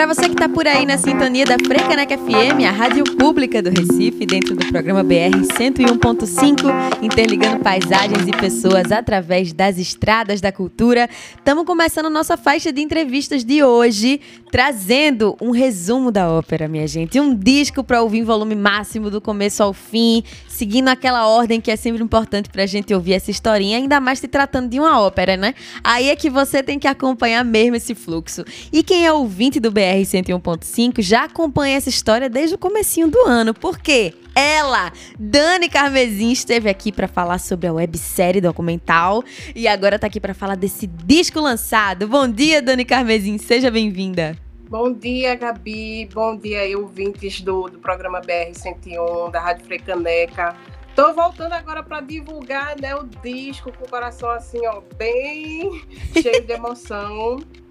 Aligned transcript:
Para 0.00 0.14
você 0.14 0.22
que 0.22 0.32
está 0.32 0.48
por 0.48 0.66
aí 0.66 0.86
na 0.86 0.96
sintonia 0.96 1.44
da 1.44 1.58
Frecaneca 1.58 2.16
FM, 2.16 2.64
a 2.66 2.70
rádio 2.70 3.04
pública 3.18 3.60
do 3.60 3.68
Recife, 3.68 4.24
dentro 4.24 4.56
do 4.56 4.66
programa 4.68 5.02
BR 5.02 5.36
101.5, 5.58 7.02
interligando 7.02 7.62
paisagens 7.62 8.26
e 8.26 8.30
pessoas 8.30 8.90
através 8.90 9.52
das 9.52 9.76
estradas 9.76 10.40
da 10.40 10.50
cultura, 10.50 11.06
estamos 11.36 11.66
começando 11.66 12.08
nossa 12.08 12.38
faixa 12.38 12.72
de 12.72 12.80
entrevistas 12.80 13.44
de 13.44 13.62
hoje, 13.62 14.22
trazendo 14.50 15.36
um 15.38 15.50
resumo 15.50 16.10
da 16.10 16.30
ópera, 16.30 16.66
minha 16.66 16.86
gente. 16.86 17.20
Um 17.20 17.34
disco 17.34 17.84
para 17.84 18.00
ouvir 18.00 18.20
em 18.20 18.24
volume 18.24 18.54
máximo 18.54 19.10
do 19.10 19.20
começo 19.20 19.62
ao 19.62 19.74
fim, 19.74 20.24
seguindo 20.48 20.88
aquela 20.88 21.28
ordem 21.28 21.60
que 21.60 21.70
é 21.70 21.76
sempre 21.76 22.02
importante 22.02 22.48
para 22.48 22.62
a 22.62 22.66
gente 22.66 22.94
ouvir 22.94 23.12
essa 23.12 23.30
historinha, 23.30 23.76
ainda 23.76 24.00
mais 24.00 24.18
se 24.18 24.28
tratando 24.28 24.70
de 24.70 24.80
uma 24.80 24.98
ópera, 24.98 25.36
né? 25.36 25.54
Aí 25.84 26.08
é 26.08 26.16
que 26.16 26.30
você 26.30 26.62
tem 26.62 26.78
que 26.78 26.88
acompanhar 26.88 27.44
mesmo 27.44 27.76
esse 27.76 27.94
fluxo. 27.94 28.46
E 28.72 28.82
quem 28.82 29.04
é 29.04 29.12
ouvinte 29.12 29.60
do 29.60 29.70
BR 29.70 29.89
101.5 29.98 31.00
já 31.02 31.24
acompanha 31.24 31.76
essa 31.76 31.88
história 31.88 32.28
desde 32.28 32.54
o 32.54 32.58
comecinho 32.58 33.08
do 33.08 33.20
ano. 33.26 33.52
Por 33.54 33.78
quê? 33.78 34.14
Ela, 34.34 34.92
Dani 35.18 35.68
Carmesim, 35.68 36.30
esteve 36.30 36.70
aqui 36.70 36.92
para 36.92 37.08
falar 37.08 37.38
sobre 37.38 37.66
a 37.66 37.72
websérie 37.72 38.40
documental 38.40 39.22
e 39.54 39.66
agora 39.66 39.96
está 39.96 40.06
aqui 40.06 40.20
para 40.20 40.34
falar 40.34 40.56
desse 40.56 40.86
disco 40.86 41.40
lançado. 41.40 42.06
Bom 42.06 42.28
dia, 42.28 42.62
Dani 42.62 42.84
Carmesim, 42.84 43.38
seja 43.38 43.70
bem-vinda. 43.70 44.36
Bom 44.68 44.92
dia, 44.92 45.34
Gabi. 45.34 46.08
Bom 46.14 46.36
dia, 46.36 46.78
ouvintes 46.78 47.40
do, 47.40 47.68
do 47.68 47.80
programa 47.80 48.20
BR 48.20 48.54
101, 48.54 49.30
da 49.30 49.40
Rádio 49.40 49.66
Frecaneca. 49.66 50.56
Tô 50.94 51.12
voltando 51.12 51.54
agora 51.54 51.82
para 51.82 52.00
divulgar 52.00 52.76
né, 52.80 52.94
o 52.94 53.04
disco 53.22 53.72
com 53.72 53.84
o 53.84 53.88
coração 53.88 54.30
assim, 54.30 54.64
ó, 54.66 54.80
bem 54.96 55.82
cheio 56.12 56.44
de 56.44 56.52
emoção. 56.52 57.38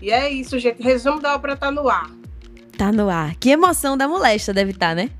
E 0.00 0.10
é 0.10 0.30
isso, 0.30 0.58
gente. 0.58 0.82
Resumo 0.82 1.20
da 1.20 1.34
obra 1.34 1.56
tá 1.56 1.70
no 1.70 1.88
ar. 1.88 2.10
Tá 2.76 2.92
no 2.92 3.08
ar. 3.08 3.34
Que 3.36 3.50
emoção 3.50 3.96
da 3.96 4.06
molesta 4.06 4.52
deve 4.52 4.70
estar, 4.70 4.90
tá, 4.90 4.94
né? 4.94 5.10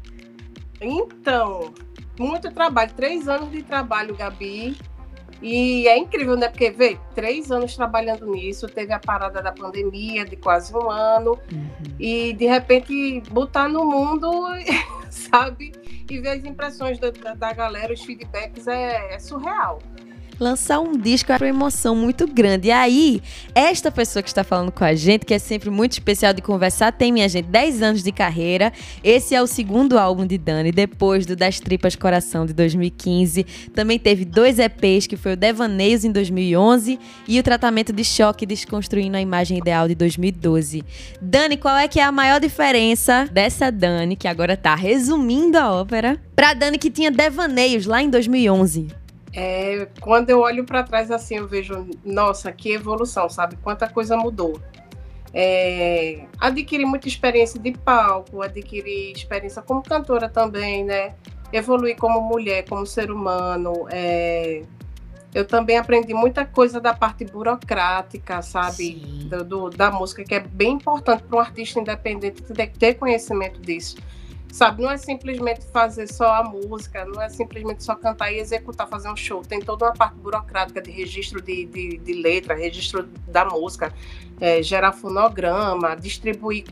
Então, 0.80 1.73
muito 2.18 2.52
trabalho. 2.52 2.93
Três 2.95 3.29
anos 3.29 3.51
de 3.51 3.62
trabalho, 3.62 4.16
Gabi. 4.16 4.76
E 5.43 5.87
é 5.87 5.96
incrível, 5.96 6.37
né? 6.37 6.49
Porque, 6.49 6.71
vê, 6.71 6.99
três 7.15 7.51
anos 7.51 7.74
trabalhando 7.76 8.26
nisso, 8.26 8.66
teve 8.66 8.93
a 8.93 8.99
parada 8.99 9.40
da 9.40 9.52
pandemia 9.52 10.24
de 10.24 10.37
quase 10.37 10.74
um 10.74 10.90
ano, 10.90 11.38
uhum. 11.52 11.95
e 11.99 12.32
de 12.32 12.46
repente 12.46 13.23
botar 13.30 13.68
no 13.68 13.84
mundo, 13.84 14.29
sabe? 15.09 15.73
E 16.10 16.18
ver 16.18 16.30
as 16.30 16.45
impressões 16.45 16.99
da, 16.99 17.10
da 17.10 17.52
galera, 17.52 17.93
os 17.93 18.02
feedbacks 18.02 18.66
é, 18.66 19.15
é 19.15 19.18
surreal 19.21 19.79
lançar 20.38 20.80
um 20.80 20.96
disco 20.96 21.32
é 21.32 21.36
uma 21.36 21.48
emoção 21.48 21.94
muito 21.94 22.26
grande. 22.26 22.68
E 22.68 22.70
aí, 22.70 23.22
esta 23.54 23.90
pessoa 23.90 24.22
que 24.22 24.28
está 24.28 24.44
falando 24.44 24.70
com 24.70 24.84
a 24.84 24.94
gente, 24.94 25.26
que 25.26 25.34
é 25.34 25.38
sempre 25.38 25.70
muito 25.70 25.92
especial 25.92 26.32
de 26.32 26.42
conversar, 26.42 26.92
tem, 26.92 27.12
minha 27.12 27.28
gente, 27.28 27.46
10 27.46 27.82
anos 27.82 28.02
de 28.02 28.12
carreira. 28.12 28.72
Esse 29.02 29.34
é 29.34 29.42
o 29.42 29.46
segundo 29.46 29.98
álbum 29.98 30.26
de 30.26 30.38
Dani, 30.38 30.70
depois 30.70 31.26
do 31.26 31.34
Das 31.34 31.60
Tripas 31.60 31.96
Coração, 31.96 32.46
de 32.46 32.52
2015. 32.52 33.44
Também 33.74 33.98
teve 33.98 34.24
dois 34.24 34.59
EPs, 34.59 35.06
que 35.06 35.16
foi 35.16 35.32
o 35.32 35.36
Devaneios, 35.36 36.04
em 36.04 36.12
2011, 36.12 36.98
e 37.26 37.38
o 37.38 37.42
Tratamento 37.42 37.92
de 37.92 38.04
Choque, 38.04 38.46
Desconstruindo 38.46 39.16
a 39.16 39.20
Imagem 39.20 39.59
Ideal, 39.59 39.88
de 39.88 39.94
2012. 39.94 40.84
Dani, 41.20 41.56
qual 41.56 41.76
é 41.76 41.88
que 41.88 42.00
é 42.00 42.04
a 42.04 42.12
maior 42.12 42.40
diferença 42.40 43.28
dessa 43.32 43.70
Dani, 43.70 44.16
que 44.16 44.28
agora 44.28 44.54
está 44.54 44.74
resumindo 44.74 45.59
a 45.59 45.72
ópera, 45.72 46.20
para 46.34 46.54
Dani 46.54 46.78
que 46.78 46.90
tinha 46.90 47.10
Devaneios 47.10 47.86
lá 47.86 48.02
em 48.02 48.10
2011? 48.10 49.07
É, 49.32 49.88
quando 50.01 50.30
eu 50.30 50.40
olho 50.40 50.65
para 50.65 50.82
trás 50.82 51.10
assim, 51.10 51.37
eu 51.37 51.46
vejo, 51.46 51.87
nossa, 52.04 52.51
que 52.51 52.73
evolução, 52.73 53.29
sabe? 53.29 53.57
Quanta 53.57 53.88
coisa 53.88 54.16
mudou. 54.16 54.60
É, 55.32 56.24
adquiri 56.40 56.84
muita 56.84 57.07
experiência 57.09 57.60
de 57.60 57.73
palco, 57.73 58.43
adquiri 58.43 59.12
experiência 59.12 59.60
como 59.62 59.82
cantora 59.82 60.29
também, 60.29 60.84
né? 60.84 61.15
Evoluí 61.52 61.95
como 61.95 62.21
mulher, 62.21 62.65
como 62.68 62.87
ser 62.87 63.10
humano. 63.10 63.87
É, 63.90 64.62
eu 65.34 65.45
também 65.45 65.77
aprendi 65.77 66.15
muita 66.15 66.45
coisa 66.47 66.81
da 66.81 66.95
parte 66.95 67.25
burocrática, 67.25 68.41
sabe? 68.41 68.95
Do, 69.28 69.45
do, 69.45 69.71
da 69.71 69.91
música, 69.91 70.25
que 70.25 70.34
é 70.34 70.41
bem 70.41 70.72
importante 70.72 71.22
para 71.22 71.37
um 71.37 71.41
artista 71.41 71.78
independente 71.78 72.43
ter 72.78 72.95
conhecimento 72.95 73.60
disso. 73.60 73.99
Sabe, 74.53 74.82
não 74.82 74.91
é 74.91 74.97
simplesmente 74.97 75.66
fazer 75.66 76.06
só 76.06 76.34
a 76.34 76.42
música, 76.42 77.04
não 77.04 77.20
é 77.20 77.28
simplesmente 77.28 77.84
só 77.84 77.94
cantar 77.94 78.32
e 78.32 78.38
executar, 78.38 78.88
fazer 78.88 79.10
um 79.10 79.16
show. 79.16 79.42
Tem 79.42 79.60
toda 79.60 79.84
uma 79.86 79.92
parte 79.92 80.16
burocrática 80.16 80.81
de 80.81 80.91
registro 80.91 81.41
de, 81.41 81.66
de, 81.66 81.98
de 81.98 82.12
letra, 82.14 82.54
registro 82.54 83.04
da 83.26 83.44
música, 83.44 83.92
é, 84.41 84.62
gerar 84.62 84.92
fonograma, 84.92 85.94
distribuir 85.94 86.64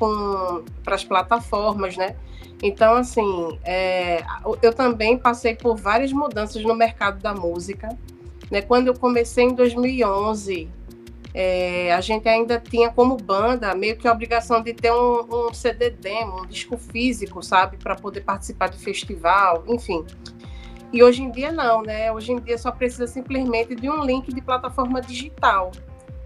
para 0.82 0.94
as 0.94 1.04
plataformas, 1.04 1.97
né? 1.97 2.16
Então, 2.62 2.94
assim, 2.94 3.59
é, 3.62 4.25
eu 4.62 4.72
também 4.72 5.19
passei 5.19 5.54
por 5.54 5.76
várias 5.76 6.12
mudanças 6.12 6.62
no 6.62 6.75
mercado 6.75 7.20
da 7.20 7.34
música. 7.34 7.88
Né? 8.50 8.62
Quando 8.62 8.88
eu 8.88 8.94
comecei 8.94 9.44
em 9.44 9.54
2011, 9.54 10.69
é, 11.39 11.93
a 11.93 12.01
gente 12.01 12.27
ainda 12.27 12.59
tinha 12.59 12.91
como 12.91 13.15
banda 13.15 13.75
meio 13.75 13.99
que 13.99 14.09
a 14.09 14.13
obrigação 14.13 14.63
de 14.63 14.73
ter 14.73 14.91
um, 14.91 15.49
um 15.49 15.53
CD 15.53 15.91
demo, 15.91 16.41
um 16.41 16.47
disco 16.47 16.79
físico, 16.79 17.43
sabe, 17.43 17.77
para 17.77 17.95
poder 17.95 18.23
participar 18.23 18.71
de 18.71 18.79
festival, 18.79 19.63
enfim. 19.69 20.03
E 20.91 21.03
hoje 21.03 21.23
em 21.23 21.31
dia 21.31 21.53
não, 21.53 21.83
né? 21.83 22.11
Hoje 22.11 22.33
em 22.33 22.41
dia 22.41 22.57
só 22.57 22.73
precisa 22.73 23.07
simplesmente 23.07 23.75
de 23.75 23.91
um 23.91 24.03
link 24.03 24.33
de 24.33 24.41
plataforma 24.41 25.03
digital. 25.03 25.73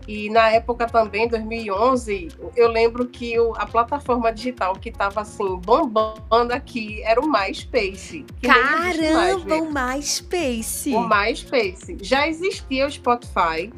E 0.07 0.31
na 0.31 0.49
época 0.51 0.87
também, 0.87 1.27
2011, 1.27 2.29
eu 2.55 2.69
lembro 2.69 3.09
que 3.09 3.37
o, 3.37 3.53
a 3.57 3.67
plataforma 3.67 4.33
digital 4.33 4.75
que 4.75 4.91
estava 4.91 5.23
assim 5.23 5.57
bombando 5.57 6.53
aqui 6.53 7.03
era 7.03 7.21
o 7.21 7.29
MySpace. 7.29 8.25
Caramba, 8.41 9.67
mais, 9.75 10.21
o 10.21 10.33
MySpace. 10.33 10.95
O 10.95 11.09
MySpace. 11.09 11.99
Já 12.01 12.29
existia 12.29 12.87
o 12.87 12.91
Spotify, 12.91 13.73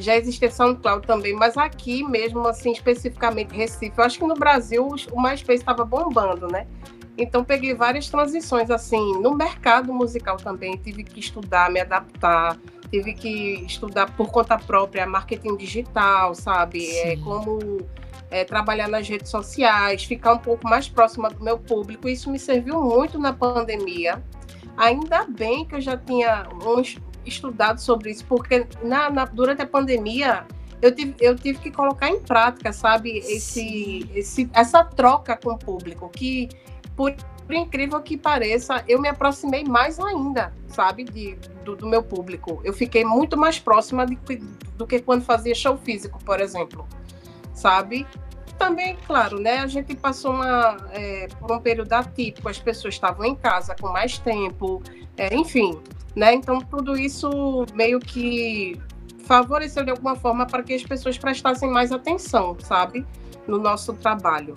já 0.00 0.16
existia 0.16 0.50
SoundCloud 0.50 1.06
também, 1.06 1.34
mas 1.34 1.56
aqui 1.56 2.02
mesmo, 2.02 2.46
assim, 2.46 2.72
especificamente 2.72 3.54
Recife, 3.54 3.92
eu 3.96 4.04
acho 4.04 4.18
que 4.18 4.26
no 4.26 4.34
Brasil 4.34 4.88
o 5.12 5.22
MySpace 5.22 5.60
estava 5.60 5.84
bombando, 5.84 6.48
né? 6.48 6.66
Então 7.18 7.44
peguei 7.44 7.74
várias 7.74 8.08
transições, 8.08 8.70
assim, 8.70 9.20
no 9.20 9.34
mercado 9.34 9.92
musical 9.92 10.36
também, 10.36 10.76
tive 10.76 11.04
que 11.04 11.20
estudar, 11.20 11.70
me 11.70 11.80
adaptar, 11.80 12.56
tive 12.90 13.12
que 13.12 13.64
estudar 13.66 14.10
por 14.16 14.30
conta 14.30 14.58
própria 14.58 15.06
marketing 15.06 15.56
digital, 15.56 16.34
sabe? 16.34 16.90
É, 16.98 17.16
como 17.16 17.80
é, 18.30 18.44
trabalhar 18.44 18.88
nas 18.88 19.08
redes 19.08 19.30
sociais, 19.30 20.04
ficar 20.04 20.34
um 20.34 20.38
pouco 20.38 20.66
mais 20.68 20.88
próxima 20.88 21.28
do 21.28 21.42
meu 21.42 21.58
público. 21.58 22.08
Isso 22.08 22.30
me 22.30 22.38
serviu 22.38 22.80
muito 22.80 23.18
na 23.18 23.32
pandemia. 23.32 24.22
Ainda 24.76 25.26
bem 25.26 25.64
que 25.64 25.74
eu 25.74 25.80
já 25.80 25.96
tinha 25.96 26.48
uns, 26.64 26.96
estudado 27.24 27.80
sobre 27.80 28.10
isso, 28.10 28.24
porque 28.26 28.66
na, 28.82 29.10
na, 29.10 29.24
durante 29.24 29.62
a 29.62 29.66
pandemia 29.66 30.46
eu 30.80 30.94
tive, 30.94 31.14
eu 31.20 31.36
tive 31.36 31.58
que 31.58 31.70
colocar 31.70 32.08
em 32.08 32.20
prática, 32.20 32.72
sabe, 32.72 33.18
esse, 33.18 34.10
esse, 34.14 34.50
essa 34.54 34.82
troca 34.82 35.36
com 35.36 35.52
o 35.52 35.58
público, 35.58 36.08
que 36.08 36.48
por, 36.96 37.14
incrível 37.50 38.00
que 38.00 38.16
pareça, 38.16 38.84
eu 38.86 39.00
me 39.00 39.08
aproximei 39.08 39.64
mais 39.64 39.98
ainda, 39.98 40.52
sabe, 40.68 41.04
de, 41.04 41.34
do, 41.64 41.76
do 41.76 41.86
meu 41.86 42.02
público. 42.02 42.60
Eu 42.64 42.72
fiquei 42.72 43.04
muito 43.04 43.36
mais 43.36 43.58
próxima 43.58 44.06
de, 44.06 44.16
do 44.76 44.86
que 44.86 45.00
quando 45.00 45.22
fazia 45.22 45.54
show 45.54 45.76
físico, 45.76 46.22
por 46.24 46.40
exemplo, 46.40 46.86
sabe? 47.52 48.06
Também, 48.60 48.94
claro, 49.06 49.40
né, 49.40 49.60
a 49.60 49.66
gente 49.66 49.96
passou 49.96 50.34
uma, 50.34 50.76
é, 50.92 51.28
por 51.40 51.50
um 51.50 51.58
período 51.58 51.94
atípico, 51.94 52.46
as 52.46 52.58
pessoas 52.58 52.92
estavam 52.92 53.24
em 53.24 53.34
casa 53.34 53.74
com 53.74 53.88
mais 53.88 54.18
tempo, 54.18 54.82
é, 55.16 55.34
enfim, 55.34 55.80
né? 56.14 56.34
Então, 56.34 56.60
tudo 56.60 56.94
isso 56.94 57.64
meio 57.72 57.98
que 57.98 58.78
favoreceu 59.24 59.82
de 59.82 59.90
alguma 59.90 60.14
forma 60.14 60.44
para 60.44 60.62
que 60.62 60.74
as 60.74 60.82
pessoas 60.82 61.16
prestassem 61.16 61.70
mais 61.70 61.90
atenção, 61.90 62.54
sabe? 62.60 63.06
No 63.48 63.58
nosso 63.58 63.94
trabalho. 63.94 64.52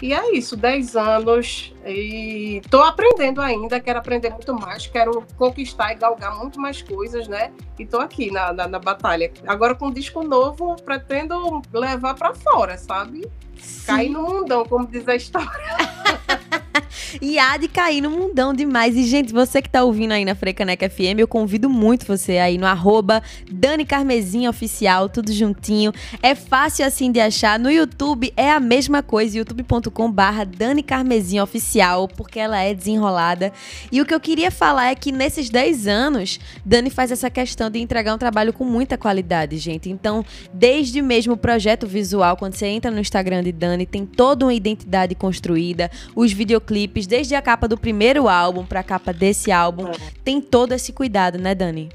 E 0.00 0.14
é 0.14 0.32
isso, 0.32 0.56
10 0.56 0.94
anos 0.94 1.73
e 1.86 2.60
estou 2.64 2.82
aprendendo 2.82 3.40
ainda, 3.40 3.78
quero 3.80 3.98
aprender 3.98 4.30
muito 4.30 4.54
mais, 4.54 4.86
quero 4.86 5.24
conquistar 5.36 5.92
e 5.92 5.96
galgar 5.96 6.36
muito 6.36 6.60
mais 6.60 6.80
coisas, 6.80 7.28
né? 7.28 7.52
E 7.78 7.82
estou 7.82 8.00
aqui 8.00 8.30
na, 8.30 8.52
na, 8.52 8.66
na, 8.66 8.78
batalha. 8.78 9.30
Agora 9.46 9.74
com 9.74 9.88
um 9.88 9.92
disco 9.92 10.22
novo, 10.22 10.76
pretendo 10.84 11.62
levar 11.72 12.14
para 12.14 12.34
fora, 12.34 12.78
sabe? 12.78 13.26
Sim. 13.58 13.86
Cair 13.86 14.10
no 14.10 14.22
mundão, 14.22 14.64
como 14.64 14.86
diz 14.86 15.06
a 15.08 15.14
história. 15.14 15.48
e 17.20 17.38
há 17.38 17.56
de 17.56 17.68
cair 17.68 18.00
no 18.00 18.10
mundão 18.10 18.52
demais. 18.52 18.96
E, 18.96 19.04
gente, 19.04 19.32
você 19.32 19.60
que 19.62 19.68
tá 19.68 19.82
ouvindo 19.82 20.12
aí 20.12 20.24
na 20.24 20.34
Frecaneca 20.34 20.88
FM, 20.88 21.18
eu 21.18 21.28
convido 21.28 21.68
muito 21.68 22.06
você 22.06 22.38
aí 22.38 22.58
no 22.58 22.66
arroba 22.66 23.22
Dani 23.50 23.84
Carmesim 23.84 24.46
Oficial, 24.48 25.08
tudo 25.08 25.32
juntinho. 25.32 25.92
É 26.22 26.34
fácil 26.34 26.84
assim 26.84 27.10
de 27.10 27.20
achar. 27.20 27.58
No 27.58 27.70
YouTube 27.70 28.32
é 28.36 28.50
a 28.50 28.60
mesma 28.60 29.02
coisa, 29.02 29.38
youtube.com 29.38 30.10
barra 30.10 30.44
Dani 30.44 30.82
Carmesim 30.82 31.40
Oficial, 31.40 31.73
porque 32.16 32.38
ela 32.38 32.60
é 32.60 32.74
desenrolada. 32.74 33.52
E 33.90 34.00
o 34.00 34.06
que 34.06 34.14
eu 34.14 34.20
queria 34.20 34.50
falar 34.50 34.90
é 34.90 34.94
que 34.94 35.10
nesses 35.10 35.50
10 35.50 35.86
anos, 35.86 36.40
Dani 36.64 36.90
faz 36.90 37.10
essa 37.10 37.30
questão 37.30 37.70
de 37.70 37.78
entregar 37.78 38.14
um 38.14 38.18
trabalho 38.18 38.52
com 38.52 38.64
muita 38.64 38.96
qualidade, 38.96 39.56
gente. 39.58 39.90
Então, 39.90 40.24
desde 40.52 41.00
mesmo 41.02 41.34
o 41.34 41.36
projeto 41.36 41.86
visual, 41.86 42.36
quando 42.36 42.54
você 42.54 42.66
entra 42.66 42.90
no 42.90 43.00
Instagram 43.00 43.42
de 43.42 43.52
Dani, 43.52 43.86
tem 43.86 44.06
toda 44.06 44.44
uma 44.44 44.54
identidade 44.54 45.14
construída, 45.14 45.90
os 46.14 46.32
videoclipes, 46.32 47.06
desde 47.06 47.34
a 47.34 47.42
capa 47.42 47.66
do 47.66 47.78
primeiro 47.78 48.28
álbum 48.28 48.64
para 48.64 48.80
a 48.80 48.84
capa 48.84 49.12
desse 49.12 49.50
álbum, 49.50 49.90
tem 50.22 50.40
todo 50.40 50.72
esse 50.72 50.92
cuidado, 50.92 51.38
né, 51.38 51.54
Dani? 51.54 51.88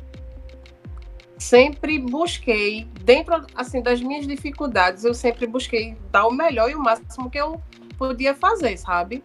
Sempre 1.37 1.97
busquei, 1.99 2.85
dentro 3.05 3.45
assim 3.55 3.81
das 3.81 4.01
minhas 4.01 4.27
dificuldades, 4.27 5.05
eu 5.05 5.13
sempre 5.13 5.47
busquei 5.47 5.95
dar 6.11 6.27
o 6.27 6.31
melhor 6.31 6.69
e 6.69 6.75
o 6.75 6.79
máximo 6.79 7.29
que 7.29 7.37
eu 7.37 7.61
podia 7.97 8.35
fazer, 8.35 8.77
sabe? 8.77 9.23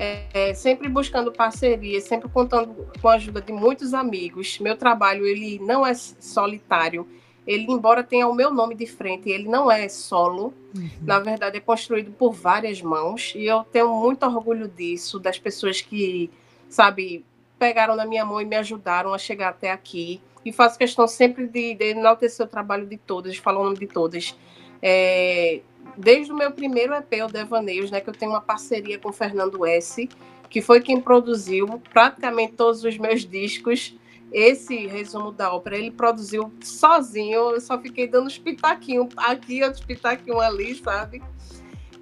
É, 0.00 0.24
é, 0.32 0.54
sempre 0.54 0.88
buscando 0.88 1.30
parceria, 1.30 2.00
sempre 2.00 2.26
contando 2.30 2.88
com 3.02 3.08
a 3.08 3.14
ajuda 3.16 3.42
de 3.42 3.52
muitos 3.52 3.92
amigos. 3.92 4.58
Meu 4.58 4.74
trabalho 4.74 5.26
ele 5.26 5.58
não 5.58 5.86
é 5.86 5.92
solitário. 5.92 7.06
Ele, 7.46 7.66
embora 7.68 8.02
tenha 8.02 8.26
o 8.26 8.34
meu 8.34 8.50
nome 8.50 8.74
de 8.74 8.86
frente, 8.86 9.28
ele 9.28 9.46
não 9.46 9.70
é 9.70 9.90
solo. 9.90 10.54
Uhum. 10.74 10.88
Na 11.02 11.18
verdade, 11.18 11.58
é 11.58 11.60
construído 11.60 12.12
por 12.12 12.32
várias 12.32 12.80
mãos. 12.80 13.34
E 13.36 13.44
eu 13.44 13.62
tenho 13.64 13.94
muito 13.94 14.24
orgulho 14.24 14.68
disso, 14.68 15.18
das 15.18 15.38
pessoas 15.38 15.82
que, 15.82 16.30
sabe, 16.66 17.22
pegaram 17.58 17.94
na 17.94 18.06
minha 18.06 18.24
mão 18.24 18.40
e 18.40 18.44
me 18.46 18.56
ajudaram 18.56 19.12
a 19.12 19.18
chegar 19.18 19.50
até 19.50 19.70
aqui. 19.70 20.18
E 20.42 20.50
faço 20.50 20.78
questão 20.78 21.06
sempre 21.06 21.46
de, 21.46 21.74
de 21.74 21.90
enaltecer 21.90 22.46
o 22.46 22.48
trabalho 22.48 22.86
de 22.86 22.96
todas, 22.96 23.36
falar 23.36 23.60
o 23.60 23.64
nome 23.64 23.78
de 23.78 23.86
todas. 23.86 24.34
É, 24.80 25.60
desde 26.00 26.32
o 26.32 26.36
meu 26.36 26.50
primeiro 26.50 26.94
EP, 26.94 27.24
o 27.24 27.32
Devaneios, 27.32 27.90
né, 27.90 28.00
que 28.00 28.08
eu 28.08 28.14
tenho 28.14 28.32
uma 28.32 28.40
parceria 28.40 28.98
com 28.98 29.10
o 29.10 29.12
Fernando 29.12 29.64
S., 29.66 30.08
que 30.48 30.60
foi 30.60 30.80
quem 30.80 31.00
produziu 31.00 31.80
praticamente 31.92 32.54
todos 32.54 32.82
os 32.82 32.98
meus 32.98 33.24
discos. 33.24 33.94
Esse 34.32 34.86
resumo 34.86 35.30
da 35.30 35.52
ópera, 35.52 35.76
ele 35.76 35.90
produziu 35.90 36.52
sozinho, 36.60 37.50
eu 37.50 37.60
só 37.60 37.78
fiquei 37.78 38.08
dando 38.08 38.26
os 38.26 38.38
pitaquinhos 38.38 39.08
aqui, 39.16 39.62
outros 39.62 39.84
pitaquinhos 39.84 40.40
ali, 40.40 40.74
sabe? 40.74 41.22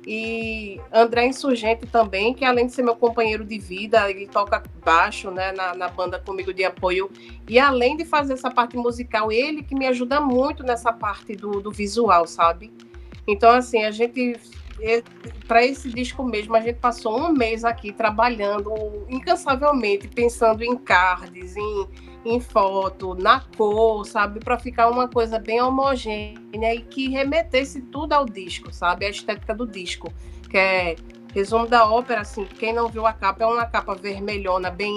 E 0.06 0.80
André 0.90 1.26
Insurgente 1.26 1.86
também, 1.86 2.32
que 2.32 2.44
além 2.44 2.66
de 2.66 2.72
ser 2.72 2.82
meu 2.82 2.96
companheiro 2.96 3.44
de 3.44 3.58
vida, 3.58 4.10
ele 4.10 4.26
toca 4.26 4.62
baixo 4.82 5.30
né, 5.30 5.52
na, 5.52 5.74
na, 5.74 5.88
banda 5.88 6.18
comigo 6.18 6.52
de 6.54 6.64
apoio. 6.64 7.10
E 7.46 7.58
além 7.58 7.94
de 7.94 8.06
fazer 8.06 8.32
essa 8.32 8.50
parte 8.50 8.74
musical, 8.76 9.30
ele 9.30 9.62
que 9.62 9.74
me 9.74 9.86
ajuda 9.86 10.18
muito 10.18 10.62
nessa 10.62 10.92
parte 10.94 11.36
do, 11.36 11.60
do 11.60 11.70
visual, 11.70 12.26
sabe? 12.26 12.72
Então, 13.28 13.50
assim, 13.50 13.84
a 13.84 13.90
gente, 13.90 14.40
para 15.46 15.62
esse 15.62 15.90
disco 15.90 16.24
mesmo, 16.24 16.56
a 16.56 16.60
gente 16.62 16.78
passou 16.78 17.20
um 17.20 17.30
mês 17.30 17.62
aqui 17.62 17.92
trabalhando 17.92 18.72
incansavelmente, 19.06 20.08
pensando 20.08 20.64
em 20.64 20.74
cards, 20.74 21.54
em, 21.54 21.86
em 22.24 22.40
foto, 22.40 23.14
na 23.14 23.40
cor, 23.54 24.06
sabe? 24.06 24.40
Para 24.40 24.58
ficar 24.58 24.88
uma 24.88 25.06
coisa 25.06 25.38
bem 25.38 25.60
homogênea 25.60 26.74
e 26.74 26.80
que 26.80 27.10
remetesse 27.10 27.82
tudo 27.82 28.14
ao 28.14 28.24
disco, 28.24 28.72
sabe? 28.72 29.04
A 29.04 29.10
estética 29.10 29.54
do 29.54 29.66
disco, 29.66 30.10
que 30.48 30.56
é 30.56 30.96
resumo 31.34 31.66
da 31.66 31.86
ópera, 31.86 32.22
assim, 32.22 32.46
quem 32.46 32.72
não 32.72 32.88
viu 32.88 33.06
a 33.06 33.12
capa, 33.12 33.44
é 33.44 33.46
uma 33.46 33.66
capa 33.66 33.94
vermelhona, 33.94 34.70
bem 34.70 34.94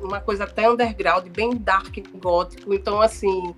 uma 0.00 0.20
coisa 0.20 0.44
até 0.44 0.70
underground, 0.70 1.26
bem 1.28 1.50
dark 1.54 1.94
gótico. 2.14 2.72
Então, 2.72 3.02
assim, 3.02 3.54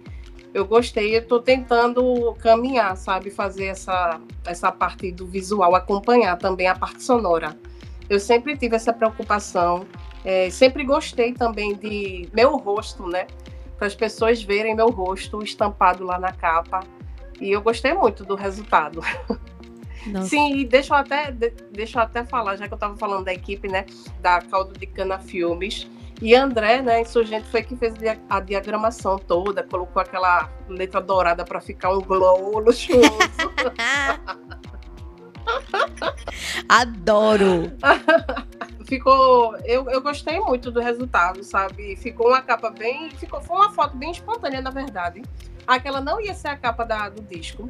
eu 0.53 0.65
gostei, 0.65 1.15
eu 1.15 1.21
estou 1.21 1.41
tentando 1.41 2.35
caminhar, 2.41 2.97
sabe, 2.97 3.31
fazer 3.31 3.67
essa, 3.67 4.21
essa 4.45 4.73
parte 4.73 5.13
do 5.13 5.27
visual, 5.27 5.75
acompanhar 5.75 6.37
também 6.37 6.67
a 6.67 6.75
parte 6.75 7.03
sonora. 7.03 7.57
Eu 8.09 8.19
sempre 8.19 8.57
tive 8.57 8.75
essa 8.75 8.93
preocupação, 8.93 9.87
é, 10.25 10.51
sempre 10.51 10.85
gostei 10.85 11.33
também 11.33 11.75
de 11.75 12.29
meu 12.33 12.57
rosto, 12.57 13.07
né, 13.07 13.27
para 13.79 13.87
as 13.87 13.95
pessoas 13.95 14.43
verem 14.43 14.75
meu 14.75 14.91
rosto 14.91 15.43
estampado 15.43 16.05
lá 16.05 16.19
na 16.19 16.33
capa, 16.33 16.81
e 17.41 17.53
eu 17.53 17.63
gostei 17.63 17.95
muito 17.95 18.25
do 18.25 18.35
resultado. 18.35 19.01
Nossa. 20.07 20.29
Sim, 20.29 20.57
e 20.57 20.65
deixa 20.65 20.95
eu 20.95 20.99
até, 20.99 21.31
deixa 21.31 21.99
eu 21.99 22.03
até 22.03 22.25
falar, 22.25 22.57
já 22.57 22.67
que 22.67 22.73
eu 22.73 22.77
estava 22.77 22.97
falando 22.97 23.25
da 23.25 23.33
equipe, 23.33 23.69
né, 23.69 23.87
da 24.21 24.41
Caldo 24.41 24.79
de 24.79 24.87
Cana 24.87 25.19
Filmes, 25.19 25.87
e 26.21 26.35
André, 26.35 26.83
né, 26.83 27.01
insurgente, 27.01 27.49
foi 27.49 27.63
que 27.63 27.77
fez 27.77 27.95
a 28.29 28.41
diagramação 28.41 29.19
toda, 29.19 29.63
colocou 29.63 30.03
aquela 30.03 30.51
letra 30.69 31.01
dourada 31.01 31.45
para 31.45 31.61
ficar 31.61 31.91
um 31.91 32.01
glow 32.01 32.59
luxuoso. 32.59 33.11
Adoro! 36.69 37.73
ficou. 38.91 39.57
Eu, 39.65 39.89
eu 39.89 40.03
gostei 40.03 40.41
muito 40.41 40.71
do 40.71 40.81
resultado, 40.81 41.43
sabe? 41.45 41.97
Ficou 41.97 42.29
uma 42.29 42.43
capa 42.43 42.71
bem. 42.71 43.11
Ficou, 43.11 43.41
foi 43.41 43.57
uma 43.57 43.71
foto 43.71 43.97
bem 43.97 44.11
espontânea, 44.11 44.61
na 44.61 44.71
verdade. 44.71 45.23
Aquela 45.67 46.01
não 46.01 46.21
ia 46.21 46.35
ser 46.35 46.49
a 46.49 46.57
capa 46.57 46.85
da, 46.85 47.09
do 47.09 47.23
disco. 47.23 47.69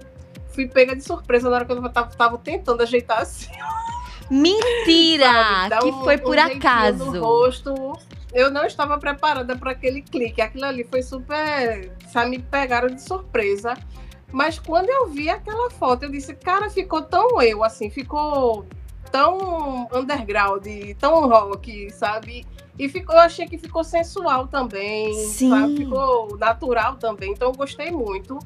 Fui 0.49 0.67
pega 0.67 0.97
de 0.97 1.05
surpresa 1.05 1.49
na 1.49 1.57
hora 1.57 1.65
que 1.65 1.73
eu 1.73 1.89
tava, 1.91 2.09
tava 2.09 2.39
tentando 2.39 2.83
ajeitar 2.83 3.21
assim. 3.21 3.53
Mentira! 4.31 5.69
que 5.81 5.89
um, 5.89 6.05
foi 6.05 6.17
por 6.17 6.37
um 6.37 6.41
acaso. 6.41 7.13
No 7.13 7.21
rosto 7.21 7.99
eu 8.33 8.51
não 8.51 8.65
estava 8.65 8.99
preparada 8.99 9.57
para 9.57 9.73
aquele 9.73 10.03
clique. 10.03 10.41
Aquilo 10.41 10.65
ali 10.65 10.85
foi 10.85 11.03
super. 11.03 11.93
Sabe, 12.09 12.31
me 12.31 12.39
pegaram 12.39 12.89
de 12.89 13.03
surpresa. 13.03 13.75
Mas 14.33 14.59
quando 14.59 14.89
eu 14.89 15.09
vi 15.09 15.29
aquela 15.29 15.71
foto, 15.71 16.05
eu 16.05 16.11
disse, 16.11 16.35
cara, 16.35 16.71
ficou 16.71 17.03
tão 17.03 17.43
eu, 17.43 17.65
assim, 17.65 17.91
ficou 17.91 18.65
tão 19.11 19.89
underground, 19.93 20.65
tão 20.99 21.29
rock, 21.29 21.91
sabe? 21.91 22.47
E 22.79 22.89
ficou, 22.89 23.15
eu 23.15 23.21
achei 23.21 23.47
que 23.47 23.59
ficou 23.59 23.83
sensual 23.83 24.47
também, 24.47 25.13
Sim. 25.15 25.51
Sabe? 25.51 25.77
ficou 25.77 26.37
natural 26.39 26.97
também. 26.97 27.33
Então 27.33 27.49
eu 27.49 27.55
gostei 27.55 27.91
muito. 27.91 28.39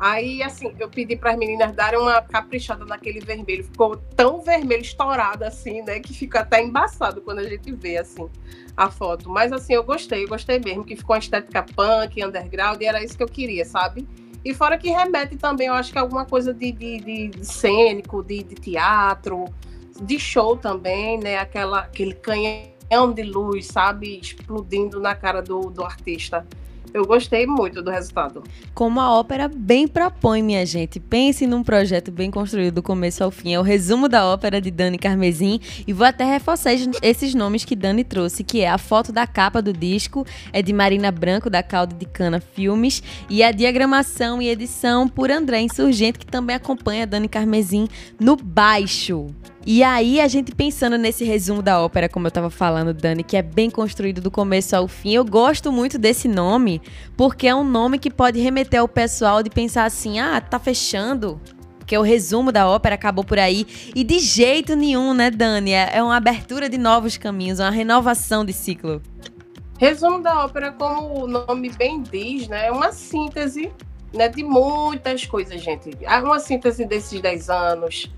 Aí, 0.00 0.42
assim, 0.42 0.74
eu 0.78 0.88
pedi 0.88 1.14
para 1.14 1.32
as 1.32 1.36
meninas 1.36 1.72
darem 1.72 2.00
uma 2.00 2.22
caprichada 2.22 2.86
naquele 2.86 3.20
vermelho. 3.20 3.64
Ficou 3.64 3.98
tão 4.16 4.40
vermelho, 4.40 4.80
estourado, 4.80 5.44
assim, 5.44 5.82
né? 5.82 6.00
Que 6.00 6.14
fica 6.14 6.40
até 6.40 6.62
embaçado 6.62 7.20
quando 7.20 7.40
a 7.40 7.44
gente 7.44 7.70
vê, 7.72 7.98
assim, 7.98 8.26
a 8.74 8.90
foto. 8.90 9.28
Mas, 9.28 9.52
assim, 9.52 9.74
eu 9.74 9.84
gostei, 9.84 10.24
eu 10.24 10.28
gostei 10.28 10.58
mesmo. 10.58 10.84
Que 10.84 10.96
ficou 10.96 11.14
uma 11.14 11.18
estética 11.18 11.62
punk, 11.62 12.24
underground, 12.24 12.80
e 12.80 12.86
era 12.86 13.04
isso 13.04 13.14
que 13.14 13.22
eu 13.22 13.28
queria, 13.28 13.66
sabe? 13.66 14.08
E 14.42 14.54
fora 14.54 14.78
que 14.78 14.88
remete 14.88 15.36
também, 15.36 15.66
eu 15.66 15.74
acho 15.74 15.92
que 15.92 15.98
alguma 15.98 16.24
coisa 16.24 16.54
de, 16.54 16.72
de, 16.72 16.98
de, 17.00 17.28
de 17.28 17.46
cênico, 17.46 18.22
de, 18.22 18.42
de 18.42 18.54
teatro, 18.54 19.44
de 20.00 20.18
show 20.18 20.56
também, 20.56 21.18
né? 21.18 21.36
Aquela, 21.36 21.80
aquele 21.80 22.14
canhão 22.14 23.12
de 23.14 23.22
luz, 23.22 23.66
sabe? 23.66 24.18
Explodindo 24.18 24.98
na 24.98 25.14
cara 25.14 25.42
do, 25.42 25.68
do 25.68 25.84
artista. 25.84 26.46
Eu 26.92 27.04
gostei 27.04 27.46
muito 27.46 27.82
do 27.82 27.90
resultado. 27.90 28.42
Como 28.74 29.00
a 29.00 29.12
ópera 29.18 29.48
bem 29.48 29.86
propõe, 29.86 30.42
minha 30.42 30.64
gente. 30.66 30.98
Pense 30.98 31.46
num 31.46 31.62
projeto 31.62 32.10
bem 32.10 32.30
construído 32.30 32.76
do 32.76 32.82
começo 32.82 33.22
ao 33.22 33.30
fim. 33.30 33.54
É 33.54 33.60
o 33.60 33.62
resumo 33.62 34.08
da 34.08 34.26
ópera 34.26 34.60
de 34.60 34.70
Dani 34.70 34.98
Carmesim. 34.98 35.60
E 35.86 35.92
vou 35.92 36.06
até 36.06 36.24
reforçar 36.24 36.72
esses 37.02 37.34
nomes 37.34 37.64
que 37.64 37.76
Dani 37.76 38.04
trouxe, 38.04 38.42
que 38.42 38.60
é 38.60 38.68
a 38.68 38.78
foto 38.78 39.12
da 39.12 39.26
capa 39.26 39.62
do 39.62 39.72
disco, 39.72 40.26
é 40.52 40.62
de 40.62 40.72
Marina 40.72 41.10
Branco, 41.10 41.48
da 41.48 41.62
Caldo 41.62 41.94
de 41.94 42.06
Cana 42.06 42.40
Filmes, 42.40 43.02
e 43.28 43.42
a 43.42 43.52
diagramação 43.52 44.42
e 44.42 44.48
edição 44.48 45.08
por 45.08 45.30
André 45.30 45.60
Insurgente, 45.60 46.18
que 46.18 46.26
também 46.26 46.56
acompanha 46.56 47.06
Dani 47.06 47.28
Carmesim 47.28 47.88
no 48.18 48.36
baixo. 48.36 49.26
E 49.66 49.82
aí, 49.82 50.20
a 50.20 50.26
gente 50.26 50.54
pensando 50.54 50.96
nesse 50.96 51.22
resumo 51.22 51.60
da 51.60 51.80
ópera, 51.80 52.08
como 52.08 52.26
eu 52.26 52.30
tava 52.30 52.48
falando, 52.48 52.94
Dani, 52.94 53.22
que 53.22 53.36
é 53.36 53.42
bem 53.42 53.68
construído 53.68 54.20
do 54.20 54.30
começo 54.30 54.74
ao 54.74 54.88
fim, 54.88 55.12
eu 55.12 55.24
gosto 55.24 55.70
muito 55.70 55.98
desse 55.98 56.26
nome, 56.26 56.80
porque 57.14 57.46
é 57.46 57.54
um 57.54 57.64
nome 57.64 57.98
que 57.98 58.10
pode 58.10 58.40
remeter 58.40 58.80
ao 58.80 58.88
pessoal 58.88 59.42
de 59.42 59.50
pensar 59.50 59.84
assim: 59.84 60.18
ah, 60.18 60.40
tá 60.40 60.58
fechando. 60.58 61.38
Porque 61.78 61.98
o 61.98 62.02
resumo 62.02 62.52
da 62.52 62.68
ópera 62.68 62.94
acabou 62.94 63.24
por 63.24 63.38
aí. 63.38 63.66
E 63.94 64.04
de 64.04 64.20
jeito 64.20 64.76
nenhum, 64.76 65.12
né, 65.12 65.28
Dani? 65.28 65.72
É, 65.72 65.90
é 65.94 66.02
uma 66.02 66.16
abertura 66.16 66.68
de 66.68 66.78
novos 66.78 67.18
caminhos, 67.18 67.58
uma 67.58 67.68
renovação 67.68 68.44
de 68.44 68.52
ciclo. 68.52 69.02
Resumo 69.76 70.22
da 70.22 70.44
ópera, 70.44 70.72
como 70.72 71.24
o 71.24 71.26
nome 71.26 71.70
bem 71.70 72.02
diz, 72.02 72.46
né, 72.48 72.66
é 72.66 72.70
uma 72.70 72.92
síntese 72.92 73.72
né, 74.14 74.28
de 74.28 74.42
muitas 74.44 75.26
coisas, 75.26 75.60
gente. 75.60 75.90
É 76.02 76.16
uma 76.18 76.38
síntese 76.38 76.84
desses 76.84 77.20
10 77.20 77.50
anos 77.50 78.10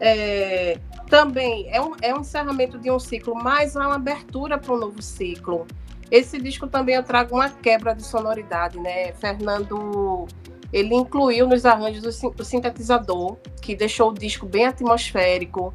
é, 0.00 0.78
também 1.08 1.68
é 1.70 1.80
um, 1.80 1.92
é 2.00 2.14
um 2.14 2.20
encerramento 2.20 2.78
de 2.78 2.90
um 2.90 2.98
ciclo, 2.98 3.34
mas 3.34 3.76
é 3.76 3.80
uma 3.80 3.96
abertura 3.96 4.56
para 4.56 4.72
um 4.72 4.78
novo 4.78 5.02
ciclo. 5.02 5.66
Esse 6.10 6.40
disco 6.40 6.66
também 6.66 6.96
eu 6.96 7.02
trago 7.02 7.36
uma 7.36 7.50
quebra 7.50 7.94
de 7.94 8.04
sonoridade, 8.04 8.80
né? 8.80 9.12
Fernando, 9.12 10.26
ele 10.72 10.94
incluiu 10.94 11.46
nos 11.46 11.66
arranjos 11.66 12.22
o, 12.22 12.44
sintetizador, 12.44 13.36
que 13.60 13.76
deixou 13.76 14.10
o 14.10 14.14
disco 14.14 14.46
bem 14.46 14.66
atmosférico. 14.66 15.72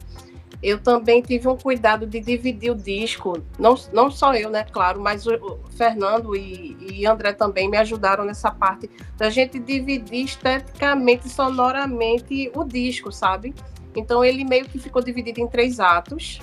eu 0.63 0.79
também 0.79 1.21
tive 1.21 1.47
um 1.47 1.55
cuidado 1.55 2.07
de 2.07 2.19
dividir 2.19 2.71
o 2.71 2.75
disco, 2.75 3.41
não, 3.59 3.75
não 3.93 4.09
só 4.09 4.33
eu, 4.33 4.49
né, 4.49 4.63
claro, 4.63 4.99
mas 4.99 5.27
o 5.27 5.59
Fernando 5.77 6.35
e, 6.35 6.75
e 6.91 7.05
André 7.05 7.33
também 7.33 7.69
me 7.69 7.77
ajudaram 7.77 8.25
nessa 8.25 8.49
parte 8.49 8.89
da 9.15 9.29
gente 9.29 9.59
dividir 9.59 10.25
esteticamente, 10.25 11.29
sonoramente 11.29 12.51
o 12.55 12.63
disco, 12.63 13.11
sabe? 13.11 13.53
Então 13.95 14.23
ele 14.23 14.43
meio 14.43 14.65
que 14.65 14.77
ficou 14.77 15.01
dividido 15.01 15.39
em 15.39 15.47
três 15.47 15.79
atos. 15.79 16.39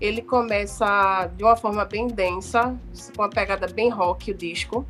Ele 0.00 0.22
começa 0.22 1.28
de 1.36 1.42
uma 1.42 1.56
forma 1.56 1.84
bem 1.84 2.06
densa, 2.06 2.76
com 3.16 3.22
uma 3.22 3.30
pegada 3.30 3.66
bem 3.66 3.88
rock 3.88 4.30
o 4.30 4.34
disco. 4.34 4.86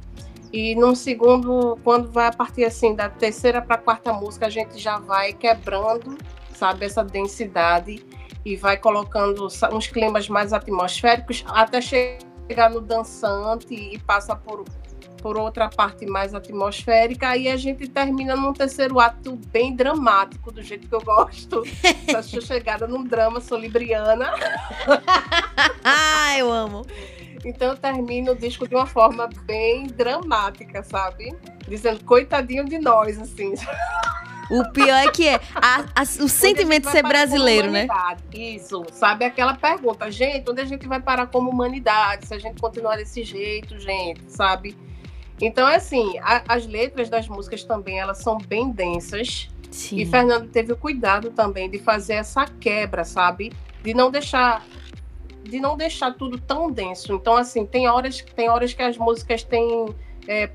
E 0.52 0.74
no 0.74 0.96
segundo, 0.96 1.78
quando 1.84 2.10
vai 2.10 2.26
a 2.26 2.32
partir 2.32 2.64
assim 2.64 2.94
da 2.94 3.08
terceira 3.08 3.60
para 3.60 3.76
a 3.76 3.78
quarta 3.78 4.12
música, 4.12 4.46
a 4.46 4.50
gente 4.50 4.78
já 4.78 4.98
vai 4.98 5.32
quebrando, 5.32 6.16
sabe, 6.54 6.86
essa 6.86 7.04
densidade 7.04 8.02
e 8.44 8.56
vai 8.56 8.78
colocando 8.78 9.46
uns 9.72 9.86
climas 9.88 10.28
mais 10.28 10.52
atmosféricos 10.52 11.44
até 11.48 11.80
chegar 11.82 12.70
no 12.70 12.80
dançante 12.80 13.74
e 13.74 13.98
passa 13.98 14.34
por, 14.34 14.64
por 15.20 15.36
outra 15.36 15.68
parte 15.68 16.06
mais 16.06 16.34
atmosférica. 16.34 17.28
Aí 17.28 17.48
a 17.48 17.56
gente 17.56 17.88
termina 17.88 18.34
num 18.34 18.52
terceiro 18.52 18.98
ato 18.98 19.36
bem 19.52 19.74
dramático, 19.74 20.50
do 20.50 20.62
jeito 20.62 20.88
que 20.88 20.94
eu 20.94 21.02
gosto. 21.02 21.62
Essa 22.08 22.40
chegada 22.40 22.86
num 22.86 23.04
drama 23.04 23.40
solibriana. 23.40 24.32
ah, 25.84 26.38
eu 26.38 26.50
amo. 26.50 26.86
Então 27.44 27.68
eu 27.68 27.76
termino 27.76 28.32
o 28.32 28.36
disco 28.36 28.66
de 28.66 28.74
uma 28.74 28.86
forma 28.86 29.28
bem 29.44 29.86
dramática, 29.86 30.82
sabe? 30.82 31.34
Dizendo, 31.68 32.04
coitadinho 32.04 32.64
de 32.64 32.78
nós, 32.78 33.18
assim. 33.18 33.54
O 34.50 34.64
pior 34.72 34.96
é 34.96 35.10
que 35.10 35.28
é 35.28 35.40
a, 35.54 35.84
a, 35.94 36.02
o 36.02 36.28
sentimento 36.28 36.86
de 36.86 36.90
ser 36.90 37.02
brasileiro, 37.02 37.70
né? 37.70 37.86
Isso, 38.32 38.84
sabe 38.92 39.24
aquela 39.24 39.54
pergunta, 39.54 40.10
gente, 40.10 40.50
onde 40.50 40.60
a 40.60 40.64
gente 40.64 40.88
vai 40.88 41.00
parar 41.00 41.26
como 41.26 41.50
humanidade 41.50 42.26
se 42.26 42.34
a 42.34 42.38
gente 42.38 42.60
continuar 42.60 42.96
desse 42.96 43.22
jeito, 43.22 43.78
gente, 43.78 44.22
sabe? 44.28 44.76
Então, 45.40 45.66
assim, 45.66 46.18
a, 46.18 46.42
as 46.48 46.66
letras 46.66 47.08
das 47.08 47.28
músicas 47.28 47.64
também, 47.64 47.98
elas 47.98 48.18
são 48.18 48.38
bem 48.38 48.70
densas. 48.70 49.48
Sim. 49.70 49.98
E 49.98 50.06
Fernando 50.06 50.48
teve 50.48 50.72
o 50.72 50.76
cuidado 50.76 51.30
também 51.30 51.70
de 51.70 51.78
fazer 51.78 52.14
essa 52.14 52.46
quebra, 52.46 53.04
sabe? 53.04 53.52
De 53.82 53.94
não 53.94 54.10
deixar 54.10 54.64
de 55.44 55.60
não 55.60 55.78
deixar 55.78 56.12
tudo 56.12 56.38
tão 56.38 56.70
denso. 56.70 57.14
Então, 57.14 57.34
assim, 57.34 57.64
tem 57.64 57.88
horas, 57.88 58.20
tem 58.20 58.50
horas 58.50 58.74
que 58.74 58.82
as 58.82 58.98
músicas 58.98 59.42
têm 59.42 59.86
é, 60.26 60.50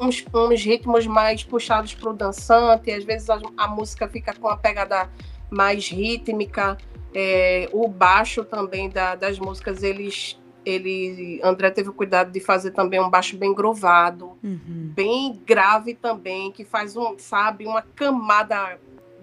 uns, 0.00 0.24
uns, 0.32 0.64
ritmos 0.64 1.04
mais 1.04 1.42
puxados 1.42 1.94
para 1.94 2.10
o 2.10 2.12
dançante, 2.12 2.92
às 2.92 3.02
vezes 3.02 3.28
a, 3.28 3.40
a, 3.56 3.66
música 3.66 4.06
fica 4.06 4.32
com 4.32 4.46
uma 4.46 4.56
pegada 4.56 5.10
mais 5.50 5.88
rítmica. 5.88 6.78
É, 7.12 7.68
o 7.72 7.88
baixo 7.88 8.44
também 8.44 8.88
da, 8.88 9.16
das 9.16 9.38
músicas, 9.38 9.82
eles 9.82 10.38
ele 10.66 11.40
André 11.44 11.70
teve 11.70 11.90
o 11.90 11.92
cuidado 11.92 12.32
de 12.32 12.40
fazer 12.40 12.72
também 12.72 13.00
um 13.00 13.08
baixo 13.08 13.36
bem 13.36 13.54
grovado, 13.54 14.36
uhum. 14.42 14.90
bem 14.94 15.40
grave 15.46 15.94
também, 15.94 16.50
que 16.50 16.64
faz 16.64 16.96
um, 16.96 17.16
sabe, 17.16 17.66
uma 17.66 17.82
camada 17.82 18.76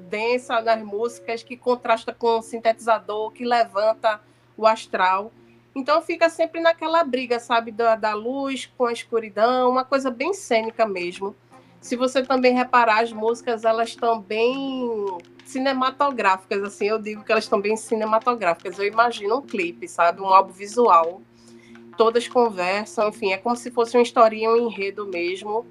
densa 0.09 0.61
nas 0.61 0.81
músicas 0.81 1.43
que 1.43 1.57
contrasta 1.57 2.13
com 2.13 2.39
o 2.39 2.41
sintetizador, 2.41 3.31
que 3.31 3.43
levanta 3.43 4.21
o 4.55 4.65
astral. 4.65 5.33
Então 5.75 6.01
fica 6.01 6.29
sempre 6.29 6.61
naquela 6.61 7.03
briga, 7.03 7.39
sabe, 7.39 7.71
da, 7.71 7.95
da 7.95 8.13
luz 8.13 8.71
com 8.77 8.85
a 8.85 8.93
escuridão, 8.93 9.69
uma 9.69 9.83
coisa 9.83 10.09
bem 10.09 10.33
cênica 10.33 10.85
mesmo. 10.85 11.35
Se 11.81 11.97
você 11.97 12.23
também 12.23 12.53
reparar, 12.53 13.03
as 13.03 13.11
músicas 13.11 13.65
elas 13.65 13.89
estão 13.89 14.21
bem 14.21 15.17
cinematográficas, 15.43 16.63
assim, 16.63 16.85
eu 16.85 16.99
digo 16.99 17.23
que 17.25 17.31
elas 17.31 17.43
estão 17.43 17.59
bem 17.59 17.75
cinematográficas. 17.75 18.79
Eu 18.79 18.85
imagino 18.85 19.39
um 19.39 19.41
clipe, 19.41 19.89
sabe, 19.89 20.21
um 20.21 20.27
álbum 20.27 20.53
visual. 20.53 21.21
Todas 21.97 22.27
conversam, 22.27 23.09
enfim, 23.09 23.31
é 23.31 23.37
como 23.37 23.55
se 23.55 23.71
fosse 23.71 23.95
uma 23.95 24.03
historinha, 24.03 24.49
um 24.49 24.57
enredo 24.57 25.05
mesmo. 25.05 25.65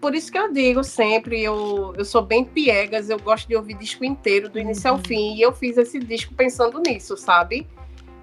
Por 0.00 0.14
isso 0.14 0.32
que 0.32 0.38
eu 0.38 0.50
digo 0.50 0.82
sempre, 0.82 1.42
eu, 1.42 1.92
eu 1.96 2.04
sou 2.04 2.22
bem 2.22 2.44
piegas, 2.44 3.10
eu 3.10 3.18
gosto 3.18 3.46
de 3.46 3.54
ouvir 3.54 3.74
disco 3.74 4.02
inteiro, 4.02 4.48
do 4.48 4.58
início 4.58 4.88
ao 4.88 4.96
uhum. 4.96 5.02
fim, 5.04 5.34
e 5.34 5.42
eu 5.42 5.52
fiz 5.52 5.76
esse 5.76 5.98
disco 5.98 6.34
pensando 6.34 6.80
nisso, 6.80 7.16
sabe? 7.18 7.66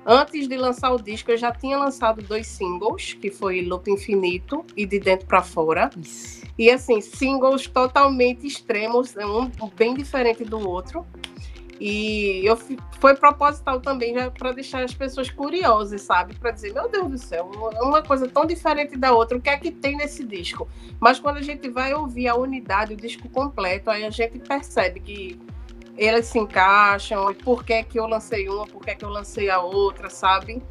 Antes 0.10 0.48
de 0.48 0.56
lançar 0.56 0.92
o 0.94 1.02
disco, 1.02 1.32
eu 1.32 1.38
já 1.38 1.52
tinha 1.52 1.78
lançado 1.78 2.22
dois 2.22 2.48
singles, 2.48 3.14
que 3.14 3.30
foi 3.30 3.62
Loop 3.62 3.92
Infinito 3.92 4.66
e 4.76 4.86
De 4.86 5.00
Dentro 5.00 5.28
para 5.28 5.44
Fora. 5.44 5.90
Isso. 6.02 6.48
E 6.58 6.72
assim, 6.72 7.02
singles 7.02 7.68
totalmente 7.68 8.48
extremos, 8.48 9.14
um 9.18 9.68
bem 9.76 9.94
diferente 9.94 10.44
do 10.44 10.68
outro. 10.68 11.06
E 11.80 12.42
eu 12.44 12.58
foi 13.00 13.16
proposital 13.16 13.80
também 13.80 14.16
para 14.32 14.52
deixar 14.52 14.84
as 14.84 14.94
pessoas 14.94 15.30
curiosas, 15.30 16.02
sabe? 16.02 16.34
Para 16.36 16.52
dizer, 16.52 16.74
meu 16.74 16.90
Deus 16.90 17.10
do 17.10 17.18
céu, 17.18 17.52
uma 17.82 18.02
coisa 18.02 18.28
tão 18.28 18.46
diferente 18.46 18.98
da 18.98 19.14
outra, 19.14 19.38
o 19.38 19.42
que 19.42 19.50
é 19.50 19.58
que 19.58 19.72
tem 19.72 19.96
nesse 19.96 20.24
disco? 20.24 20.68
Mas 21.00 21.20
quando 21.20 21.38
a 21.38 21.42
gente 21.42 21.70
vai 21.70 21.94
ouvir 21.94 22.28
a 22.28 22.36
unidade, 22.36 22.94
o 22.94 22.98
disco 22.98 23.30
completo, 23.30 23.90
aí 23.90 24.04
a 24.06 24.10
gente 24.10 24.40
percebe 24.40 25.00
que 25.00 25.40
elas 25.98 26.26
se 26.28 26.38
encaixam, 26.38 27.32
e 27.32 27.36
por 27.36 27.64
que, 27.64 27.84
que 27.84 28.00
eu 28.00 28.06
lancei 28.06 28.48
uma, 28.48 28.68
por 28.68 28.84
que, 28.84 28.96
que 28.96 29.06
eu 29.06 29.10
lancei 29.10 29.50
a 29.50 29.60
outra, 29.60 30.10
sabe? 30.10 30.62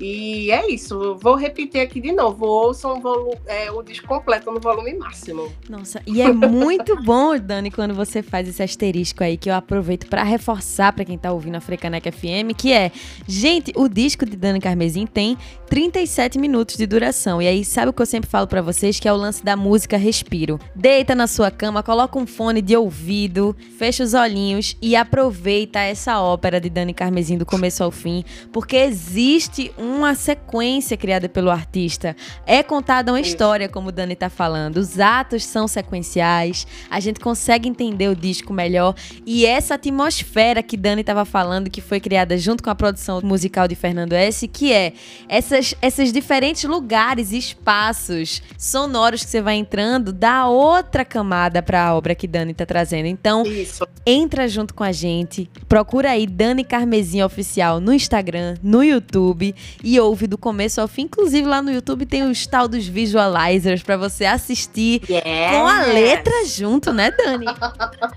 E 0.00 0.50
é 0.50 0.70
isso, 0.70 1.16
vou 1.16 1.36
repetir 1.36 1.80
aqui 1.80 2.00
de 2.00 2.12
novo. 2.12 2.46
Ouçam 2.46 3.00
o, 3.02 3.34
é, 3.46 3.70
o 3.70 3.82
disco 3.82 4.08
completo 4.08 4.50
no 4.50 4.58
volume 4.58 4.94
máximo. 4.94 5.52
Nossa, 5.68 6.02
e 6.06 6.20
é 6.20 6.32
muito 6.32 6.96
bom, 7.02 7.38
Dani, 7.38 7.70
quando 7.70 7.94
você 7.94 8.22
faz 8.22 8.48
esse 8.48 8.62
asterisco 8.62 9.22
aí, 9.22 9.36
que 9.36 9.48
eu 9.48 9.54
aproveito 9.54 10.08
para 10.08 10.22
reforçar 10.24 10.92
para 10.92 11.04
quem 11.04 11.16
tá 11.16 11.32
ouvindo 11.32 11.54
a 11.54 11.60
Frecaneca 11.60 12.10
FM, 12.10 12.54
que 12.56 12.72
é, 12.72 12.90
gente, 13.26 13.72
o 13.76 13.88
disco 13.88 14.26
de 14.26 14.36
Dani 14.36 14.60
Carmesim 14.60 15.06
tem 15.06 15.38
37 15.68 16.38
minutos 16.38 16.76
de 16.76 16.86
duração. 16.86 17.40
E 17.40 17.46
aí, 17.46 17.64
sabe 17.64 17.90
o 17.90 17.92
que 17.92 18.02
eu 18.02 18.06
sempre 18.06 18.28
falo 18.28 18.46
para 18.46 18.62
vocês, 18.62 18.98
que 18.98 19.06
é 19.06 19.12
o 19.12 19.16
lance 19.16 19.44
da 19.44 19.56
música 19.56 19.96
respiro. 19.96 20.58
Deita 20.74 21.14
na 21.14 21.26
sua 21.26 21.50
cama, 21.50 21.82
coloca 21.82 22.18
um 22.18 22.26
fone 22.26 22.60
de 22.60 22.76
ouvido, 22.76 23.56
fecha 23.78 24.02
os 24.02 24.12
olhinhos 24.12 24.76
e 24.82 24.96
aproveita 24.96 25.78
essa 25.78 26.20
ópera 26.20 26.60
de 26.60 26.68
Dani 26.68 26.92
Carmesim 26.92 27.38
do 27.38 27.46
começo 27.46 27.84
ao 27.84 27.90
fim, 27.90 28.24
porque 28.52 28.76
existe 28.76 29.72
um 29.78 29.83
uma 29.84 30.14
sequência 30.14 30.96
criada 30.96 31.28
pelo 31.28 31.50
artista. 31.50 32.16
É 32.46 32.62
contada 32.62 33.12
uma 33.12 33.20
história, 33.20 33.68
como 33.68 33.88
o 33.88 33.92
Dani 33.92 34.16
tá 34.16 34.30
falando. 34.30 34.78
Os 34.78 34.98
atos 34.98 35.44
são 35.44 35.68
sequenciais, 35.68 36.66
a 36.90 36.98
gente 37.00 37.20
consegue 37.20 37.68
entender 37.68 38.08
o 38.08 38.16
disco 38.16 38.52
melhor. 38.52 38.94
E 39.26 39.44
essa 39.44 39.74
atmosfera 39.74 40.62
que 40.62 40.76
Dani 40.76 41.02
estava 41.02 41.24
falando, 41.24 41.70
que 41.70 41.80
foi 41.80 42.00
criada 42.00 42.36
junto 42.38 42.62
com 42.62 42.70
a 42.70 42.74
produção 42.74 43.20
musical 43.22 43.68
de 43.68 43.74
Fernando 43.74 44.14
S., 44.14 44.48
que 44.48 44.72
é 44.72 44.92
essas, 45.28 45.74
esses 45.82 46.12
diferentes 46.12 46.64
lugares 46.64 47.32
e 47.32 47.38
espaços 47.38 48.42
sonoros 48.58 49.24
que 49.24 49.30
você 49.30 49.42
vai 49.42 49.56
entrando, 49.56 50.12
dá 50.12 50.46
outra 50.46 51.04
camada 51.04 51.62
para 51.62 51.86
a 51.86 51.94
obra 51.94 52.14
que 52.14 52.26
Dani 52.26 52.54
tá 52.54 52.64
trazendo. 52.64 53.06
Então, 53.06 53.44
Isso. 53.44 53.86
entra 54.06 54.48
junto 54.48 54.74
com 54.74 54.84
a 54.84 54.92
gente, 54.92 55.50
procura 55.68 56.10
aí 56.10 56.26
Dani 56.26 56.64
Carmesim 56.64 57.22
Oficial 57.22 57.80
no 57.80 57.92
Instagram, 57.92 58.56
no 58.62 58.82
YouTube 58.82 59.54
e 59.82 59.98
ouve 59.98 60.26
do 60.26 60.38
começo 60.38 60.80
ao 60.80 60.88
fim. 60.88 61.02
Inclusive 61.02 61.46
lá 61.46 61.60
no 61.60 61.70
YouTube 61.70 62.06
tem 62.06 62.22
os 62.22 62.46
tal 62.46 62.68
dos 62.68 62.86
visualizers 62.86 63.82
para 63.82 63.96
você 63.96 64.24
assistir 64.24 65.02
yes. 65.08 65.22
com 65.22 65.66
a 65.66 65.82
letra 65.86 66.46
junto, 66.46 66.92
né, 66.92 67.10
Dani? 67.10 67.46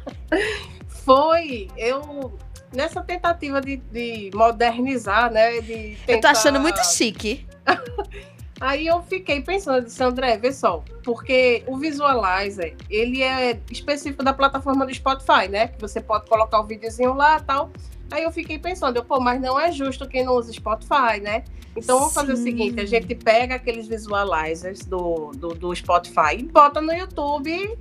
Foi. 1.05 1.67
Eu 1.77 2.33
nessa 2.73 3.01
tentativa 3.01 3.61
de, 3.61 3.77
de 3.77 4.29
modernizar, 4.33 5.31
né, 5.31 5.61
de 5.61 5.97
tentar... 6.05 6.13
Eu 6.13 6.21
tô 6.21 6.27
achando 6.27 6.59
muito 6.59 6.83
chique. 6.83 7.45
Aí 8.59 8.87
eu 8.87 9.01
fiquei 9.03 9.41
pensando, 9.41 9.85
disse, 9.85 10.03
André, 10.03 10.37
vê 10.37 10.51
só, 10.51 10.83
porque 11.03 11.63
o 11.67 11.77
Visualizer, 11.77 12.75
ele 12.89 13.21
é 13.21 13.59
específico 13.69 14.23
da 14.23 14.33
plataforma 14.33 14.85
do 14.85 14.93
Spotify, 14.93 15.47
né? 15.49 15.67
Que 15.67 15.79
você 15.79 16.01
pode 16.01 16.27
colocar 16.27 16.59
o 16.59 16.63
videozinho 16.63 17.13
lá 17.13 17.37
e 17.37 17.43
tal. 17.43 17.71
Aí 18.09 18.23
eu 18.23 18.31
fiquei 18.31 18.57
pensando, 18.57 18.97
eu, 18.97 19.05
pô, 19.05 19.19
mas 19.19 19.39
não 19.39 19.59
é 19.59 19.71
justo 19.71 20.07
quem 20.07 20.23
não 20.23 20.33
usa 20.33 20.51
Spotify, 20.51 21.19
né? 21.21 21.43
Então 21.75 21.99
vamos 21.99 22.13
Sim. 22.13 22.19
fazer 22.19 22.33
o 22.33 22.37
seguinte: 22.37 22.79
a 22.79 22.85
gente 22.85 23.13
pega 23.13 23.55
aqueles 23.55 23.87
visualizers 23.87 24.83
do, 24.85 25.31
do, 25.35 25.49
do, 25.49 25.75
Spotify 25.75 26.37
e 26.39 26.43
bota 26.43 26.81
no 26.81 26.91
YouTube 26.91 27.77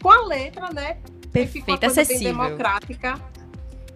com 0.00 0.10
a 0.10 0.26
letra, 0.26 0.70
né? 0.72 0.96
Perfeito, 1.30 1.84
acessível. 1.84 2.18
Bem 2.18 2.32
democrática. 2.32 3.20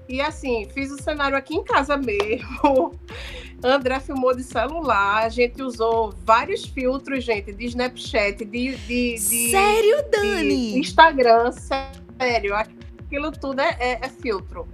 E 0.09 0.21
assim, 0.21 0.67
fiz 0.73 0.91
o 0.91 1.03
cenário 1.03 1.37
aqui 1.37 1.55
em 1.55 1.63
casa 1.63 1.97
mesmo. 1.97 2.99
André 3.63 4.01
filmou 4.01 4.35
de 4.35 4.43
celular, 4.43 5.25
a 5.25 5.29
gente 5.29 5.63
usou 5.63 6.15
vários 6.25 6.65
filtros, 6.65 7.25
gente, 7.25 7.53
de 7.53 7.67
Snapchat, 7.67 8.45
de. 8.45 8.77
de, 8.77 9.15
de 9.15 9.19
sério, 9.19 10.05
Dani? 10.11 10.73
De 10.73 10.79
Instagram, 10.79 11.51
sério. 11.53 12.55
Aquilo 12.55 13.33
tudo 13.33 13.61
é, 13.61 13.77
é, 13.81 13.99
é 14.01 14.09
filtro 14.09 14.67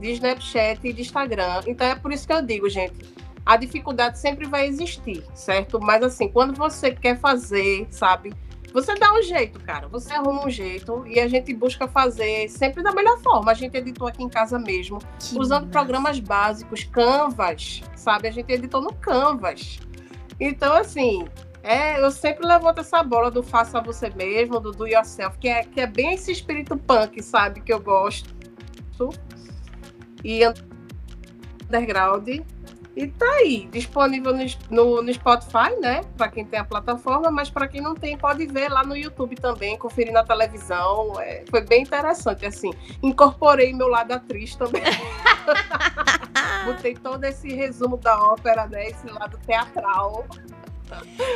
de 0.00 0.12
Snapchat 0.12 0.80
e 0.82 0.92
de 0.92 1.02
Instagram. 1.02 1.62
Então 1.66 1.86
é 1.86 1.94
por 1.94 2.12
isso 2.12 2.26
que 2.26 2.32
eu 2.32 2.42
digo, 2.42 2.68
gente, 2.68 2.94
a 3.44 3.56
dificuldade 3.56 4.18
sempre 4.18 4.46
vai 4.46 4.66
existir, 4.66 5.22
certo? 5.34 5.78
Mas 5.80 6.02
assim, 6.02 6.28
quando 6.28 6.56
você 6.56 6.90
quer 6.90 7.18
fazer, 7.18 7.86
sabe, 7.90 8.32
Você 8.72 8.94
dá 8.94 9.12
um 9.12 9.22
jeito, 9.22 9.60
cara. 9.60 9.86
Você 9.88 10.12
arruma 10.12 10.46
um 10.46 10.50
jeito 10.50 11.06
e 11.06 11.20
a 11.20 11.28
gente 11.28 11.52
busca 11.52 11.86
fazer 11.86 12.48
sempre 12.48 12.82
da 12.82 12.92
melhor 12.92 13.18
forma. 13.20 13.50
A 13.50 13.54
gente 13.54 13.76
editou 13.76 14.08
aqui 14.08 14.22
em 14.22 14.28
casa 14.28 14.58
mesmo, 14.58 14.98
que 15.18 15.38
usando 15.38 15.64
massa. 15.64 15.72
programas 15.72 16.18
básicos, 16.18 16.84
Canvas, 16.84 17.82
sabe? 17.94 18.28
A 18.28 18.30
gente 18.30 18.50
editou 18.50 18.80
no 18.80 18.92
Canvas. 18.94 19.78
Então, 20.40 20.74
assim, 20.74 21.26
é, 21.62 22.02
eu 22.02 22.10
sempre 22.10 22.46
levanto 22.46 22.80
essa 22.80 23.02
bola 23.02 23.30
do 23.30 23.42
faça 23.42 23.80
você 23.80 24.10
mesmo, 24.10 24.58
do 24.58 24.72
do 24.72 24.86
yourself, 24.86 25.38
que 25.38 25.48
é, 25.48 25.62
que 25.62 25.80
é 25.80 25.86
bem 25.86 26.14
esse 26.14 26.32
espírito 26.32 26.76
punk, 26.76 27.22
sabe? 27.22 27.60
Que 27.60 27.72
eu 27.72 27.80
gosto. 27.80 28.34
E 30.24 30.40
underground. 31.66 32.28
E 32.94 33.06
tá 33.06 33.26
aí, 33.26 33.68
disponível 33.72 34.34
no, 34.34 34.44
no, 34.70 35.02
no 35.02 35.14
Spotify, 35.14 35.74
né? 35.80 36.02
Para 36.16 36.28
quem 36.28 36.44
tem 36.44 36.60
a 36.60 36.64
plataforma, 36.64 37.30
mas 37.30 37.48
para 37.48 37.66
quem 37.66 37.80
não 37.80 37.94
tem, 37.94 38.18
pode 38.18 38.46
ver 38.46 38.68
lá 38.68 38.84
no 38.84 38.94
YouTube 38.94 39.34
também, 39.36 39.78
conferir 39.78 40.12
na 40.12 40.22
televisão. 40.22 41.18
É, 41.18 41.42
foi 41.48 41.62
bem 41.62 41.82
interessante, 41.82 42.44
assim. 42.44 42.70
Incorporei 43.02 43.72
meu 43.72 43.88
lado 43.88 44.12
atriz 44.12 44.54
também. 44.56 44.82
Botei 46.66 46.94
todo 46.94 47.24
esse 47.24 47.54
resumo 47.54 47.96
da 47.96 48.16
ópera, 48.18 48.66
né? 48.66 48.88
Esse 48.88 49.06
lado 49.08 49.38
teatral. 49.46 50.26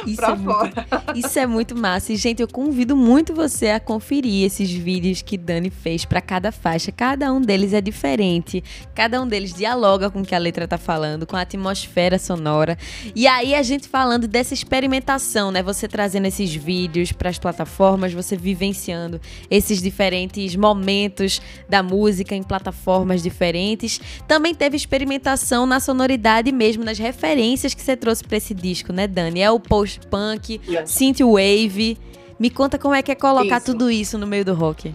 Isso 0.07 0.25
é, 0.25 0.35
muito, 0.35 0.75
isso 1.15 1.39
é 1.39 1.47
muito 1.47 1.77
massa. 1.77 2.13
E, 2.13 2.17
gente, 2.17 2.41
eu 2.41 2.49
convido 2.49 2.97
muito 2.97 3.35
você 3.35 3.71
a 3.71 3.81
conferir 3.81 4.45
esses 4.45 4.71
vídeos 4.71 5.23
que 5.23 5.37
Dani 5.37 5.71
fez 5.71 6.05
para 6.05 6.21
cada 6.21 6.53
faixa. 6.53 6.93
Cada 6.93 7.33
um 7.33 7.41
deles 7.41 7.73
é 7.73 7.81
diferente. 7.81 8.63
Cada 8.95 9.21
um 9.21 9.27
deles 9.27 9.53
dialoga 9.53 10.11
com 10.11 10.21
o 10.21 10.25
que 10.25 10.35
a 10.35 10.39
letra 10.39 10.69
tá 10.69 10.79
falando, 10.79 11.27
com 11.27 11.37
a 11.37 11.41
atmosfera 11.41 12.19
sonora. 12.19 12.79
E 13.15 13.27
aí, 13.27 13.55
a 13.55 13.63
gente 13.63 13.89
falando 13.89 14.29
dessa 14.29 14.55
experimentação, 14.55 15.51
né? 15.51 15.63
Você 15.63 15.89
trazendo 15.89 16.27
esses 16.27 16.55
vídeos 16.55 17.13
para 17.13 17.31
as 17.31 17.39
plataformas, 17.39 18.13
você 18.13 18.37
vivenciando 18.37 19.21
esses 19.51 19.81
diferentes 19.81 20.55
momentos 20.57 21.41
da 21.69 21.83
música 21.83 22.35
em 22.35 22.43
plataformas 22.43 23.23
diferentes. 23.23 24.01
Também 24.27 24.55
teve 24.55 24.77
experimentação 24.77 25.67
na 25.67 25.81
sonoridade 25.81 26.53
mesmo, 26.53 26.85
nas 26.85 26.99
referências 26.99 27.75
que 27.75 27.83
você 27.83 27.97
trouxe 27.97 28.25
para 28.25 28.37
esse 28.37 28.55
disco, 28.55 28.93
né, 28.93 29.07
Dani? 29.07 29.46
É 29.47 29.51
o 29.51 29.59
post-punk, 29.59 30.61
yes. 30.69 30.91
synthwave. 30.91 31.99
Me 32.39 32.51
conta 32.51 32.79
como 32.79 32.95
é 32.95 33.03
que 33.03 33.11
é 33.11 33.15
colocar 33.15 33.57
isso. 33.57 33.67
tudo 33.67 33.91
isso 33.91 34.19
no 34.19 34.27
meio 34.27 34.45
do 34.45 34.55
rock. 34.55 34.95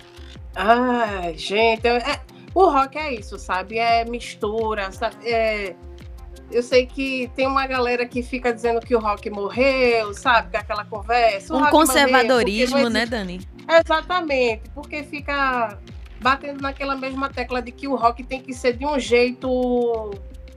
Ai, 0.56 1.38
gente, 1.38 1.88
é, 1.88 2.20
o 2.54 2.70
rock 2.70 2.98
é 2.98 3.14
isso, 3.14 3.40
sabe? 3.40 3.78
É 3.80 4.06
mistura, 4.06 4.92
sabe? 4.92 5.16
É, 5.26 5.76
eu 6.52 6.62
sei 6.62 6.86
que 6.86 7.32
tem 7.36 7.48
uma 7.48 7.66
galera 7.66 8.06
que 8.06 8.22
fica 8.22 8.54
dizendo 8.54 8.82
que 8.82 8.96
o 8.96 9.00
rock 9.00 9.30
morreu, 9.30 10.14
sabe? 10.14 10.52
Que 10.52 10.58
é 10.58 10.60
aquela 10.60 10.86
conversa. 10.86 11.56
Um 11.56 11.66
conservadorismo, 11.70 12.90
né, 12.90 13.06
Dani? 13.06 13.42
Exatamente, 13.68 14.64
porque 14.76 15.04
fica 15.04 15.78
batendo 16.20 16.62
naquela 16.62 16.96
mesma 16.96 17.30
tecla 17.30 17.62
de 17.62 17.72
que 17.72 17.88
o 17.88 17.96
rock 17.96 18.24
tem 18.24 18.42
que 18.42 18.54
ser 18.54 18.78
de 18.78 18.86
um 18.86 19.00
jeito, 19.00 20.12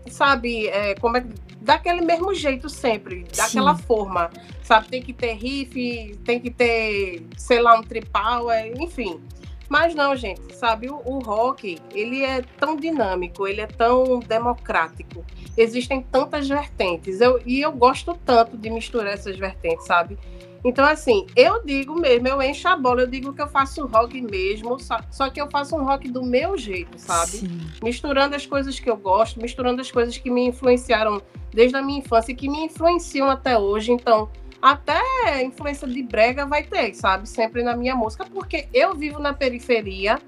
sabe? 0.09 0.67
É, 0.67 0.95
como 0.97 1.17
é 1.17 1.25
daquele 1.65 2.03
mesmo 2.03 2.35
jeito 2.35 2.69
sempre, 2.69 3.25
daquela 3.35 3.75
Sim. 3.75 3.83
forma, 3.83 4.31
sabe? 4.63 4.89
Tem 4.89 5.03
que 5.03 5.13
ter 5.13 5.33
riff, 5.33 6.19
tem 6.25 6.39
que 6.39 6.51
ter, 6.51 7.27
sei 7.37 7.61
lá, 7.61 7.79
um 7.79 7.83
tripal, 7.83 8.47
enfim. 8.79 9.21
Mas 9.67 9.95
não, 9.95 10.15
gente, 10.15 10.55
sabe? 10.55 10.91
O, 10.91 11.01
o, 11.05 11.19
rock, 11.21 11.79
ele 11.95 12.23
é 12.23 12.43
tão 12.43 12.77
dinâmico, 12.77 13.47
ele 13.47 13.63
é 13.63 13.67
tão 13.67 14.21
democrático. 14.21 15.25
Existem 15.57 16.03
tantas 16.03 16.47
vertentes. 16.47 17.21
Eu, 17.21 17.41
e 17.47 17.63
eu 17.63 17.73
gosto 17.73 18.15
tanto 18.27 18.59
de 18.59 18.69
misturar 18.69 19.15
essas 19.15 19.39
vertentes, 19.39 19.87
sabe? 19.87 20.19
Então, 20.65 20.85
assim, 20.87 21.27
eu 21.37 21.63
digo 21.63 21.95
mesmo, 21.95 22.27
eu 22.27 22.41
encho 22.41 22.67
a 22.69 22.75
bola, 22.75 23.03
eu 23.03 23.07
digo 23.07 23.35
que 23.35 23.43
eu 23.43 23.49
faço 23.49 23.87
rock 23.87 24.19
mesmo, 24.23 24.79
só 25.11 25.29
que 25.29 25.39
eu 25.39 25.51
faço 25.51 25.77
um 25.77 25.85
rock 25.85 26.11
do 26.11 26.23
meu 26.23 26.57
jeito, 26.57 26.99
sabe? 26.99 27.33
Sim. 27.33 27.61
Misturando 27.83 28.35
as 28.35 28.47
coisas 28.47 28.81
que 28.81 28.89
eu 28.89 28.97
gosto, 28.97 29.41
misturando 29.41 29.83
as 29.83 29.91
coisas 29.91 30.17
que 30.17 30.31
me 30.31 30.47
influenciaram 30.47 31.21
desde 31.53 31.77
a 31.77 31.83
minha 31.83 31.99
infância 31.99 32.33
e 32.33 32.35
que 32.35 32.49
me 32.49 32.65
influenciam 32.65 33.29
até 33.29 33.59
hoje. 33.59 33.93
Então, 33.93 34.31
até 34.63 35.45
influência 35.45 35.87
de 35.87 36.03
brega 36.03 36.47
vai 36.47 36.63
ter, 36.63 36.95
sabe? 36.95 37.29
Sempre 37.29 37.63
na 37.63 37.77
minha 37.77 37.95
música, 37.95 38.25
porque 38.25 38.67
eu 38.73 38.95
vivo 38.95 39.19
na 39.19 39.35
periferia, 39.35 40.19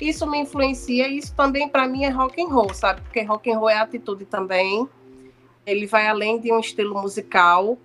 isso 0.00 0.26
me 0.26 0.38
influencia 0.38 1.06
e 1.06 1.18
isso 1.18 1.32
também 1.36 1.68
para 1.68 1.86
mim 1.86 2.02
é 2.02 2.08
rock 2.08 2.42
and 2.42 2.48
roll, 2.48 2.74
sabe? 2.74 3.00
Porque 3.02 3.22
rock 3.22 3.48
and 3.48 3.58
roll 3.58 3.70
é 3.70 3.78
atitude 3.78 4.24
também. 4.24 4.88
Ele 5.64 5.86
vai 5.86 6.08
além 6.08 6.40
de 6.40 6.52
um 6.52 6.58
estilo 6.58 7.00
musical 7.00 7.78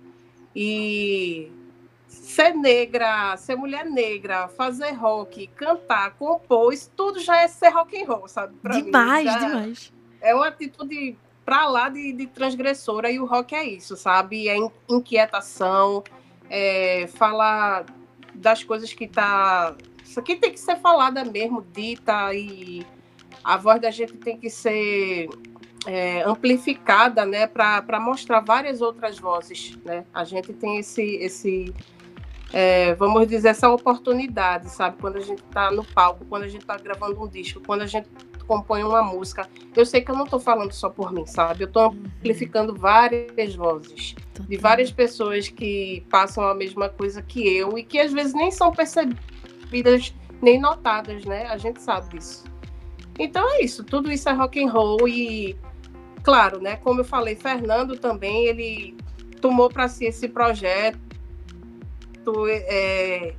e 0.54 1.50
ser 2.10 2.54
negra, 2.54 3.36
ser 3.36 3.54
mulher 3.56 3.84
negra, 3.84 4.48
fazer 4.48 4.90
rock, 4.92 5.46
cantar, 5.48 6.12
compor, 6.14 6.72
isso 6.72 6.90
tudo 6.96 7.20
já 7.20 7.40
é 7.40 7.48
ser 7.48 7.68
rock 7.70 8.02
and 8.02 8.06
roll, 8.06 8.26
sabe? 8.26 8.54
Pra 8.60 8.80
demais, 8.80 9.24
mim, 9.24 9.46
demais. 9.46 9.92
É 10.20 10.34
uma 10.34 10.48
atitude 10.48 11.16
para 11.44 11.66
lá 11.68 11.88
de, 11.88 12.12
de, 12.12 12.26
transgressora 12.26 13.10
e 13.10 13.20
o 13.20 13.24
rock 13.24 13.54
é 13.54 13.64
isso, 13.64 13.96
sabe? 13.96 14.48
É 14.48 14.56
inquietação, 14.88 16.02
é 16.48 17.06
falar 17.14 17.86
das 18.34 18.64
coisas 18.64 18.92
que 18.92 19.06
tá. 19.06 19.76
Isso 20.04 20.18
aqui 20.18 20.34
tem 20.34 20.50
que 20.50 20.58
ser 20.58 20.76
falada 20.76 21.24
mesmo, 21.24 21.64
dita, 21.72 22.34
e 22.34 22.84
a 23.44 23.56
voz 23.56 23.80
da 23.80 23.90
gente 23.92 24.14
tem 24.14 24.36
que 24.36 24.50
ser 24.50 25.28
é, 25.86 26.22
amplificada, 26.22 27.24
né, 27.24 27.46
para 27.46 28.00
mostrar 28.00 28.40
várias 28.40 28.80
outras 28.80 29.18
vozes, 29.18 29.78
né? 29.84 30.04
A 30.12 30.24
gente 30.24 30.52
tem 30.52 30.78
esse, 30.78 31.02
esse 31.16 31.72
é, 32.52 32.94
vamos 32.94 33.26
dizer, 33.26 33.48
essa 33.48 33.68
oportunidade, 33.70 34.70
sabe? 34.70 34.96
Quando 35.00 35.16
a 35.16 35.20
gente 35.20 35.42
está 35.42 35.70
no 35.70 35.84
palco, 35.84 36.24
quando 36.24 36.44
a 36.44 36.48
gente 36.48 36.62
está 36.62 36.76
gravando 36.76 37.22
um 37.22 37.28
disco, 37.28 37.60
quando 37.64 37.82
a 37.82 37.86
gente 37.86 38.08
compõe 38.50 38.82
uma 38.82 39.00
música. 39.00 39.48
Eu 39.76 39.86
sei 39.86 40.00
que 40.00 40.10
eu 40.10 40.16
não 40.16 40.24
estou 40.24 40.40
falando 40.40 40.72
só 40.72 40.90
por 40.90 41.12
mim, 41.12 41.24
sabe? 41.24 41.62
Eu 41.62 41.68
estou 41.68 41.92
uhum. 41.92 42.02
amplificando 42.18 42.74
várias 42.74 43.54
vozes 43.54 44.16
de 44.48 44.56
várias 44.56 44.90
pessoas 44.90 45.48
que 45.48 46.04
passam 46.10 46.42
a 46.42 46.52
mesma 46.52 46.88
coisa 46.88 47.22
que 47.22 47.46
eu 47.56 47.78
e 47.78 47.84
que 47.84 48.00
às 48.00 48.12
vezes 48.12 48.34
nem 48.34 48.50
são 48.50 48.72
percebidas 48.72 50.12
nem 50.42 50.58
notadas, 50.58 51.24
né? 51.24 51.46
A 51.46 51.56
gente 51.58 51.80
sabe 51.80 52.18
disso. 52.18 52.44
Então 53.18 53.48
é 53.54 53.62
isso, 53.62 53.84
tudo 53.84 54.10
isso 54.10 54.28
é 54.28 54.32
rock 54.32 54.64
and 54.64 54.72
roll 54.72 55.06
e 55.06 55.56
claro, 56.24 56.60
né, 56.60 56.76
como 56.76 57.00
eu 57.00 57.04
falei, 57.04 57.36
Fernando 57.36 57.96
também, 57.96 58.46
ele 58.46 58.96
tomou 59.40 59.68
para 59.68 59.88
si 59.88 60.06
esse 60.06 60.28
projeto 60.28 60.98
é, 62.48 63.34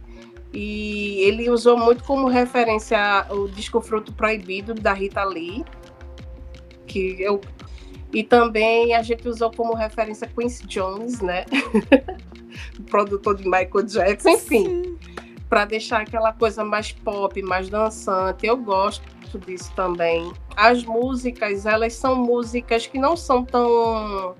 e 0.53 1.21
ele 1.21 1.49
usou 1.49 1.77
muito 1.77 2.03
como 2.03 2.27
referência 2.27 3.25
o 3.29 3.47
disco 3.47 3.79
Fruto 3.81 4.13
Proibido 4.13 4.73
da 4.73 4.93
Rita 4.93 5.23
Lee, 5.23 5.63
que 6.85 7.21
eu 7.21 7.39
e 8.13 8.23
também 8.23 8.93
a 8.93 9.01
gente 9.01 9.27
usou 9.27 9.51
como 9.51 9.73
referência 9.73 10.27
Quincy 10.27 10.67
Jones, 10.67 11.21
né? 11.21 11.45
o 12.77 12.83
produtor 12.83 13.37
de 13.37 13.45
Michael 13.45 13.83
Jackson, 13.85 14.29
enfim, 14.29 14.97
para 15.47 15.63
deixar 15.63 16.01
aquela 16.01 16.33
coisa 16.33 16.63
mais 16.63 16.91
pop, 16.91 17.41
mais 17.41 17.69
dançante. 17.69 18.45
Eu 18.45 18.57
gosto 18.57 19.39
disso 19.39 19.71
também. 19.77 20.33
As 20.57 20.83
músicas, 20.83 21.65
elas 21.65 21.93
são 21.93 22.15
músicas 22.15 22.85
que 22.85 22.99
não 22.99 23.15
são 23.15 23.45
tão 23.45 24.35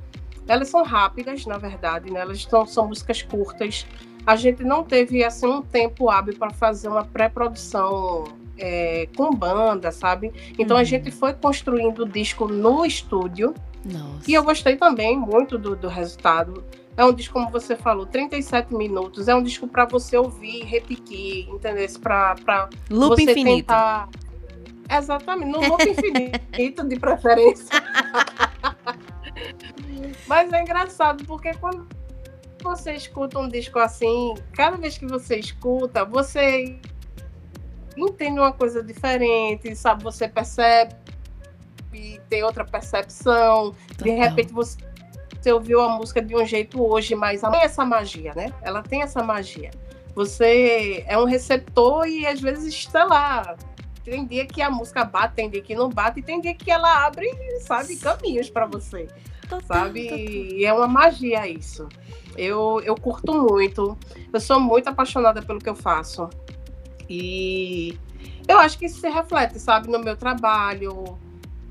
elas 0.48 0.68
são 0.68 0.84
rápidas, 0.84 1.46
na 1.46 1.58
verdade, 1.58 2.12
né? 2.12 2.20
Elas 2.20 2.44
são, 2.44 2.66
são 2.66 2.88
músicas 2.88 3.22
curtas 3.22 3.86
a 4.26 4.36
gente 4.36 4.64
não 4.64 4.84
teve 4.84 5.24
assim 5.24 5.48
um 5.48 5.62
tempo 5.62 6.10
hábil 6.10 6.38
para 6.38 6.52
fazer 6.52 6.88
uma 6.88 7.04
pré-produção 7.04 8.26
é, 8.58 9.08
com 9.16 9.32
banda, 9.32 9.92
sabe? 9.92 10.32
Então 10.58 10.76
uhum. 10.76 10.82
a 10.82 10.84
gente 10.84 11.12
foi 11.12 11.34
construindo 11.34 12.04
o 12.04 12.08
disco 12.08 12.48
no 12.48 12.86
estúdio. 12.86 13.54
Nossa. 13.84 14.30
E 14.30 14.34
eu 14.34 14.44
gostei 14.44 14.76
também 14.76 15.18
muito 15.18 15.58
do, 15.58 15.76
do 15.76 15.88
resultado. 15.88 16.64
É 16.96 17.04
um 17.04 17.14
disco, 17.14 17.34
como 17.34 17.50
você 17.50 17.76
falou, 17.76 18.06
37 18.06 18.76
minutos. 18.76 19.28
É 19.28 19.34
um 19.34 19.42
disco 19.42 19.68
para 19.68 19.86
você 19.86 20.18
ouvir, 20.18 20.64
repetir, 20.66 21.50
entendeu? 21.50 21.88
Para 22.00 22.36
você 22.90 23.24
infinito. 23.24 23.58
tentar. 23.58 24.10
Exatamente, 24.90 25.52
no 25.52 25.68
loop 25.68 25.82
infinito, 25.90 26.88
de 26.88 27.00
preferência. 27.00 27.82
Mas 30.28 30.52
é 30.52 30.62
engraçado, 30.62 31.24
porque 31.26 31.54
quando 31.56 31.88
você 32.62 32.93
escuta 32.93 33.39
um 33.39 33.47
disco 33.47 33.80
assim, 33.80 34.34
cada 34.54 34.78
vez 34.78 34.97
que 34.97 35.06
você 35.06 35.38
escuta, 35.38 36.06
você 36.06 36.80
entende 37.97 38.39
uma 38.39 38.54
coisa 38.54 38.84
diferente, 38.84 39.76
sabe? 39.76 40.04
Você 40.04 40.28
percebe 40.28 40.95
e 41.93 42.19
tem 42.30 42.43
outra 42.43 42.63
percepção. 42.63 43.76
Total. 43.88 44.04
De 44.04 44.12
repente 44.12 44.54
você, 44.54 44.78
você 45.39 45.52
ouviu 45.52 45.82
a 45.82 45.89
música 45.97 46.21
de 46.21 46.36
um 46.36 46.45
jeito 46.45 46.82
hoje, 46.82 47.15
mas 47.15 47.43
ela 47.43 47.52
tem 47.52 47.62
essa 47.63 47.86
magia, 47.86 48.34
né? 48.36 48.54
Ela 48.62 48.82
tem 48.82 49.02
essa 49.02 49.24
magia. 49.24 49.71
Você 50.15 51.04
é 51.08 51.17
um 51.17 51.26
receptor 51.26 52.06
e 52.08 52.26
às 52.26 52.41
vezes, 52.41 52.84
sei 52.84 53.06
lá, 53.06 53.56
tem 54.04 54.26
dia 54.26 54.45
que 54.45 54.62
a 54.62 54.69
música 54.69 55.06
bate, 55.06 55.36
tem 55.36 55.50
dia 55.50 55.62
que 55.62 55.76
não 55.76 55.89
bate, 55.89 56.19
e 56.19 56.24
tem 56.24 56.41
dia 56.41 56.54
que 56.54 56.69
ela 56.69 57.06
abre, 57.06 57.30
sabe, 57.62 57.95
caminhos 57.95 58.50
para 58.50 58.65
você. 58.65 59.08
Total, 59.43 59.62
sabe? 59.62 60.04
Total. 60.04 60.19
E 60.19 60.65
é 60.65 60.74
uma 60.74 60.88
magia 60.88 61.47
isso. 61.47 61.88
Eu, 62.38 62.82
eu 62.84 62.96
curto 62.96 63.34
muito. 63.34 63.98
Eu 64.32 64.39
sou 64.39 64.60
muito 64.60 64.88
apaixonada 64.88 65.41
pelo 65.41 65.60
que 65.60 65.70
eu 65.70 65.76
faço. 65.76 66.30
E 67.10 67.98
eu 68.48 68.58
acho 68.60 68.78
que 68.78 68.86
isso 68.86 69.00
se 69.00 69.10
reflete, 69.10 69.60
sabe, 69.60 69.89
no 69.89 70.00
meu 70.00 70.15
trabalho, 70.15 71.17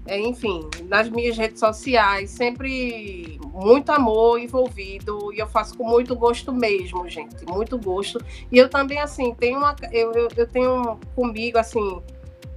é, 0.06 0.18
enfim, 0.18 0.68
nas 0.88 1.08
minhas 1.08 1.36
redes 1.36 1.60
sociais, 1.60 2.30
sempre 2.30 3.38
muito 3.52 3.90
amor 3.90 4.38
envolvido 4.38 5.32
e 5.32 5.38
eu 5.38 5.46
faço 5.46 5.76
com 5.76 5.84
muito 5.84 6.16
gosto 6.16 6.52
mesmo, 6.52 7.08
gente, 7.08 7.44
muito 7.46 7.78
gosto. 7.78 8.18
E 8.50 8.58
eu 8.58 8.68
também, 8.68 8.98
assim, 8.98 9.34
tenho 9.34 9.58
uma, 9.58 9.74
eu, 9.92 10.12
eu, 10.12 10.28
eu 10.36 10.46
tenho 10.46 10.98
comigo, 11.14 11.58
assim, 11.58 12.02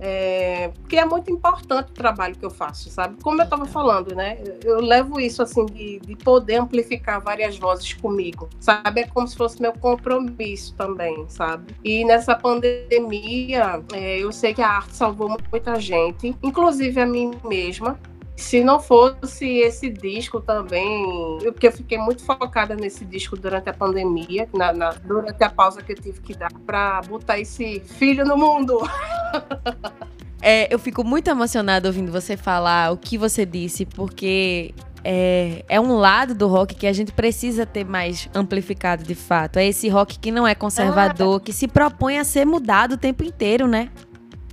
é, 0.06 0.70
porque 0.82 0.98
é 0.98 1.06
muito 1.06 1.32
importante 1.32 1.92
o 1.92 1.94
trabalho 1.94 2.36
que 2.36 2.46
eu 2.46 2.50
faço, 2.50 2.90
sabe? 2.90 3.16
Como 3.24 3.40
eu 3.40 3.46
estava 3.46 3.66
falando, 3.66 4.14
né? 4.14 4.38
Eu 4.62 4.82
levo 4.82 5.18
isso 5.18 5.42
assim 5.42 5.66
de, 5.66 6.00
de, 6.00 6.14
poder 6.18 6.56
amplificar 6.56 7.22
várias 7.22 7.58
vozes 7.58 7.94
comigo, 7.94 8.50
sabe? 8.60 9.02
É 9.02 9.08
como 9.08 9.26
se 9.26 9.38
fosse 9.38 9.62
meu 9.62 9.72
compromisso 9.72 10.76
também, 10.76 11.24
sabe? 11.30 11.74
E 11.86 12.04
nessa 12.04 12.36
pandemia, 12.36 13.82
é, 13.94 14.20
eu 14.20 14.34
sei 14.34 14.54
que 14.54 14.62
a 14.62 14.68
arte 14.68 14.94
salvou 14.94 15.38
muita 15.50 15.80
gente, 15.80 16.36
inclusive 16.44 17.00
a 17.00 17.06
mim 17.06 17.32
mesma, 17.46 17.98
se 18.36 18.64
não 18.64 18.80
fosse 18.80 19.60
esse 19.60 19.90
disco 19.90 20.42
também, 20.42 21.40
porque 21.44 21.68
eu 21.68 21.72
fiquei 21.72 21.98
muito 21.98 22.24
focada 22.26 22.76
nesse 22.76 23.06
disco 23.06 23.38
durante 23.38 23.70
a 23.70 23.74
pandemia, 23.74 24.50
na, 24.54 24.74
na, 24.74 24.90
durante 24.90 25.44
a 25.44 25.50
pausa 25.50 25.82
que 25.82 25.92
eu 25.92 25.96
tive 25.96 26.20
que 26.22 26.36
dar 26.36 26.52
para 26.66 27.02
botar 27.04 27.40
esse 27.40 27.80
filho 27.80 28.26
no 28.26 28.38
mundo. 28.38 28.80
É, 30.46 30.68
eu 30.70 30.78
fico 30.78 31.06
muito 31.06 31.30
emocionada 31.30 31.88
ouvindo 31.88 32.12
você 32.12 32.36
falar 32.36 32.92
o 32.92 32.98
que 32.98 33.18
você 33.18 33.46
disse, 33.46 33.86
porque 33.86 34.76
é, 35.02 35.64
é, 35.70 35.80
um 35.80 35.96
lado 35.96 36.36
do 36.36 36.50
rock 36.50 36.76
que 36.76 36.86
a 36.86 36.92
gente 36.92 37.14
precisa 37.14 37.66
ter 37.66 37.86
mais 37.86 38.30
amplificado 38.36 39.06
de 39.06 39.16
fato. 39.16 39.56
É 39.56 39.66
esse 39.66 39.88
rock 39.88 40.20
que 40.20 40.32
não 40.32 40.46
é 40.46 40.54
conservador, 40.54 41.40
que 41.40 41.54
se 41.54 41.66
propõe 41.66 42.20
a 42.20 42.26
ser 42.26 42.46
mudado 42.46 42.96
o 42.96 42.98
tempo 42.98 43.24
inteiro, 43.24 43.70
né? 43.70 43.90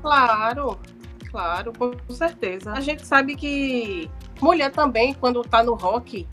Claro, 0.00 0.78
Claro, 1.30 1.72
com 1.72 2.14
certeza. 2.14 2.72
A 2.72 2.80
gente 2.80 3.06
sabe 3.06 3.36
que 3.36 4.10
mulher 4.40 4.70
também, 4.72 5.14
quando 5.14 5.42
tá 5.42 5.62
no 5.62 5.74
rock, 5.74 6.26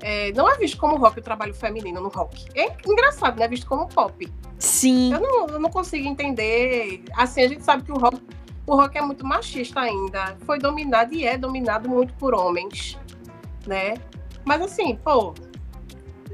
é, 0.00 0.30
não 0.32 0.48
é 0.48 0.56
visto 0.56 0.76
como 0.76 0.96
rock 0.96 1.18
o 1.18 1.22
trabalho 1.22 1.54
feminino 1.54 2.00
no 2.00 2.08
rock. 2.08 2.46
É 2.54 2.76
engraçado, 2.86 3.38
né? 3.38 3.46
É 3.46 3.48
visto 3.48 3.66
como 3.66 3.88
pop. 3.88 4.32
Sim. 4.58 5.12
Eu 5.12 5.20
não, 5.20 5.46
eu 5.48 5.60
não 5.60 5.70
consigo 5.70 6.06
entender. 6.06 7.02
Assim, 7.16 7.42
a 7.42 7.48
gente 7.48 7.64
sabe 7.64 7.82
que 7.82 7.92
o 7.92 7.96
rock, 7.96 8.20
o 8.66 8.76
rock 8.76 8.96
é 8.96 9.02
muito 9.02 9.26
machista 9.26 9.80
ainda. 9.80 10.36
Foi 10.46 10.58
dominado 10.58 11.12
e 11.14 11.26
é 11.26 11.36
dominado 11.36 11.88
muito 11.88 12.14
por 12.14 12.34
homens, 12.34 12.98
né? 13.66 13.94
Mas 14.44 14.62
assim, 14.62 14.94
pô, 14.96 15.34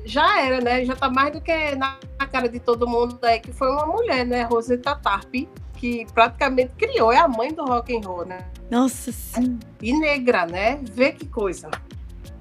já 0.05 0.43
era, 0.43 0.61
né? 0.61 0.85
Já 0.85 0.95
tá 0.95 1.09
mais 1.09 1.33
do 1.33 1.41
que 1.41 1.75
na 1.77 1.99
cara 2.31 2.49
de 2.49 2.61
todo 2.61 2.87
mundo 2.87 3.19
aí 3.23 3.41
que 3.41 3.53
foi 3.53 3.71
uma 3.71 3.87
mulher, 3.87 4.27
né? 4.27 4.43
Rosetta 4.43 4.95
Tarpe, 4.97 5.49
que 5.83 6.07
praticamente 6.15 6.75
criou, 6.79 7.11
é 7.11 7.19
a 7.19 7.27
mãe 7.27 7.53
do 7.53 7.65
rock 7.65 7.93
and 7.93 8.07
roll, 8.07 8.25
né? 8.25 8.47
Nossa, 8.71 9.11
sim. 9.11 9.59
E 9.83 9.93
negra, 9.93 10.47
né? 10.47 10.79
Vê 10.81 11.11
que 11.11 11.27
coisa. 11.27 11.69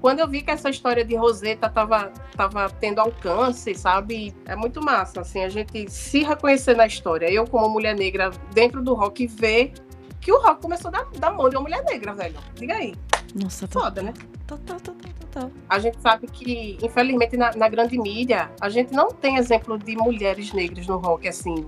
Quando 0.00 0.20
eu 0.20 0.28
vi 0.28 0.42
que 0.42 0.50
essa 0.52 0.70
história 0.70 1.04
de 1.04 1.16
Rosetta 1.16 1.68
tava, 1.68 2.12
tava 2.36 2.70
tendo 2.70 3.00
alcance, 3.00 3.74
sabe? 3.74 4.32
É 4.44 4.54
muito 4.54 4.80
massa, 4.80 5.22
assim, 5.22 5.42
a 5.42 5.48
gente 5.48 5.90
se 5.90 6.22
reconhecer 6.22 6.76
na 6.76 6.86
história. 6.86 7.28
Eu, 7.28 7.44
como 7.44 7.68
mulher 7.68 7.96
negra, 7.96 8.30
dentro 8.54 8.80
do 8.80 8.94
rock, 8.94 9.26
ver 9.26 9.72
que 10.20 10.30
o 10.30 10.40
rock 10.40 10.62
começou 10.62 10.92
da, 10.92 11.02
da 11.18 11.32
mão 11.32 11.48
de 11.48 11.56
uma 11.56 11.62
mulher 11.62 11.82
negra, 11.82 12.14
velho. 12.14 12.38
Diga 12.54 12.76
aí. 12.76 12.94
Nossa, 13.34 13.66
foda, 13.66 14.04
né? 14.04 14.14
Total, 14.46 14.78
total, 14.78 15.10
total. 15.18 15.50
A 15.68 15.80
gente 15.80 16.00
sabe 16.00 16.28
que, 16.28 16.78
infelizmente, 16.80 17.36
na, 17.36 17.52
na 17.56 17.68
grande 17.68 17.98
mídia, 17.98 18.52
a 18.60 18.68
gente 18.68 18.92
não 18.92 19.08
tem 19.08 19.36
exemplo 19.36 19.76
de 19.76 19.96
mulheres 19.96 20.52
negras 20.52 20.86
no 20.86 20.98
rock, 20.98 21.26
assim, 21.26 21.66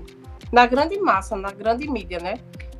na 0.55 0.67
grande 0.67 0.97
massa, 1.01 1.35
na 1.35 1.51
grande 1.51 1.91
mídia, 1.91 2.21
né? 2.21 2.39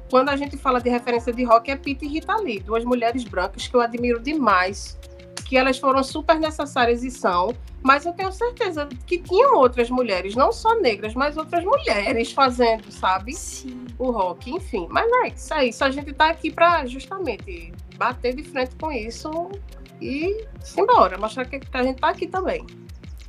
Quando 0.09 0.29
a 0.29 0.37
gente 0.37 0.57
fala 0.57 0.81
de 0.81 0.89
referência 0.89 1.33
de 1.33 1.43
rock, 1.43 1.73
é 1.73 1.77
Pete 1.77 2.05
e 2.05 2.09
Rita 2.09 2.37
Lee, 2.37 2.61
duas 2.61 2.85
mulheres 2.85 3.25
brancas 3.25 3.67
que 3.67 3.75
eu 3.75 3.81
admiro 3.81 4.21
demais, 4.21 4.97
que 5.45 5.57
elas 5.57 5.77
foram 5.77 6.05
super 6.05 6.39
necessárias 6.39 7.03
e 7.03 7.11
são, 7.11 7.53
mas 7.83 8.07
eu 8.07 8.13
tenho 8.13 8.31
certeza 8.31 8.89
que 9.05 9.19
tinham 9.19 9.57
outras 9.57 9.91
mulheres, 9.91 10.37
não 10.37 10.53
só 10.53 10.77
negras, 10.77 11.15
mas 11.15 11.37
outras 11.37 11.65
mulheres 11.65 12.31
fazendo, 12.31 12.93
sabe? 12.93 13.33
Sim. 13.33 13.85
O 13.99 14.13
rock, 14.13 14.53
enfim. 14.53 14.87
Mas 14.89 15.11
é 15.25 15.29
isso 15.35 15.53
aí, 15.53 15.73
só 15.73 15.87
a 15.87 15.91
gente 15.91 16.13
tá 16.13 16.31
aqui 16.31 16.53
para 16.53 16.87
justamente 16.87 17.73
bater 17.97 18.37
de 18.37 18.45
frente 18.45 18.77
com 18.77 18.93
isso 18.93 19.51
e 20.01 20.47
embora, 20.79 21.19
mostrar 21.19 21.45
que 21.45 21.61
a 21.73 21.83
gente 21.83 22.01
tá 22.01 22.11
aqui 22.11 22.29
também. 22.29 22.65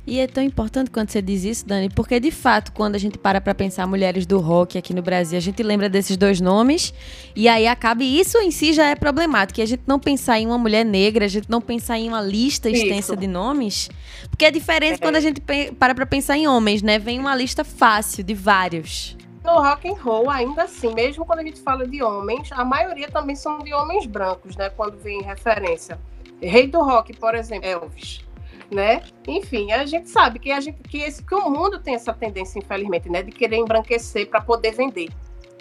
E 0.06 0.20
é 0.20 0.28
tão 0.28 0.44
importante 0.44 0.88
quando 0.88 1.10
você 1.10 1.20
diz 1.20 1.42
isso, 1.42 1.66
Dani, 1.66 1.90
porque 1.90 2.20
de 2.20 2.30
fato, 2.30 2.70
quando 2.70 2.94
a 2.94 2.98
gente 2.98 3.18
para 3.18 3.40
para 3.40 3.52
pensar 3.52 3.88
mulheres 3.88 4.24
do 4.24 4.38
rock 4.38 4.78
aqui 4.78 4.94
no 4.94 5.02
Brasil, 5.02 5.36
a 5.36 5.40
gente 5.40 5.60
lembra 5.64 5.88
desses 5.88 6.16
dois 6.16 6.40
nomes 6.40 6.94
e 7.34 7.48
aí 7.48 7.66
acaba. 7.66 8.04
E 8.04 8.20
isso 8.20 8.38
em 8.38 8.52
si 8.52 8.72
já 8.72 8.86
é 8.86 8.94
problemático. 8.94 9.58
E 9.58 9.62
a 9.64 9.66
gente 9.66 9.82
não 9.84 9.98
pensar 9.98 10.38
em 10.38 10.46
uma 10.46 10.58
mulher 10.58 10.84
negra, 10.84 11.24
a 11.24 11.28
gente 11.28 11.50
não 11.50 11.60
pensar 11.60 11.98
em 11.98 12.08
uma 12.08 12.22
lista 12.22 12.70
extensa 12.70 13.14
isso. 13.14 13.16
de 13.16 13.26
nomes. 13.26 13.90
Porque 14.30 14.44
é 14.44 14.50
diferente 14.52 14.94
é. 14.94 14.98
quando 14.98 15.16
a 15.16 15.20
gente 15.20 15.40
para 15.40 15.92
para 15.92 16.06
pensar 16.06 16.36
em 16.36 16.46
homens, 16.46 16.82
né? 16.82 17.00
Vem 17.00 17.18
uma 17.18 17.34
lista 17.34 17.64
fácil 17.64 18.22
de 18.22 18.32
vários. 18.32 19.16
No 19.42 19.54
rock 19.54 19.88
and 19.88 19.94
roll, 19.94 20.30
ainda 20.30 20.64
assim, 20.64 20.94
mesmo 20.94 21.24
quando 21.24 21.40
a 21.40 21.44
gente 21.44 21.60
fala 21.60 21.86
de 21.86 22.00
homens, 22.00 22.50
a 22.52 22.64
maioria 22.64 23.08
também 23.08 23.34
são 23.34 23.58
de 23.58 23.74
homens 23.74 24.06
brancos, 24.06 24.56
né? 24.56 24.70
Quando 24.70 24.98
vem 24.98 25.20
referência. 25.22 25.98
Rei 26.40 26.68
do 26.68 26.80
rock, 26.80 27.16
por 27.16 27.34
exemplo, 27.34 27.66
Elvis 27.66 28.25
né? 28.70 29.02
Enfim, 29.26 29.72
a 29.72 29.84
gente 29.84 30.08
sabe 30.08 30.38
que 30.38 30.50
a 30.50 30.60
gente 30.60 30.82
que 30.82 30.98
esse 30.98 31.22
que 31.22 31.34
o 31.34 31.48
mundo 31.50 31.78
tem 31.78 31.94
essa 31.94 32.12
tendência, 32.12 32.58
infelizmente, 32.58 33.08
né, 33.08 33.22
de 33.22 33.32
querer 33.32 33.56
embranquecer 33.56 34.28
para 34.28 34.40
poder 34.40 34.72
vender, 34.72 35.10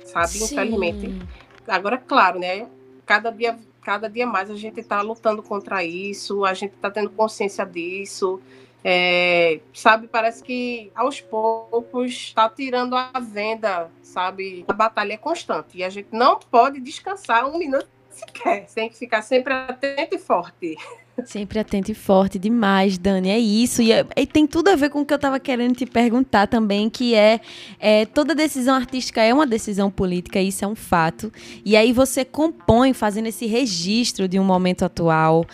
sabe? 0.06 0.30
Sim. 0.30 0.46
Infelizmente. 0.46 1.28
Agora, 1.68 1.98
claro, 1.98 2.40
né? 2.40 2.68
Cada 3.06 3.30
dia, 3.30 3.58
cada 3.82 4.10
dia 4.10 4.26
mais 4.26 4.50
a 4.50 4.56
gente 4.56 4.80
está 4.80 5.02
lutando 5.02 5.44
contra 5.44 5.84
isso, 5.84 6.46
a 6.46 6.54
gente 6.54 6.74
está 6.74 6.90
tendo 6.90 7.10
consciência 7.10 7.66
disso. 7.66 8.42
É, 8.88 9.62
sabe, 9.74 10.08
parece 10.08 10.44
que 10.44 10.92
aos 10.94 11.20
poucos 11.20 12.12
está 12.12 12.48
tirando 12.48 12.96
a 12.96 13.12
venda, 13.20 13.90
sabe? 14.04 14.64
A 14.68 14.74
batalha 14.74 15.14
é 15.14 15.18
constante 15.18 15.80
e 15.80 15.84
a 15.84 15.90
gente 15.90 16.10
não 16.12 16.38
pode 16.38 16.80
descansar 16.80 17.50
um 17.50 17.58
minuto 17.58 17.88
sequer. 18.12 18.68
Tem 18.68 18.88
que 18.88 18.96
ficar 18.96 19.24
sempre 19.24 19.54
atento 19.54 20.16
e 20.16 20.20
forte. 20.20 20.78
Sempre 21.24 21.60
atento 21.60 21.92
e 21.92 21.96
forte 21.96 22.38
demais, 22.38 22.98
Dani. 22.98 23.30
É 23.30 23.40
isso. 23.40 23.82
E, 23.82 23.92
é, 23.92 24.06
e, 24.18 24.28
tem 24.28 24.46
tudo 24.46 24.68
a 24.70 24.76
ver 24.76 24.90
com 24.90 25.02
o 25.02 25.06
que 25.06 25.14
eu 25.14 25.16
estava 25.16 25.40
querendo 25.40 25.76
te 25.76 25.86
perguntar 25.86 26.48
também, 26.48 26.90
que 26.90 27.16
é, 27.16 27.40
é, 27.80 28.06
toda 28.06 28.36
decisão 28.36 28.76
artística 28.76 29.22
é 29.22 29.34
uma 29.34 29.48
decisão 29.48 29.90
política, 29.90 30.42
isso 30.42 30.66
é 30.66 30.68
um 30.68 30.76
fato. 30.76 31.32
E 31.64 31.76
aí 31.78 31.94
você 31.94 32.26
compõe 32.26 32.94
fazendo 32.94 33.28
esse 33.28 33.46
registro 33.46 34.28
de 34.28 34.38
um 34.40 34.44
momento 34.44 34.84
atual, 34.84 35.46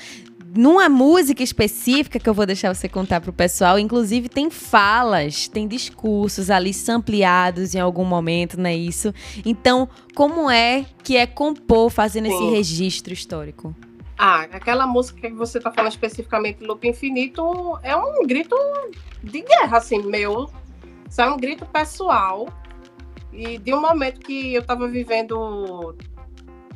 numa 0.56 0.90
música 0.90 1.42
específica 1.44 2.20
que 2.20 2.28
eu 2.28 2.34
vou 2.34 2.46
deixar 2.46 2.74
você 2.74 2.90
contar 2.90 3.22
pro 3.22 3.32
pessoal, 3.32 3.80
inclusive 3.80 4.28
tem 4.28 4.50
falas, 4.50 5.48
tem 5.48 5.68
discursos 5.68 6.50
ali 6.50 6.74
sampleados 6.74 7.74
em 7.74 7.80
algum 7.80 8.04
momento, 8.04 8.60
não 8.60 8.70
é 8.70 8.76
isso? 8.76 9.14
Então, 9.46 9.88
como 10.14 10.50
é 10.50 10.86
que 11.04 11.16
é 11.16 11.26
compor 11.26 11.90
fazendo 11.90 12.28
esse 12.28 12.50
registro 12.50 13.14
histórico? 13.14 13.74
Ah, 14.24 14.42
aquela 14.52 14.86
música 14.86 15.20
que 15.20 15.34
você 15.34 15.58
está 15.58 15.72
falando 15.72 15.94
especificamente, 15.94 16.64
Loop 16.64 16.88
Infinito, 16.88 17.80
é 17.82 17.96
um 17.96 18.22
grito 18.28 18.56
de 19.24 19.42
guerra, 19.42 19.78
assim, 19.78 20.04
meu. 20.04 20.48
Isso 21.10 21.20
é 21.20 21.28
um 21.28 21.38
grito 21.38 21.66
pessoal. 21.66 22.48
E 23.34 23.58
de 23.58 23.74
um 23.74 23.82
momento 23.82 24.20
que 24.20 24.54
eu 24.54 24.62
estava 24.62 24.88
vivendo 24.88 25.96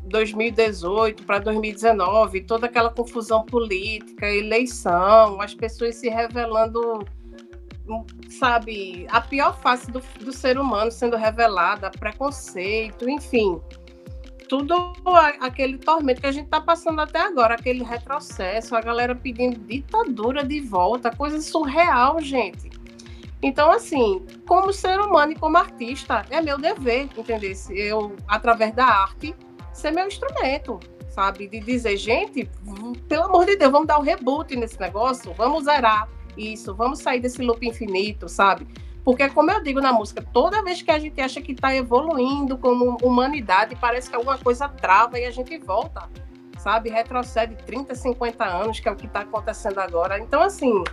2018 0.06 1.22
para 1.22 1.38
2019, 1.38 2.42
toda 2.42 2.66
aquela 2.66 2.90
confusão 2.90 3.46
política, 3.46 4.28
eleição, 4.28 5.40
as 5.40 5.54
pessoas 5.54 5.98
se 5.98 6.10
revelando, 6.10 7.06
sabe, 8.40 9.06
a 9.12 9.22
pior 9.22 9.56
face 9.62 9.92
do, 9.92 10.02
do 10.20 10.34
ser 10.34 10.58
humano 10.58 10.90
sendo 10.90 11.16
revelada, 11.16 11.92
preconceito, 11.92 13.08
enfim 13.08 13.62
tudo 14.48 14.94
aquele 15.40 15.78
tormento 15.78 16.22
que 16.22 16.28
a 16.28 16.32
gente 16.32 16.46
está 16.46 16.62
passando 16.62 17.02
até 17.02 17.20
agora, 17.20 17.56
aquele 17.56 17.84
retrocesso, 17.84 18.76
a 18.76 18.82
galera 18.82 19.16
pedindo 19.16 19.60
ditadura 19.60 20.44
de 20.44 20.62
volta, 20.62 21.12
coisa 21.12 21.42
surreal, 21.42 22.20
gente. 22.22 22.70
Então, 23.42 23.72
assim, 23.72 24.26
como 24.48 24.74
ser 24.74 25.00
humano 25.00 25.34
e 25.34 25.36
como 25.36 25.58
artista, 25.58 26.26
é 26.30 26.42
meu 26.42 26.58
dever, 26.58 27.10
entender? 27.16 27.56
Eu, 27.70 28.16
através 28.28 28.74
da 28.74 28.86
arte, 28.86 29.36
ser 29.74 29.92
meu 29.92 30.08
instrumento, 30.08 30.80
sabe? 31.10 31.48
De 31.48 31.60
dizer, 31.60 31.98
gente, 31.98 32.50
pelo 33.08 33.24
amor 33.26 33.46
de 33.46 33.56
Deus, 33.56 33.72
vamos 33.72 33.88
dar 33.88 34.00
um 34.00 34.04
reboot 34.04 34.56
nesse 34.56 34.80
negócio, 34.80 35.34
vamos 35.34 35.66
zerar 35.66 36.10
isso, 36.38 36.74
vamos 36.74 37.00
sair 37.00 37.20
desse 37.20 37.42
loop 37.42 37.66
infinito, 37.66 38.28
sabe? 38.28 38.68
Porque, 39.06 39.30
como 39.30 39.52
eu 39.52 39.62
digo 39.62 39.80
na 39.80 39.94
música, 39.94 40.26
toda 40.34 40.64
vez 40.64 40.82
que 40.82 40.90
a 40.90 40.98
gente 40.98 41.22
acha 41.22 41.40
que 41.40 41.52
está 41.52 41.74
evoluindo 41.76 42.58
como 42.58 42.98
humanidade, 43.04 43.76
parece 43.76 44.10
que 44.10 44.16
alguma 44.16 44.36
coisa 44.40 44.68
trava 44.68 45.20
e 45.20 45.26
a 45.26 45.32
gente 45.32 45.56
volta, 45.60 46.10
sabe? 46.58 46.90
Retrocede 46.90 47.56
30, 47.68 47.94
50 47.94 48.44
anos, 48.44 48.80
que 48.80 48.90
é 48.90 48.92
o 48.92 48.96
que 48.96 49.06
está 49.06 49.20
acontecendo 49.20 49.78
agora. 49.78 50.18
Então, 50.18 50.42
assim, 50.42 50.84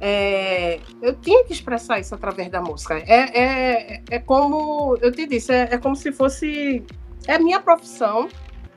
é, 0.00 0.78
eu 1.02 1.16
tinha 1.16 1.44
que 1.44 1.52
expressar 1.52 1.98
isso 1.98 2.14
através 2.14 2.48
da 2.48 2.60
música. 2.60 2.96
É, 2.98 3.36
é, 3.36 4.02
é 4.08 4.18
como, 4.20 4.96
eu 5.02 5.10
te 5.10 5.26
disse, 5.26 5.52
é, 5.52 5.68
é 5.72 5.78
como 5.78 5.96
se 5.96 6.12
fosse. 6.12 6.86
É 7.26 7.40
minha 7.40 7.58
profissão 7.58 8.28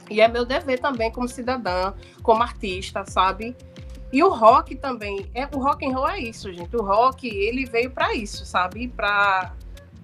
e 0.09 0.21
é 0.21 0.27
meu 0.27 0.43
dever 0.43 0.79
também 0.79 1.11
como 1.11 1.27
cidadã, 1.27 1.93
como 2.23 2.41
artista, 2.41 3.05
sabe? 3.05 3.55
E 4.15 4.23
o 4.23 4.29
rock 4.29 4.75
também, 4.75 5.29
é, 5.33 5.45
o 5.53 5.59
rock 5.59 5.85
and 5.85 5.93
roll 5.93 6.07
é 6.07 6.19
isso, 6.19 6.49
gente. 6.53 6.73
O 6.73 6.81
rock, 6.81 7.27
ele 7.27 7.65
veio 7.65 7.91
para 7.91 8.13
isso, 8.13 8.45
sabe? 8.45 8.87
Para 8.87 9.51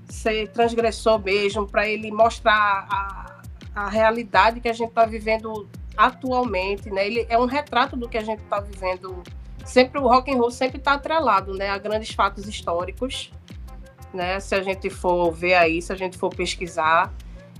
ser 0.09 0.49
transgressor 0.49 1.17
mesmo, 1.17 1.65
para 1.65 1.87
ele 1.87 2.11
mostrar 2.11 2.85
a, 2.91 3.41
a 3.73 3.87
realidade 3.87 4.59
que 4.59 4.67
a 4.67 4.73
gente 4.73 4.89
está 4.89 5.05
vivendo 5.05 5.65
atualmente, 5.95 6.89
né? 6.89 7.07
Ele 7.07 7.25
é 7.29 7.39
um 7.39 7.45
retrato 7.45 7.95
do 7.95 8.09
que 8.09 8.17
a 8.17 8.21
gente 8.21 8.43
está 8.43 8.59
vivendo. 8.59 9.23
Sempre 9.63 9.97
o 9.97 10.03
rock 10.05 10.29
and 10.29 10.35
roll 10.35 10.51
sempre 10.51 10.77
está 10.77 10.95
atrelado, 10.95 11.53
né, 11.53 11.69
a 11.69 11.77
grandes 11.77 12.13
fatos 12.13 12.45
históricos, 12.45 13.31
né? 14.13 14.41
Se 14.41 14.53
a 14.53 14.61
gente 14.61 14.89
for 14.89 15.31
ver 15.31 15.53
aí, 15.53 15.81
se 15.81 15.93
a 15.93 15.95
gente 15.95 16.17
for 16.17 16.35
pesquisar, 16.35 17.13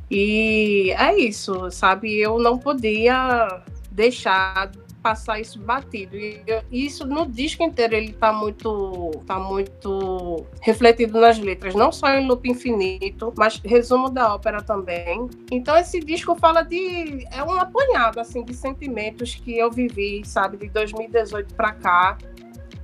e 0.10 0.94
é 0.98 1.18
isso, 1.18 1.72
sabe? 1.72 2.20
Eu 2.20 2.40
não 2.40 2.58
podia 2.58 3.62
deixar 3.90 4.70
passar 5.02 5.40
isso 5.40 5.60
batido. 5.60 6.16
E 6.16 6.44
isso 6.72 7.06
no 7.06 7.26
disco 7.26 7.64
inteiro 7.64 7.96
ele 7.96 8.14
tá 8.14 8.32
muito 8.32 9.12
tá 9.26 9.40
muito 9.40 10.46
refletido 10.62 11.20
nas 11.20 11.40
letras, 11.40 11.76
não 11.76 11.92
só 11.92 12.10
em 12.10 12.28
Loop 12.28 12.50
Infinito, 12.50 13.34
mas 13.38 13.60
resumo 13.64 14.10
da 14.10 14.34
ópera 14.34 14.62
também. 14.62 15.30
Então 15.52 15.78
esse 15.78 16.00
disco 16.00 16.36
fala 16.36 16.62
de 16.62 17.26
é 17.32 17.44
um 17.44 17.52
apanhado 17.52 18.20
assim 18.20 18.44
de 18.44 18.54
sentimentos 18.54 19.36
que 19.36 19.58
eu 19.58 19.72
vivi, 19.72 20.22
sabe, 20.26 20.58
de 20.58 20.70
2018 20.70 21.54
para 21.56 21.74
cá 21.74 22.18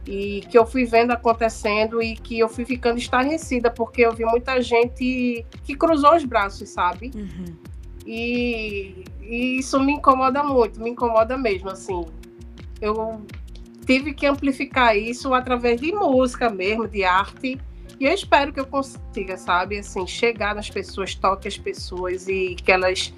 e 0.08 0.42
que 0.50 0.58
eu 0.58 0.66
fui 0.66 0.86
vendo 0.86 1.12
acontecendo 1.12 2.02
e 2.02 2.16
que 2.16 2.40
eu 2.40 2.48
fui 2.48 2.64
ficando 2.64 2.98
estarrecida 2.98 3.70
porque 3.70 4.02
eu 4.02 4.14
vi 4.14 4.24
muita 4.24 4.62
gente 4.62 5.46
que 5.64 5.76
cruzou 5.76 6.16
os 6.16 6.24
braços, 6.24 6.70
sabe? 6.70 7.12
Uhum. 7.14 7.67
E, 8.08 9.04
e, 9.22 9.60
isso 9.60 9.78
me 9.82 9.92
incomoda 9.92 10.42
muito, 10.42 10.82
me 10.82 10.92
incomoda 10.92 11.38
mesmo, 11.38 11.70
assim. 11.70 12.06
Eu 12.80 13.22
tive 13.86 14.14
que 14.14 14.26
amplificar 14.26 14.98
isso 14.98 15.34
através 15.34 15.82
de 15.82 15.92
música 15.92 16.50
mesmo, 16.50 16.88
de 16.88 17.04
arte, 17.04 17.60
e 18.00 18.06
eu 18.06 18.14
espero 18.14 18.54
que 18.54 18.60
eu 18.62 18.66
consiga, 18.66 19.36
sabe, 19.38 19.80
assim, 19.80 20.08
chegar 20.08 20.56
nas 20.56 20.70
pessoas, 20.70 21.16
toque 21.16 21.50
as 21.50 21.58
pessoas 21.58 22.30
e 22.30 22.56
que 22.56 22.72
elas 22.72 23.14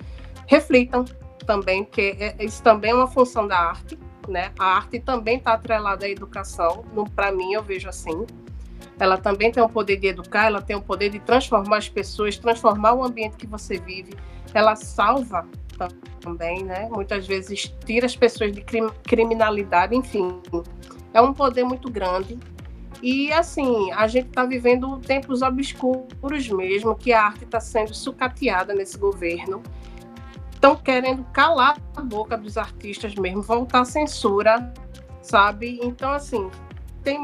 reflitam 0.48 1.06
também, 1.46 1.84
porque 1.84 2.16
é, 2.20 2.36
isso 2.44 2.64
também 2.64 2.90
é 2.92 2.96
uma 2.96 3.08
função 3.08 3.48
da 3.48 3.60
arte, 3.60 4.00
né? 4.28 4.52
A 4.58 4.78
arte 4.78 5.00
também 5.00 5.38
está 5.38 5.54
atrelada 5.54 6.06
à 6.06 6.10
educação, 6.10 6.84
para 7.16 7.32
mim 7.32 7.54
eu 7.54 7.62
vejo 7.62 7.88
assim. 7.88 8.26
Ela 9.00 9.18
também 9.18 9.52
tem 9.52 9.62
o 9.62 9.70
poder 9.70 9.98
de 9.98 10.08
educar, 10.08 10.46
ela 10.48 10.62
tem 10.62 10.76
o 10.76 10.82
poder 10.82 11.10
de 11.10 11.20
transformar 11.20 11.78
as 11.78 11.90
pessoas, 11.90 12.38
transformar 12.38 12.94
o 12.94 13.04
ambiente 13.04 13.38
que 13.38 13.48
você 13.48 13.78
vive. 13.78 14.14
Ela 14.54 14.76
salva 14.76 15.48
também, 16.20 16.64
né? 16.64 16.90
Muitas 16.92 17.26
vezes 17.26 17.74
tira 17.86 18.06
as 18.06 18.16
pessoas 18.16 18.52
de 18.52 18.64
criminalidade, 19.04 19.96
enfim. 19.96 20.42
É 21.14 21.22
um 21.22 21.34
poder 21.34 21.64
muito 21.64 21.90
grande. 21.90 22.38
E 23.02 23.32
assim, 23.32 23.92
a 23.94 24.08
gente 24.08 24.28
está 24.28 24.46
vivendo 24.46 25.00
tempos 25.00 25.42
obscuros 25.42 26.50
mesmo, 26.50 26.96
que 26.96 27.14
a 27.14 27.24
arte 27.24 27.46
está 27.46 27.60
sendo 27.60 27.94
sucateada 27.94 28.74
nesse 28.74 28.98
governo 28.98 29.64
estão 30.60 30.76
querendo 30.76 31.24
calar 31.32 31.78
a 31.96 32.02
boca 32.02 32.38
dos 32.38 32.58
artistas 32.58 33.16
mesmo, 33.16 33.42
voltar 33.42 33.80
à 33.80 33.86
censura, 33.86 34.74
sabe? 35.22 35.80
Então, 35.82 36.12
assim, 36.12 36.52
tem, 37.10 37.20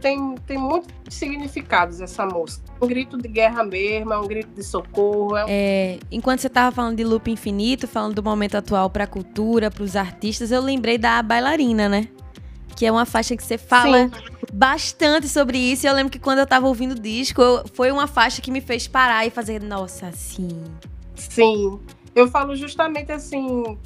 tem, 0.00 0.34
tem 0.46 0.58
muitos 0.58 0.92
significados 1.08 2.00
essa 2.00 2.24
música. 2.24 2.64
Um 2.80 2.86
grito 2.86 3.18
de 3.18 3.26
guerra 3.26 3.64
mesmo, 3.64 4.12
é 4.12 4.18
um 4.18 4.26
grito 4.26 4.50
de 4.54 4.62
socorro. 4.62 5.36
É... 5.36 5.44
É, 5.48 5.98
enquanto 6.10 6.40
você 6.40 6.46
estava 6.46 6.74
falando 6.74 6.96
de 6.96 7.04
Loop 7.04 7.28
Infinito, 7.30 7.88
falando 7.88 8.14
do 8.14 8.22
momento 8.22 8.56
atual 8.56 8.88
para 8.88 9.04
a 9.04 9.06
cultura, 9.06 9.70
para 9.70 9.82
os 9.82 9.96
artistas, 9.96 10.52
eu 10.52 10.60
lembrei 10.60 10.98
da 10.98 11.20
Bailarina, 11.22 11.88
né? 11.88 12.08
Que 12.76 12.86
é 12.86 12.92
uma 12.92 13.04
faixa 13.04 13.36
que 13.36 13.42
você 13.42 13.58
fala 13.58 14.08
Sim. 14.08 14.10
bastante 14.52 15.28
sobre 15.28 15.58
isso. 15.58 15.86
E 15.86 15.88
eu 15.88 15.94
lembro 15.94 16.12
que 16.12 16.18
quando 16.18 16.38
eu 16.38 16.44
estava 16.44 16.66
ouvindo 16.66 16.92
o 16.92 17.00
disco, 17.00 17.40
eu, 17.40 17.64
foi 17.72 17.90
uma 17.90 18.06
faixa 18.06 18.40
que 18.40 18.50
me 18.50 18.60
fez 18.60 18.86
parar 18.86 19.26
e 19.26 19.30
fazer, 19.30 19.62
nossa, 19.62 20.12
sim. 20.12 20.62
Sim. 21.14 21.80
Eu 22.14 22.28
falo 22.28 22.54
justamente 22.54 23.10
assim, 23.10 23.76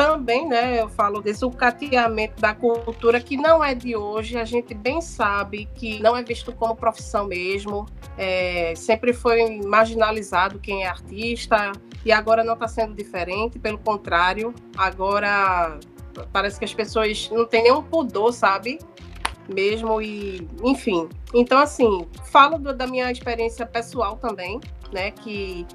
também, 0.00 0.48
né, 0.48 0.80
eu 0.80 0.88
falo 0.88 1.20
desse 1.20 1.46
cateamento 1.50 2.40
da 2.40 2.54
cultura 2.54 3.20
que 3.20 3.36
não 3.36 3.62
é 3.62 3.74
de 3.74 3.94
hoje, 3.94 4.38
a 4.38 4.46
gente 4.46 4.72
bem 4.72 4.98
sabe 5.02 5.68
que 5.74 6.00
não 6.00 6.16
é 6.16 6.22
visto 6.22 6.54
como 6.54 6.74
profissão 6.74 7.26
mesmo, 7.26 7.84
é, 8.16 8.72
sempre 8.74 9.12
foi 9.12 9.60
marginalizado 9.60 10.58
quem 10.58 10.84
é 10.84 10.88
artista 10.88 11.72
e 12.02 12.10
agora 12.10 12.42
não 12.42 12.54
está 12.54 12.66
sendo 12.66 12.94
diferente, 12.94 13.58
pelo 13.58 13.76
contrário, 13.76 14.54
agora 14.74 15.78
parece 16.32 16.58
que 16.58 16.64
as 16.64 16.72
pessoas 16.72 17.28
não 17.30 17.44
têm 17.44 17.64
nenhum 17.64 17.82
pudor, 17.82 18.32
sabe? 18.32 18.78
Mesmo 19.54 20.00
e, 20.00 20.48
enfim. 20.64 21.10
Então, 21.34 21.58
assim, 21.58 22.08
falo 22.32 22.56
do, 22.56 22.72
da 22.72 22.86
minha 22.86 23.12
experiência 23.12 23.66
pessoal 23.66 24.16
também, 24.16 24.60
né, 24.90 25.10
que 25.10 25.66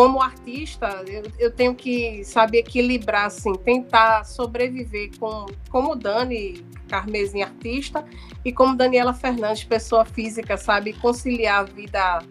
como 0.00 0.22
artista, 0.22 1.04
eu, 1.06 1.24
eu, 1.38 1.50
tenho 1.50 1.74
que 1.74 2.24
saber 2.24 2.60
equilibrar, 2.60 3.26
assim, 3.26 3.52
tentar 3.52 4.24
sobreviver 4.24 5.10
com, 5.18 5.44
como 5.68 5.94
Dani 5.94 6.64
Carmesim, 6.88 7.42
artista, 7.42 8.02
e 8.42 8.50
como 8.50 8.74
Daniela 8.74 9.12
Fernandes, 9.12 9.62
pessoa 9.62 10.06
física, 10.06 10.56
sabe? 10.56 10.94
Conciliar 10.94 11.60
a 11.60 11.64
vida 11.64 12.22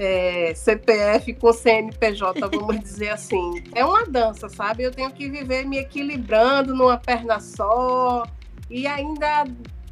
é, 0.00 0.52
CPF 0.52 1.34
com 1.34 1.52
CNPJ, 1.52 2.40
vamos 2.50 2.80
dizer 2.80 3.10
assim. 3.10 3.62
É 3.72 3.84
uma 3.84 4.04
dança, 4.04 4.48
sabe? 4.48 4.82
Eu 4.82 4.90
tenho 4.90 5.12
que 5.12 5.30
viver 5.30 5.64
me 5.64 5.78
equilibrando 5.78 6.74
numa 6.74 6.98
perna 6.98 7.38
só 7.38 8.24
e 8.68 8.84
ainda 8.84 9.44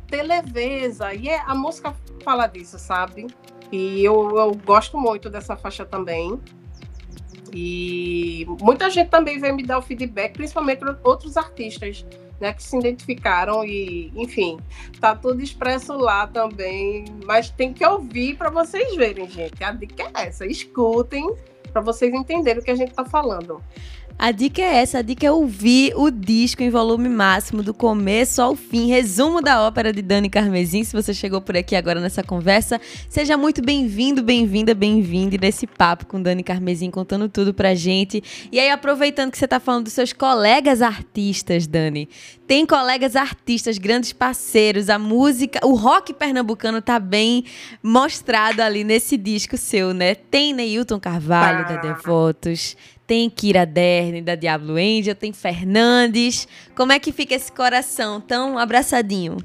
ter 0.09 0.25
leveza. 0.25 1.15
E 1.15 1.29
é, 1.29 1.39
a 1.47 1.55
música 1.55 1.95
fala 2.25 2.49
disso, 2.49 2.77
sabe? 2.77 3.29
E 3.71 4.05
eu, 4.05 4.37
eu 4.37 4.53
gosto 4.67 4.99
muito 4.99 5.31
dessa 5.31 5.57
faixa 5.57 5.85
também. 5.85 6.37
E 7.53 8.47
muita 8.61 8.89
gente 8.91 9.09
também 9.09 9.39
veio 9.39 9.55
me 9.55 9.63
dar 9.63 9.79
o 9.79 9.83
feedback, 9.83 10.35
principalmente 10.35 10.85
outros 11.03 11.37
artistas, 11.37 12.07
né, 12.41 12.53
que 12.53 12.63
se 12.63 12.77
identificaram 12.77 13.65
e, 13.65 14.13
enfim, 14.17 14.59
tá 15.01 15.15
tudo 15.15 15.43
expresso 15.43 15.93
lá 15.97 16.27
também, 16.27 17.05
mas 17.27 17.51
tem 17.51 17.73
que 17.73 17.85
ouvir 17.85 18.37
para 18.37 18.51
vocês 18.51 18.97
verem, 18.97 19.29
gente. 19.29 19.63
A 19.63 19.73
dica 19.73 20.11
é 20.15 20.29
essa, 20.29 20.47
escutem 20.47 21.29
para 21.73 21.83
vocês 21.83 22.13
entenderem 22.13 22.61
o 22.61 22.65
que 22.65 22.71
a 22.71 22.77
gente 22.77 22.93
tá 22.93 23.05
falando. 23.05 23.63
A 24.23 24.33
dica 24.33 24.61
é 24.61 24.83
essa, 24.83 24.99
a 24.99 25.03
dica 25.03 25.27
é 25.27 25.33
ouvir 25.33 25.95
o 25.97 26.11
disco 26.11 26.63
em 26.63 26.69
volume 26.69 27.09
máximo, 27.09 27.63
do 27.63 27.73
começo 27.73 28.43
ao 28.43 28.55
fim. 28.55 28.87
Resumo 28.87 29.41
da 29.41 29.63
ópera 29.63 29.95
de 29.95 30.03
Dani 30.03 30.29
Carmesim. 30.29 30.85
Se 30.85 30.93
você 30.93 31.15
chegou 31.15 31.41
por 31.41 31.57
aqui 31.57 31.75
agora 31.75 32.03
nessa 32.03 32.23
conversa, 32.23 32.79
seja 33.09 33.39
muito 33.39 33.63
bem-vindo, 33.63 34.23
bem-vinda, 34.23 34.75
bem-vinde 34.75 35.39
nesse 35.41 35.67
papo 35.67 36.05
com 36.05 36.21
Dani 36.21 36.43
Carmesim, 36.43 36.91
contando 36.91 37.31
tudo 37.31 37.55
pra 37.55 37.75
gente. 37.75 38.23
E 38.53 38.61
aí, 38.61 38.69
aproveitando 38.69 39.31
que 39.31 39.39
você 39.39 39.49
tá 39.49 39.59
falando 39.59 39.85
dos 39.85 39.95
seus 39.95 40.13
colegas 40.13 40.83
artistas, 40.83 41.67
Dani, 41.67 42.07
tem 42.47 42.67
colegas 42.67 43.17
artistas, 43.17 43.79
grandes 43.79 44.13
parceiros, 44.13 44.91
a 44.91 44.99
música, 44.99 45.67
o 45.67 45.75
rock 45.75 46.13
pernambucano 46.13 46.83
tá 46.83 46.99
bem 46.99 47.47
mostrado 47.83 48.61
ali 48.61 48.85
nesse 48.85 49.17
disco 49.17 49.57
seu, 49.57 49.95
né? 49.95 50.15
Tem 50.15 50.53
Neilton 50.53 51.01
Carvalho, 51.01 51.67
da 51.67 51.77
Devotos, 51.77 52.77
tem 53.11 53.29
Kira 53.29 53.67
Derne, 53.67 54.23
da 54.23 54.37
Diablo 54.37 54.75
Angel, 54.77 55.17
tem 55.17 55.33
Fernandes. 55.33 56.47
Como 56.77 56.93
é 56.93 57.01
que 57.01 57.11
fica 57.11 57.35
esse 57.35 57.51
coração 57.51 58.21
tão 58.21 58.57
abraçadinho? 58.57 59.39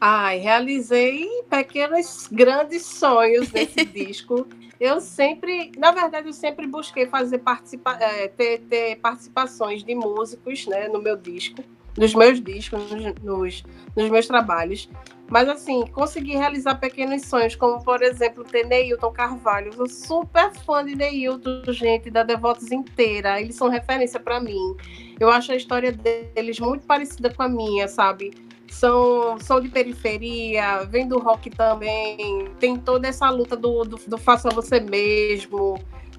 Ai, 0.00 0.38
realizei 0.38 1.28
pequenos 1.48 2.26
grandes 2.26 2.84
sonhos 2.84 3.52
nesse 3.52 3.84
disco. 3.86 4.48
Eu 4.80 5.00
sempre, 5.00 5.70
na 5.78 5.92
verdade, 5.92 6.26
eu 6.26 6.32
sempre 6.32 6.66
busquei 6.66 7.06
fazer 7.06 7.38
participa 7.38 7.96
é, 8.00 8.26
ter, 8.26 8.62
ter, 8.68 8.96
participações 8.96 9.84
de 9.84 9.94
músicos 9.94 10.66
né, 10.66 10.88
no 10.88 11.00
meu 11.00 11.16
disco, 11.16 11.62
nos 11.96 12.14
meus 12.14 12.42
discos, 12.42 12.90
nos, 12.90 13.14
nos, 13.22 13.64
nos 13.96 14.10
meus 14.10 14.26
trabalhos. 14.26 14.88
Mas, 15.28 15.48
assim, 15.48 15.86
consegui 15.86 16.36
realizar 16.36 16.74
pequenos 16.74 17.22
sonhos, 17.22 17.56
como, 17.56 17.82
por 17.82 18.02
exemplo, 18.02 18.44
ter 18.44 18.66
Neilton 18.66 19.10
Carvalho. 19.10 19.68
Eu 19.68 19.72
sou 19.72 19.88
super 19.88 20.52
fã 20.52 20.84
de 20.84 20.94
Neilton, 20.94 21.72
gente, 21.72 22.10
da 22.10 22.22
Devotos 22.22 22.70
inteira. 22.70 23.40
Eles 23.40 23.56
são 23.56 23.68
referência 23.68 24.20
para 24.20 24.38
mim. 24.38 24.76
Eu 25.18 25.30
acho 25.30 25.52
a 25.52 25.56
história 25.56 25.92
deles 25.92 26.60
muito 26.60 26.86
parecida 26.86 27.32
com 27.32 27.42
a 27.42 27.48
minha, 27.48 27.88
sabe? 27.88 28.32
São, 28.68 29.38
são 29.38 29.60
de 29.60 29.68
periferia, 29.68 30.84
vem 30.84 31.08
do 31.08 31.18
rock 31.18 31.48
também. 31.48 32.50
Tem 32.58 32.76
toda 32.76 33.08
essa 33.08 33.30
luta 33.30 33.56
do, 33.56 33.84
do, 33.84 33.96
do 33.96 34.18
faça 34.18 34.50
você 34.50 34.78
mesmo, 34.78 35.78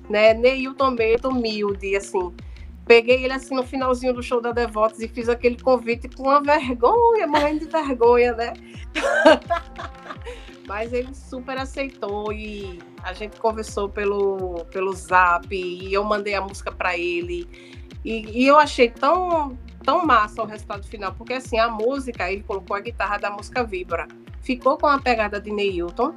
né? 0.09 0.33
Neilton 0.33 0.91
meio 0.91 1.19
humilde, 1.25 1.95
assim. 1.95 2.33
Peguei 2.85 3.23
ele 3.23 3.33
assim 3.33 3.55
no 3.55 3.63
finalzinho 3.63 4.13
do 4.13 4.23
show 4.23 4.39
da 4.39 4.51
Devotos 4.51 4.99
e 5.01 5.07
fiz 5.07 5.27
aquele 5.27 5.57
convite 5.57 6.07
com 6.09 6.23
uma 6.23 6.41
vergonha, 6.41 7.27
morrendo 7.27 7.65
de 7.65 7.71
vergonha, 7.71 8.33
né? 8.33 8.53
Mas 10.67 10.93
ele 10.93 11.13
super 11.13 11.57
aceitou 11.57 12.31
e 12.31 12.79
a 13.03 13.13
gente 13.13 13.39
conversou 13.39 13.87
pelo, 13.87 14.65
pelo 14.71 14.93
zap 14.93 15.47
e 15.55 15.93
eu 15.93 16.03
mandei 16.03 16.33
a 16.33 16.41
música 16.41 16.71
para 16.71 16.97
ele. 16.97 17.47
E, 18.03 18.41
e, 18.43 18.47
eu 18.47 18.57
achei 18.57 18.89
tão, 18.89 19.57
tão 19.83 20.05
massa 20.05 20.41
o 20.41 20.45
resultado 20.45 20.87
final, 20.87 21.13
porque 21.13 21.33
assim, 21.33 21.59
a 21.59 21.69
música, 21.69 22.31
ele 22.31 22.43
colocou 22.43 22.75
a 22.75 22.79
guitarra 22.79 23.17
da 23.17 23.29
música 23.29 23.63
Vibra. 23.63 24.07
Ficou 24.41 24.77
com 24.77 24.87
a 24.87 24.99
pegada 24.99 25.39
de 25.39 25.51
Neilton, 25.51 26.15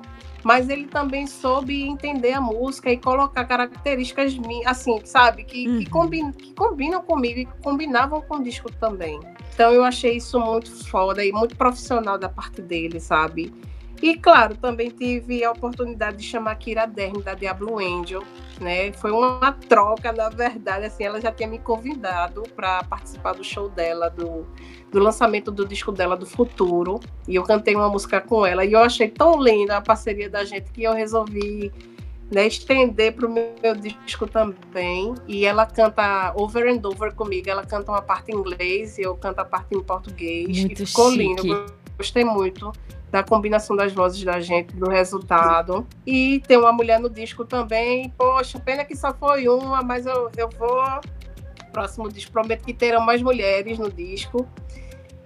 mas 0.48 0.70
ele 0.70 0.86
também 0.86 1.26
soube 1.26 1.82
entender 1.82 2.32
a 2.32 2.40
música 2.40 2.90
e 2.90 2.96
colocar 2.96 3.44
características 3.44 4.34
assim, 4.64 4.98
sabe, 5.04 5.44
que, 5.44 5.68
uhum. 5.68 5.78
que, 5.78 5.90
combinam, 5.90 6.32
que 6.32 6.54
combinam 6.54 7.02
comigo 7.02 7.40
e 7.40 7.44
que 7.44 7.62
combinavam 7.62 8.22
com 8.22 8.36
o 8.36 8.42
disco 8.42 8.72
também. 8.80 9.20
Então 9.52 9.74
eu 9.74 9.84
achei 9.84 10.16
isso 10.16 10.40
muito 10.40 10.70
foda 10.86 11.22
e 11.22 11.30
muito 11.32 11.54
profissional 11.54 12.16
da 12.16 12.30
parte 12.30 12.62
dele, 12.62 12.98
sabe? 12.98 13.52
E 14.00 14.16
claro, 14.16 14.56
também 14.56 14.88
tive 14.88 15.44
a 15.44 15.50
oportunidade 15.50 16.16
de 16.16 16.22
chamar 16.22 16.54
Kira 16.54 16.86
Derme 16.86 17.22
da 17.22 17.34
Diablo 17.34 17.78
Angel, 17.78 18.22
né? 18.60 18.92
Foi 18.92 19.10
uma 19.10 19.52
troca, 19.52 20.12
na 20.12 20.28
verdade, 20.28 20.86
assim, 20.86 21.04
ela 21.04 21.20
já 21.20 21.32
tinha 21.32 21.48
me 21.48 21.58
convidado 21.58 22.42
para 22.54 22.82
participar 22.84 23.32
do 23.32 23.44
show 23.44 23.68
dela, 23.68 24.08
do, 24.08 24.46
do 24.90 24.98
lançamento 24.98 25.50
do 25.50 25.66
disco 25.66 25.92
dela 25.92 26.16
do 26.16 26.26
Futuro, 26.26 27.00
e 27.26 27.34
eu 27.34 27.42
cantei 27.42 27.74
uma 27.74 27.88
música 27.88 28.20
com 28.20 28.44
ela, 28.44 28.64
e 28.64 28.72
eu 28.72 28.80
achei 28.80 29.08
tão 29.08 29.42
linda 29.42 29.76
a 29.76 29.80
parceria 29.80 30.28
da 30.28 30.44
gente 30.44 30.70
que 30.70 30.82
eu 30.82 30.92
resolvi 30.92 31.72
né, 32.30 32.46
estender 32.46 33.14
para 33.14 33.26
o 33.26 33.30
meu, 33.30 33.74
disco 33.74 34.26
também. 34.26 35.14
E 35.26 35.44
ela 35.44 35.66
canta 35.66 36.32
over 36.36 36.68
and 36.68 36.80
over 36.84 37.14
comigo. 37.14 37.48
Ela 37.48 37.64
canta 37.64 37.90
uma 37.90 38.02
parte 38.02 38.30
em 38.30 38.34
inglês 38.34 38.98
e 38.98 39.02
eu 39.02 39.16
canto 39.16 39.38
a 39.38 39.44
parte 39.44 39.74
em 39.74 39.82
português. 39.82 40.58
Muito 40.58 40.82
e 40.82 40.86
ficou 40.86 41.10
chique. 41.10 41.22
lindo. 41.22 41.66
Gostei 41.98 42.24
muito 42.24 42.72
da 43.10 43.22
combinação 43.22 43.74
das 43.74 43.92
vozes 43.92 44.22
da 44.22 44.38
gente, 44.40 44.74
do 44.76 44.88
resultado. 44.88 45.86
E 46.06 46.40
tem 46.46 46.56
uma 46.56 46.72
mulher 46.72 47.00
no 47.00 47.10
disco 47.10 47.44
também. 47.44 48.10
Poxa, 48.16 48.58
pena 48.58 48.84
que 48.84 48.94
só 48.94 49.12
foi 49.12 49.48
uma, 49.48 49.82
mas 49.82 50.06
eu, 50.06 50.30
eu 50.36 50.48
vou. 50.58 50.82
Próximo 51.72 52.10
disco, 52.10 52.32
prometo 52.32 52.64
que 52.64 52.72
terão 52.72 53.00
mais 53.00 53.20
mulheres 53.20 53.78
no 53.78 53.90
disco. 53.90 54.46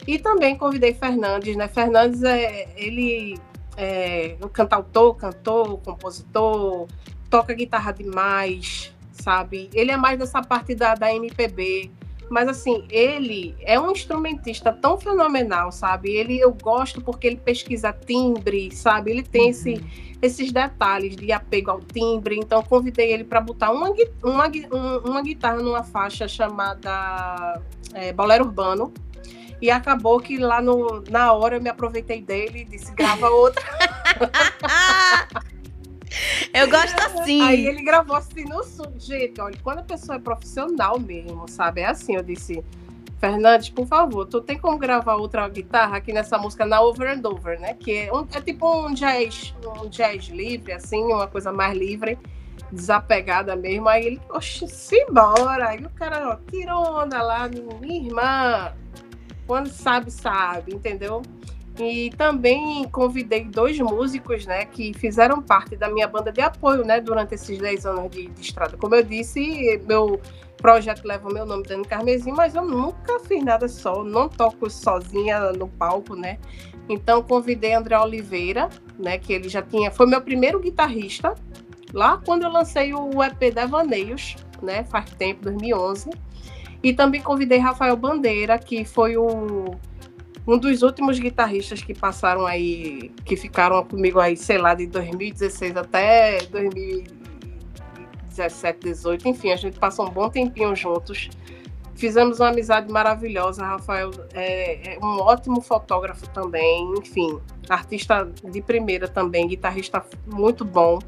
E 0.07 0.19
também 0.19 0.57
convidei 0.57 0.93
Fernandes, 0.95 1.57
né? 1.57 1.69
Fernandes 1.69 2.23
é 2.23 2.69
ele 2.77 3.39
é 3.77 4.37
um 4.43 4.49
cantautor, 4.49 5.15
cantor, 5.15 5.79
compositor, 5.79 6.89
toca 7.31 7.55
guitarra 7.55 7.93
demais, 7.93 8.93
sabe? 9.13 9.71
Ele 9.73 9.93
é 9.93 9.97
mais 9.97 10.19
dessa 10.19 10.43
parte 10.43 10.75
da, 10.75 10.95
da 10.95 11.15
MPB 11.15 11.91
mas 12.33 12.49
assim, 12.49 12.87
ele 12.89 13.55
é 13.61 13.79
um 13.79 13.93
instrumentista 13.93 14.73
tão 14.73 14.99
fenomenal, 14.99 15.71
sabe? 15.71 16.11
Ele 16.11 16.41
eu 16.41 16.51
gosto 16.55 17.03
porque 17.03 17.27
ele 17.27 17.37
pesquisa 17.37 17.93
timbre, 17.93 18.75
sabe? 18.75 19.11
Ele 19.11 19.23
tem 19.23 19.43
uhum. 19.43 19.51
esse, 19.51 19.85
esses 20.23 20.51
detalhes 20.51 21.15
de 21.15 21.31
apego 21.31 21.71
ao 21.71 21.81
timbre. 21.81 22.39
Então 22.39 22.63
convidei 22.63 23.13
ele 23.13 23.23
para 23.23 23.39
botar 23.39 23.71
uma, 23.71 23.93
uma, 24.23 24.51
uma 25.05 25.23
guitarra 25.23 25.59
numa 25.59 25.85
faixa 25.85 26.27
chamada 26.27 27.61
é, 27.93 28.15
Bolero 28.15 28.47
Urbano. 28.47 28.95
E 29.61 29.71
acabou 29.71 30.19
que 30.19 30.39
lá 30.39 30.63
no, 30.63 31.05
na 31.11 31.35
hora 31.35 31.57
eu 31.57 31.61
me 31.61 31.69
aproveitei 31.69 32.23
dele 32.23 32.63
e 32.63 32.65
disse: 32.65 32.95
grava 32.95 33.29
outra. 33.29 33.63
Eu 36.53 36.69
gosto 36.69 36.99
assim. 37.01 37.43
Aí 37.43 37.67
ele 37.67 37.83
gravou 37.83 38.17
assim 38.17 38.45
no 38.45 38.63
sul. 38.65 38.93
Gente, 38.99 39.41
olha, 39.41 39.57
quando 39.63 39.79
a 39.79 39.83
pessoa 39.83 40.17
é 40.17 40.21
profissional 40.21 40.99
mesmo, 40.99 41.49
sabe? 41.49 41.81
É 41.81 41.87
assim, 41.87 42.15
eu 42.15 42.23
disse, 42.23 42.63
Fernandes, 43.23 43.71
por 43.71 43.87
favor, 43.87 44.27
tu 44.27 44.41
tem 44.41 44.59
como 44.59 44.77
gravar 44.77 45.15
outra 45.15 45.49
guitarra 45.49 45.97
aqui 45.97 46.13
nessa 46.13 46.37
música 46.37 46.67
na 46.67 46.81
Over 46.81 47.17
and 47.17 47.25
Over, 47.25 47.61
né? 47.61 47.75
Que 47.75 47.99
é, 47.99 48.13
um, 48.13 48.27
é 48.33 48.41
tipo 48.41 48.85
um 48.85 48.93
jazz, 48.93 49.55
um 49.81 49.89
jazz 49.89 50.25
livre, 50.25 50.73
assim, 50.73 51.05
uma 51.05 51.29
coisa 51.29 51.53
mais 51.53 51.79
livre, 51.79 52.19
desapegada 52.73 53.55
mesmo. 53.55 53.89
Aí 53.89 54.07
ele, 54.07 54.21
oxe, 54.29 54.67
simbora. 54.67 55.69
Aí 55.69 55.85
o 55.85 55.91
cara, 55.91 56.31
ó, 56.31 56.51
tirou 56.51 56.85
onda 56.85 57.23
lá, 57.23 57.49
minha 57.81 58.05
irmã. 58.05 58.73
Quando 59.47 59.69
sabe, 59.69 60.11
sabe, 60.11 60.75
entendeu? 60.75 61.23
E 61.79 62.11
também 62.19 62.87
convidei 62.91 63.45
dois 63.45 63.79
músicos, 63.79 64.45
né, 64.45 64.67
que 64.67 64.93
fizeram 64.95 65.41
parte 65.41 65.75
da 65.75 65.89
minha 65.89 66.07
banda 66.07 66.31
de 66.31 66.41
apoio, 66.41 66.85
né, 66.85 67.01
durante 67.01 67.35
esses 67.35 67.59
10 67.59 67.87
anos 67.87 68.11
de, 68.11 68.27
de 68.27 68.41
estrada. 68.41 68.77
Como 68.77 68.95
eu 68.95 69.03
disse, 69.03 69.81
meu 69.89 70.21
projeto 70.59 71.05
leva 71.05 71.29
o 71.29 71.33
meu 71.33 71.47
nome, 71.47 71.63
Dani 71.63 71.85
Carmesim, 71.85 72.33
mas 72.33 72.55
eu 72.55 72.65
nunca 72.65 73.19
fiz 73.21 73.43
nada 73.43 73.67
só, 73.69 74.05
não 74.05 74.29
toco 74.29 74.69
sozinha 74.69 75.53
no 75.53 75.67
palco, 75.67 76.15
né. 76.15 76.39
Então 76.89 77.23
convidei 77.23 77.73
André 77.73 77.99
Oliveira, 77.99 78.69
né, 78.99 79.17
que 79.17 79.33
ele 79.33 79.49
já 79.49 79.63
tinha, 79.63 79.91
foi 79.91 80.07
meu 80.07 80.21
primeiro 80.21 80.61
guitarrista, 80.61 81.35
lá 81.93 82.21
quando 82.23 82.43
eu 82.43 82.51
lancei 82.51 82.93
o 82.93 83.23
EP 83.23 83.55
Devaneios, 83.55 84.37
né, 84.61 84.85
faz 84.85 85.11
tempo, 85.13 85.45
2011. 85.45 86.11
E 86.83 86.93
também 86.93 87.23
convidei 87.23 87.59
Rafael 87.59 87.97
Bandeira, 87.97 88.59
que 88.59 88.85
foi 88.85 89.17
o 89.17 89.77
um 90.47 90.59
dos 90.59 90.83
últimos 90.83 91.19
guitarristas 91.19 91.83
que 91.83 91.95
passaram 91.95 92.47
aí, 92.47 93.11
que 93.25 93.37
ficaram 93.37 93.83
comigo 93.85 94.19
aí, 94.19 94.37
sei 94.37 94.59
lá, 94.59 94.75
de 94.75 94.87
2016 94.87 95.77
até 95.77 96.39
2017, 96.47 98.81
18, 98.81 99.29
enfim, 99.29 99.53
a 99.53 99.57
gente 99.57 99.79
passou 99.79 100.09
um 100.09 100.11
bom 100.11 100.29
tempinho 100.29 100.75
juntos. 100.75 101.31
Fizemos 101.95 102.41
uma 102.41 102.49
amizade 102.49 102.91
maravilhosa. 102.91 103.65
Rafael 103.65 104.11
é, 104.35 104.95
é 104.95 104.99
um 104.99 105.21
ótimo 105.21 105.61
fotógrafo 105.61 106.29
também, 106.31 106.93
enfim, 106.99 107.39
artista 107.69 108.29
de 108.43 108.61
primeira 108.61 109.07
também, 109.07 109.47
guitarrista 109.47 110.05
muito 110.27 110.65
bom. 110.65 110.99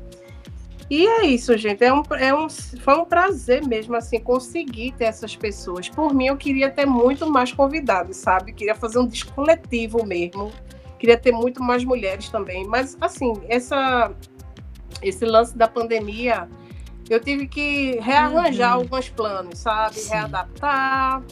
E 0.90 1.06
é 1.06 1.26
isso, 1.26 1.56
gente. 1.56 1.82
É 1.82 1.92
um, 1.92 2.02
é 2.18 2.34
um, 2.34 2.48
foi 2.48 2.94
um 2.94 3.04
prazer 3.04 3.66
mesmo, 3.66 3.96
assim, 3.96 4.18
conseguir 4.20 4.92
ter 4.92 5.04
essas 5.04 5.34
pessoas. 5.34 5.88
Por 5.88 6.14
mim, 6.14 6.26
eu 6.26 6.36
queria 6.36 6.70
ter 6.70 6.86
muito 6.86 7.30
mais 7.30 7.52
convidados, 7.52 8.16
sabe? 8.16 8.52
Queria 8.52 8.74
fazer 8.74 8.98
um 8.98 9.06
disco 9.06 9.32
coletivo 9.32 10.04
mesmo. 10.04 10.52
Queria 10.98 11.16
ter 11.16 11.32
muito 11.32 11.62
mais 11.62 11.84
mulheres 11.84 12.28
também. 12.28 12.66
Mas, 12.66 12.96
assim, 13.00 13.32
essa, 13.48 14.12
esse 15.02 15.24
lance 15.24 15.56
da 15.56 15.66
pandemia, 15.66 16.48
eu 17.08 17.18
tive 17.18 17.46
que 17.46 17.98
rearranjar 18.00 18.76
uhum. 18.76 18.82
alguns 18.82 19.08
planos, 19.08 19.58
sabe? 19.58 19.96
Sim. 19.96 20.12
Readaptar 20.12 21.22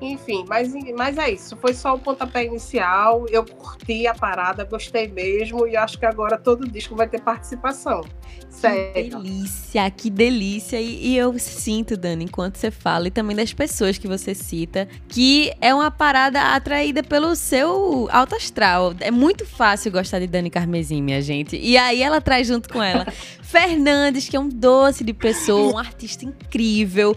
enfim, 0.00 0.44
mas, 0.48 0.72
mas 0.96 1.18
é 1.18 1.30
isso. 1.30 1.56
Foi 1.56 1.74
só 1.74 1.94
o 1.94 1.98
pontapé 1.98 2.44
inicial. 2.44 3.26
Eu 3.28 3.44
curti 3.44 4.06
a 4.06 4.14
parada, 4.14 4.64
gostei 4.64 5.08
mesmo. 5.08 5.66
E 5.66 5.76
acho 5.76 5.98
que 5.98 6.06
agora 6.06 6.38
todo 6.38 6.68
disco 6.68 6.94
vai 6.94 7.08
ter 7.08 7.20
participação. 7.20 8.02
Sério. 8.48 8.92
Que 8.92 9.10
delícia, 9.10 9.90
que 9.90 10.10
delícia. 10.10 10.80
E, 10.80 11.08
e, 11.08 11.16
eu 11.16 11.36
sinto, 11.38 11.96
Dani, 11.96 12.24
enquanto 12.24 12.56
você 12.56 12.70
fala, 12.70 13.08
e 13.08 13.10
também 13.10 13.36
das 13.36 13.52
pessoas 13.52 13.98
que 13.98 14.06
você 14.06 14.34
cita, 14.34 14.88
que 15.08 15.52
é 15.60 15.74
uma 15.74 15.90
parada 15.90 16.54
atraída 16.54 17.02
pelo 17.02 17.34
seu 17.34 18.08
alto 18.10 18.36
astral. 18.36 18.94
É 19.00 19.10
muito 19.10 19.44
fácil 19.44 19.90
gostar 19.90 20.20
de 20.20 20.28
Dani 20.28 20.50
Carmesim, 20.50 21.02
minha 21.02 21.20
gente. 21.20 21.56
E 21.56 21.76
aí 21.76 22.02
ela 22.02 22.20
traz 22.20 22.46
junto 22.46 22.68
com 22.68 22.82
ela 22.82 23.06
Fernandes, 23.42 24.28
que 24.28 24.36
é 24.36 24.40
um 24.40 24.48
doce 24.48 25.02
de 25.02 25.12
pessoa, 25.12 25.74
um 25.74 25.78
artista 25.78 26.24
incrível. 26.24 27.16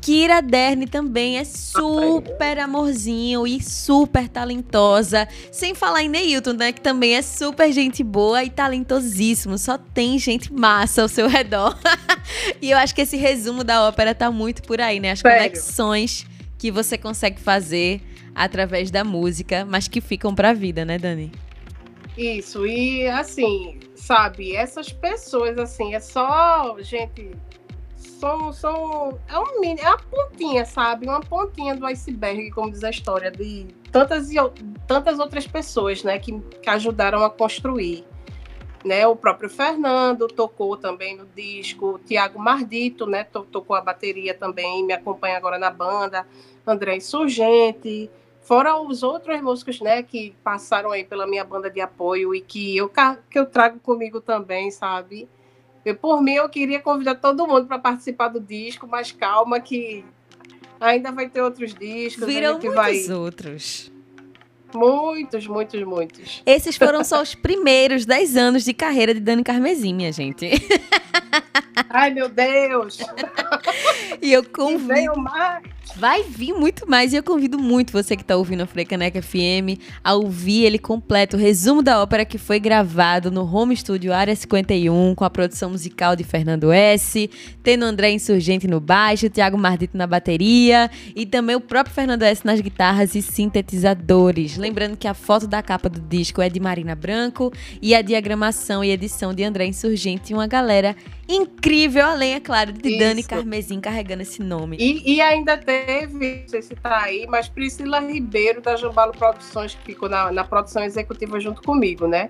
Kira 0.00 0.40
Derne 0.40 0.86
também 0.86 1.38
é 1.38 1.44
super 1.44 2.58
amorzinho 2.58 3.46
e 3.46 3.62
super 3.62 4.28
talentosa. 4.28 5.28
Sem 5.52 5.74
falar 5.74 6.02
em 6.02 6.08
Neilton, 6.08 6.54
né? 6.54 6.72
Que 6.72 6.80
também 6.80 7.16
é 7.16 7.22
super 7.22 7.70
gente 7.72 8.02
boa 8.02 8.42
e 8.42 8.50
talentosíssimo. 8.50 9.58
Só 9.58 9.76
tem 9.76 10.18
gente 10.18 10.52
massa 10.52 11.02
ao 11.02 11.08
seu 11.08 11.28
redor. 11.28 11.78
e 12.62 12.70
eu 12.70 12.78
acho 12.78 12.94
que 12.94 13.02
esse 13.02 13.16
resumo 13.16 13.62
da 13.62 13.86
ópera 13.86 14.14
tá 14.14 14.30
muito 14.30 14.62
por 14.62 14.80
aí, 14.80 14.98
né? 14.98 15.12
As 15.12 15.20
Sério? 15.20 15.38
conexões 15.38 16.26
que 16.58 16.70
você 16.70 16.96
consegue 16.96 17.40
fazer 17.40 18.00
através 18.34 18.90
da 18.90 19.04
música, 19.04 19.66
mas 19.68 19.88
que 19.88 20.00
ficam 20.00 20.34
pra 20.34 20.52
vida, 20.52 20.84
né, 20.84 20.98
Dani? 20.98 21.30
Isso, 22.16 22.66
e 22.66 23.06
assim, 23.06 23.78
sabe, 23.94 24.54
essas 24.54 24.92
pessoas, 24.92 25.56
assim, 25.58 25.94
é 25.94 26.00
só 26.00 26.76
gente 26.80 27.30
são, 28.20 28.52
são 28.52 29.18
é, 29.26 29.38
um 29.38 29.60
mini, 29.60 29.80
é 29.80 29.88
uma 29.88 29.98
pontinha, 29.98 30.64
sabe? 30.66 31.08
Uma 31.08 31.20
pontinha 31.20 31.74
do 31.74 31.86
iceberg, 31.86 32.50
como 32.50 32.70
diz 32.70 32.84
a 32.84 32.90
história, 32.90 33.30
de 33.30 33.66
tantas, 33.90 34.30
e, 34.30 34.36
tantas 34.86 35.18
outras 35.18 35.46
pessoas, 35.46 36.04
né, 36.04 36.18
que, 36.18 36.38
que 36.38 36.70
ajudaram 36.70 37.24
a 37.24 37.30
construir. 37.30 38.04
Né, 38.82 39.06
o 39.06 39.14
próprio 39.14 39.50
Fernando 39.50 40.26
tocou 40.26 40.74
também 40.74 41.14
no 41.14 41.26
disco, 41.26 41.96
o 41.96 41.98
Tiago 41.98 42.38
Mardito, 42.38 43.06
né, 43.06 43.24
tocou 43.24 43.76
a 43.76 43.80
bateria 43.82 44.32
também, 44.32 44.82
me 44.82 44.94
acompanha 44.94 45.36
agora 45.36 45.58
na 45.58 45.70
banda, 45.70 46.26
André 46.66 46.96
Insurgente, 46.96 48.10
fora 48.40 48.80
os 48.80 49.02
outros 49.02 49.38
músicos, 49.42 49.82
né, 49.82 50.02
que 50.02 50.34
passaram 50.42 50.92
aí 50.92 51.04
pela 51.04 51.26
minha 51.26 51.44
banda 51.44 51.68
de 51.68 51.78
apoio 51.78 52.34
e 52.34 52.40
que 52.40 52.74
eu, 52.74 52.90
que 53.30 53.38
eu 53.38 53.44
trago 53.44 53.78
comigo 53.80 54.18
também, 54.18 54.70
sabe? 54.70 55.28
Eu, 55.84 55.94
por 55.94 56.22
mim, 56.22 56.32
eu 56.32 56.48
queria 56.48 56.80
convidar 56.80 57.14
todo 57.14 57.46
mundo 57.46 57.66
para 57.66 57.78
participar 57.78 58.28
do 58.28 58.40
disco, 58.40 58.86
mas 58.86 59.12
calma 59.12 59.60
que 59.60 60.04
Ainda 60.80 61.12
vai 61.12 61.28
ter 61.28 61.42
outros 61.42 61.74
discos. 61.74 62.24
Viram 62.26 62.52
muitos 62.54 62.74
vai... 62.74 63.12
outros. 63.12 63.92
Muitos, 64.74 65.46
muitos, 65.46 65.82
muitos. 65.82 66.42
Esses 66.46 66.76
foram 66.76 67.04
só 67.04 67.20
os 67.20 67.34
primeiros 67.34 68.06
10 68.06 68.36
anos 68.36 68.64
de 68.64 68.72
carreira 68.72 69.12
de 69.12 69.20
Dani 69.20 69.42
Carmesim, 69.42 69.92
minha 69.92 70.12
gente. 70.12 70.48
Ai, 71.90 72.10
meu 72.14 72.28
Deus! 72.28 72.98
e 74.22 74.32
eu 74.32 74.44
convido. 74.44 75.12
Vai 75.96 76.22
vir 76.22 76.52
muito 76.52 76.88
mais 76.88 77.12
e 77.12 77.16
eu 77.16 77.22
convido 77.22 77.58
muito 77.58 77.92
você 77.92 78.16
que 78.16 78.22
está 78.22 78.36
ouvindo 78.36 78.62
a 78.62 78.66
Frecaneca 78.66 79.20
FM 79.20 79.78
a 80.02 80.14
ouvir 80.14 80.64
ele 80.64 80.78
completo, 80.78 81.36
o 81.36 81.40
resumo 81.40 81.82
da 81.82 82.00
ópera 82.00 82.24
que 82.24 82.38
foi 82.38 82.60
gravado 82.60 83.30
no 83.30 83.44
Home 83.44 83.76
Studio 83.76 84.12
Área 84.12 84.34
51, 84.34 85.14
com 85.14 85.24
a 85.24 85.30
produção 85.30 85.70
musical 85.70 86.14
de 86.14 86.22
Fernando 86.22 86.70
S., 86.70 87.28
tendo 87.62 87.84
André 87.84 88.12
Insurgente 88.12 88.68
no 88.68 88.80
baixo, 88.80 89.28
Thiago 89.28 89.58
Mardito 89.58 89.96
na 89.96 90.06
bateria 90.06 90.90
e 91.14 91.26
também 91.26 91.56
o 91.56 91.60
próprio 91.60 91.94
Fernando 91.94 92.22
S. 92.22 92.46
nas 92.46 92.60
guitarras 92.60 93.14
e 93.14 93.22
sintetizadores. 93.22 94.56
Lembrando 94.56 94.96
que 94.96 95.08
a 95.08 95.14
foto 95.14 95.46
da 95.46 95.62
capa 95.62 95.88
do 95.88 96.00
disco 96.00 96.40
é 96.40 96.48
de 96.48 96.60
Marina 96.60 96.94
Branco 96.94 97.52
e 97.82 97.94
a 97.94 98.02
diagramação 98.02 98.84
e 98.84 98.90
edição 98.90 99.34
de 99.34 99.42
André 99.42 99.66
Insurgente 99.66 100.32
e 100.32 100.34
uma 100.34 100.46
galera 100.46 100.94
incrível, 101.28 102.04
além, 102.04 102.34
é 102.34 102.40
claro, 102.40 102.72
de 102.72 102.88
Isso. 102.88 102.98
Dani 102.98 103.22
Carmesim 103.22 103.80
carregando 103.80 104.22
esse 104.22 104.42
nome. 104.42 104.76
E, 104.80 105.14
e, 105.14 105.20
ainda 105.20 105.56
teve, 105.70 106.40
não 106.42 106.48
sei 106.48 106.62
se 106.62 106.74
tá 106.74 107.02
aí, 107.02 107.26
mas 107.28 107.48
Priscila 107.48 108.00
Ribeiro 108.00 108.60
da 108.60 108.74
Jambalo 108.74 109.12
Produções, 109.12 109.74
que 109.74 109.84
ficou 109.84 110.08
na, 110.08 110.32
na 110.32 110.42
produção 110.42 110.82
executiva 110.82 111.38
junto 111.38 111.62
comigo, 111.62 112.08
né? 112.08 112.28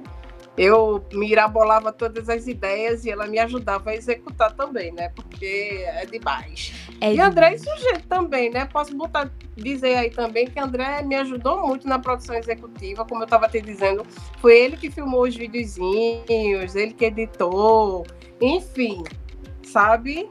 Eu 0.58 1.02
mirabolava 1.12 1.90
todas 1.90 2.28
as 2.28 2.46
ideias 2.46 3.06
e 3.06 3.10
ela 3.10 3.26
me 3.26 3.38
ajudava 3.38 3.90
a 3.90 3.94
executar 3.94 4.52
também, 4.54 4.92
né? 4.92 5.08
Porque 5.10 5.84
é 5.86 6.04
demais. 6.04 6.74
É 7.00 7.14
e 7.14 7.20
André 7.20 7.54
é 7.54 7.58
sujeito 7.58 8.06
também, 8.08 8.50
né? 8.50 8.66
Posso 8.66 8.94
botar, 8.94 9.30
dizer 9.56 9.96
aí 9.96 10.10
também 10.10 10.46
que 10.46 10.60
André 10.60 11.02
me 11.02 11.14
ajudou 11.14 11.66
muito 11.66 11.88
na 11.88 11.98
produção 11.98 12.36
executiva, 12.36 13.06
como 13.06 13.22
eu 13.22 13.24
estava 13.24 13.48
te 13.48 13.60
dizendo. 13.62 14.04
Foi 14.38 14.58
ele 14.58 14.76
que 14.76 14.90
filmou 14.90 15.22
os 15.22 15.34
videozinhos, 15.34 16.74
ele 16.74 16.92
que 16.92 17.06
editou, 17.06 18.04
enfim, 18.38 19.02
sabe? 19.62 20.28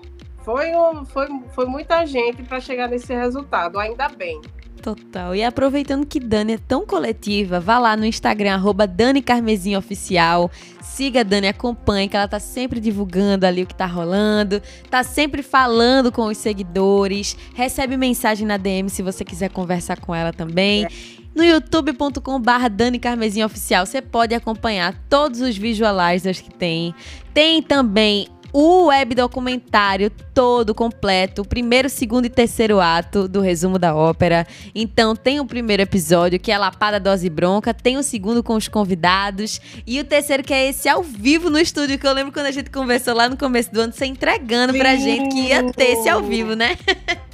Foi, 0.49 0.75
um, 0.75 1.05
foi, 1.05 1.27
foi 1.53 1.65
muita 1.67 2.03
gente 2.07 2.41
para 2.41 2.59
chegar 2.59 2.87
nesse 2.89 3.13
resultado, 3.13 3.77
ainda 3.77 4.09
bem. 4.09 4.41
Total. 4.81 5.35
E 5.35 5.43
aproveitando 5.43 6.07
que 6.07 6.19
Dani 6.19 6.53
é 6.53 6.57
tão 6.57 6.87
coletiva, 6.87 7.59
vá 7.59 7.77
lá 7.77 7.95
no 7.95 8.03
Instagram, 8.03 8.55
arroba 8.55 8.87
Dani 8.87 9.21
Carmesim 9.21 9.75
Oficial. 9.75 10.49
Siga 10.81 11.19
a 11.19 11.23
Dani, 11.23 11.49
acompanhe, 11.49 12.09
que 12.09 12.17
ela 12.17 12.27
tá 12.27 12.39
sempre 12.39 12.79
divulgando 12.79 13.45
ali 13.45 13.61
o 13.61 13.67
que 13.67 13.75
tá 13.75 13.85
rolando, 13.85 14.59
tá 14.89 15.03
sempre 15.03 15.43
falando 15.43 16.11
com 16.11 16.25
os 16.25 16.39
seguidores, 16.39 17.37
recebe 17.53 17.95
mensagem 17.95 18.47
na 18.47 18.57
DM 18.57 18.89
se 18.89 19.03
você 19.03 19.23
quiser 19.23 19.51
conversar 19.51 19.99
com 19.99 20.15
ela 20.15 20.33
também. 20.33 20.85
É. 20.85 20.89
No 21.35 21.43
youtube.com/barra 21.43 22.69
Dani 22.69 22.97
Carmesim 22.97 23.43
Oficial, 23.43 23.85
você 23.85 24.01
pode 24.01 24.33
acompanhar 24.33 24.95
todos 25.07 25.41
os 25.41 25.55
visualizers 25.55 26.41
que 26.41 26.51
tem. 26.51 26.95
Tem 27.35 27.61
também 27.61 28.27
o 28.51 28.85
web 28.85 29.15
documentário 29.15 30.11
todo 30.33 30.73
completo, 30.73 31.41
o 31.41 31.47
primeiro, 31.47 31.89
segundo 31.89 32.25
e 32.25 32.29
terceiro 32.29 32.79
ato 32.79 33.27
do 33.27 33.41
resumo 33.41 33.77
da 33.77 33.95
ópera. 33.95 34.47
Então 34.73 35.15
tem 35.15 35.39
o 35.39 35.45
primeiro 35.45 35.83
episódio, 35.83 36.39
que 36.39 36.51
é 36.51 36.57
Lapada 36.57 36.99
Dose 36.99 37.29
Bronca, 37.29 37.73
tem 37.73 37.97
o 37.97 38.03
segundo 38.03 38.43
com 38.43 38.55
os 38.55 38.67
convidados 38.67 39.61
e 39.85 39.99
o 39.99 40.03
terceiro 40.03 40.43
que 40.43 40.53
é 40.53 40.67
esse 40.67 40.87
ao 40.89 41.03
vivo 41.03 41.49
no 41.49 41.59
estúdio, 41.59 41.99
que 41.99 42.07
eu 42.07 42.13
lembro 42.13 42.31
quando 42.31 42.47
a 42.47 42.51
gente 42.51 42.69
conversou 42.69 43.13
lá 43.13 43.29
no 43.29 43.37
começo 43.37 43.71
do 43.71 43.81
ano, 43.81 43.93
você 43.93 44.05
entregando 44.05 44.73
Sim. 44.73 44.79
pra 44.79 44.95
gente 44.95 45.29
que 45.29 45.47
ia 45.47 45.63
ter 45.71 45.91
esse 45.91 46.09
ao 46.09 46.21
vivo, 46.21 46.55
né? 46.55 46.77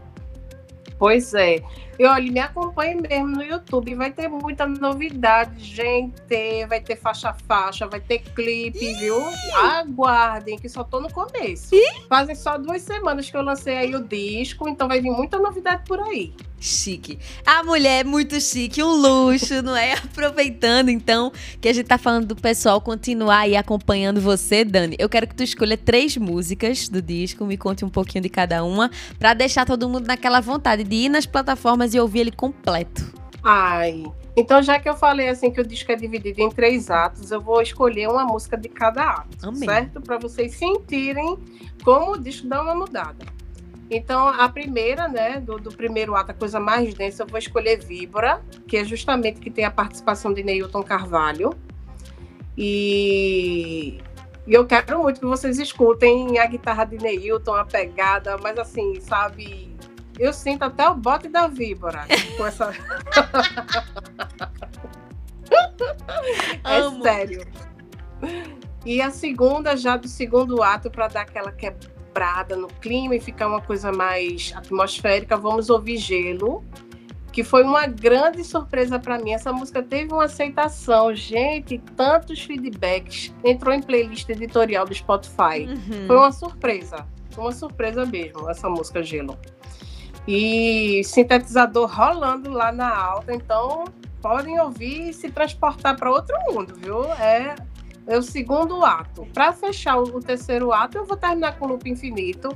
Pois 0.98 1.34
é. 1.34 1.62
E 1.98 2.06
olha, 2.06 2.32
me 2.32 2.40
acompanhe 2.40 2.96
mesmo 2.96 3.28
no 3.28 3.44
YouTube, 3.44 3.96
vai 3.96 4.12
ter 4.12 4.28
muita 4.28 4.66
novidade, 4.66 5.64
gente. 5.64 6.16
Vai 6.68 6.82
ter 6.82 6.96
faixa-faixa, 6.96 7.88
vai 7.88 8.00
ter 8.00 8.20
clipe, 8.20 8.84
Ih! 8.84 8.94
viu? 8.96 9.18
Aguardem, 9.56 10.58
que 10.58 10.68
só 10.68 10.84
tô 10.84 11.00
no 11.00 11.12
começo. 11.12 11.74
Ih! 11.74 12.08
Fazem 12.10 12.36
só 12.36 12.58
duas 12.58 12.82
semanas 12.82 13.30
que 13.30 13.38
eu 13.38 13.42
lancei 13.42 13.78
aí 13.78 13.96
o 13.96 14.04
disco, 14.04 14.68
então 14.68 14.88
vai 14.88 15.02
vir 15.02 15.12
muita 15.12 15.38
novidade 15.38 15.84
por 15.88 16.00
aí 16.00 16.34
chique. 16.66 17.20
A 17.46 17.64
mulher 17.64 18.02
é 18.02 18.04
muito 18.04 18.40
chique, 18.42 18.82
um 18.82 18.92
luxo, 18.92 19.62
não 19.62 19.76
é? 19.78 19.94
Aproveitando 20.04 20.90
então 20.90 21.32
que 21.62 21.70
a 21.70 21.74
gente 21.74 21.86
tá 21.86 21.98
falando 21.98 22.28
do 22.28 22.36
pessoal 22.36 22.82
continuar 22.82 23.40
aí 23.40 23.56
acompanhando 23.56 24.20
você, 24.20 24.66
Dani. 24.66 24.96
Eu 24.98 25.08
quero 25.08 25.28
que 25.28 25.36
tu 25.36 25.44
escolha 25.44 25.78
três 25.78 26.18
músicas 26.18 26.90
do 26.90 27.02
disco, 27.02 27.46
me 27.46 27.58
conte 27.58 27.86
um 27.86 27.90
pouquinho 27.90 28.24
de 28.24 28.30
cada 28.30 28.64
uma, 28.64 28.90
para 29.20 29.34
deixar 29.34 29.66
todo 29.66 29.88
mundo 29.88 30.08
naquela 30.08 30.42
vontade 30.42 30.84
de 30.84 30.96
ir 30.96 31.10
nas 31.10 31.26
plataformas 31.26 31.85
e 31.94 32.00
ouvir 32.00 32.22
ele 32.22 32.32
completo. 32.32 33.14
Ai, 33.44 34.04
então 34.36 34.62
já 34.62 34.80
que 34.80 34.90
eu 34.90 34.96
falei 34.96 35.30
assim 35.30 35.52
que 35.52 35.62
o 35.62 35.66
disco 35.66 35.92
é 35.92 35.96
dividido 35.96 36.42
em 36.42 36.50
três 36.50 36.90
atos, 36.90 37.32
eu 37.32 37.40
vou 37.40 37.62
escolher 37.62 38.10
uma 38.10 38.26
música 38.26 38.58
de 38.58 38.68
cada 38.68 39.04
ato, 39.04 39.50
Amém. 39.50 39.70
certo? 39.70 40.02
Para 40.02 40.18
vocês 40.18 40.56
sentirem 40.56 41.38
como 41.84 42.14
o 42.14 42.18
disco 42.18 42.48
dá 42.48 42.62
uma 42.62 42.76
mudada. 42.76 43.26
Então, 43.90 44.28
a 44.28 44.50
primeira, 44.50 45.08
né, 45.08 45.40
do, 45.40 45.58
do, 45.58 45.72
primeiro 45.72 46.16
ato, 46.16 46.32
a 46.32 46.34
coisa 46.34 46.60
mais 46.60 46.94
densa, 46.96 47.24
eu 47.24 47.28
vou 47.28 47.38
escolher 47.38 47.84
Víbora, 47.84 48.42
que 48.68 48.78
é 48.78 48.84
justamente 48.84 49.40
que 49.40 49.52
tem 49.52 49.64
a 49.64 49.70
participação 49.70 50.34
de 50.34 50.44
Neilton 50.44 50.82
Carvalho. 50.82 51.52
E, 52.58 54.00
e 54.48 54.54
eu 54.54 54.66
quero 54.66 55.04
muito 55.04 55.20
que 55.20 55.26
vocês 55.26 55.60
escutem 55.60 56.40
a 56.40 56.48
guitarra 56.48 56.86
de 56.86 56.98
Neilton, 56.98 57.54
a 57.54 57.64
pegada, 57.64 58.38
mas 58.42 58.58
assim, 58.58 59.00
sabe, 59.02 59.75
eu 60.20 60.34
sinto 60.34 60.64
até 60.64 60.88
o 60.90 60.96
bote 60.96 61.28
da 61.30 61.48
Víbora 61.48 62.06
com 62.38 62.46
essa. 62.46 62.72
é 66.64 67.02
sério. 67.02 67.48
E 68.86 69.02
a 69.02 69.10
segunda, 69.12 69.76
já 69.76 69.98
do 69.98 70.08
segundo 70.08 70.62
ato, 70.62 70.92
para 70.92 71.08
dar 71.08 71.22
aquela 71.22 71.52
quebrada 71.52 71.96
quebrada 72.16 72.56
no 72.56 72.68
clima 72.68 73.16
e 73.16 73.20
ficar 73.20 73.48
uma 73.48 73.62
coisa 73.62 73.92
mais 73.92 74.54
atmosférica, 74.56 75.36
vamos 75.36 75.70
ouvir 75.70 75.98
Gelo, 75.98 76.64
que 77.34 77.44
foi 77.44 77.64
uma 77.64 77.86
grande 77.86 78.42
surpresa 78.42 78.98
para 78.98 79.20
mim. 79.20 79.34
Essa 79.34 79.52
música 79.52 79.84
teve 79.84 80.14
uma 80.14 80.24
aceitação, 80.24 81.14
gente, 81.14 81.78
tantos 81.98 82.42
feedbacks, 82.42 83.36
entrou 83.44 83.74
em 83.74 83.82
playlist 83.82 84.30
editorial 84.30 84.86
do 84.86 84.96
Spotify. 84.96 85.68
Uhum. 85.68 86.08
Foi 86.08 86.16
uma 86.16 86.32
surpresa, 86.32 87.06
uma 87.38 87.52
surpresa 87.52 88.06
mesmo, 88.06 88.50
essa 88.50 88.70
música 88.70 89.04
Gelo. 89.04 89.38
E 90.28 91.04
sintetizador 91.04 91.90
rolando 91.90 92.50
lá 92.50 92.72
na 92.72 92.96
alta, 92.96 93.34
então 93.34 93.86
podem 94.22 94.60
ouvir 94.60 95.10
e 95.10 95.14
se 95.14 95.30
transportar 95.30 95.96
para 95.96 96.10
outro 96.10 96.36
mundo, 96.50 96.74
viu? 96.76 97.04
É 97.14 97.56
é 98.08 98.18
o 98.18 98.22
segundo 98.22 98.84
ato. 98.84 99.28
Para 99.34 99.52
fechar 99.54 99.98
o, 99.98 100.20
terceiro 100.20 100.72
ato, 100.72 100.98
eu 100.98 101.06
vou 101.06 101.18
terminar 101.18 101.58
com 101.58 101.66
o 101.66 101.70
Loop 101.70 101.90
Infinito, 101.90 102.56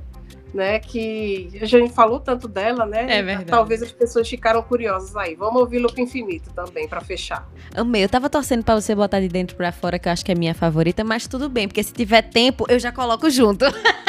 né? 0.53 0.79
Que 0.79 1.49
a 1.61 1.65
gente 1.65 1.91
falou 1.93 2.19
tanto 2.19 2.47
dela, 2.47 2.85
né? 2.85 3.05
É 3.09 3.23
verdade. 3.23 3.49
Talvez 3.49 3.81
as 3.81 3.91
pessoas 3.91 4.29
ficaram 4.29 4.61
curiosas 4.61 5.15
aí. 5.15 5.35
Vamos 5.35 5.59
ouvir 5.59 5.79
Loop 5.79 5.99
Infinito 5.99 6.51
também 6.53 6.87
para 6.87 7.01
fechar. 7.01 7.47
Amei. 7.75 8.03
Eu 8.03 8.09
tava 8.09 8.29
torcendo 8.29 8.63
para 8.63 8.79
você 8.79 8.93
botar 8.93 9.19
de 9.19 9.27
dentro 9.27 9.55
para 9.55 9.71
fora, 9.71 9.97
que 9.97 10.07
eu 10.07 10.13
acho 10.13 10.23
que 10.23 10.31
é 10.31 10.35
minha 10.35 10.53
favorita, 10.53 11.03
mas 11.03 11.27
tudo 11.27 11.49
bem, 11.49 11.67
porque 11.67 11.83
se 11.83 11.93
tiver 11.93 12.21
tempo, 12.21 12.65
eu 12.69 12.79
já 12.79 12.91
coloco 12.91 13.29
junto. 13.29 13.65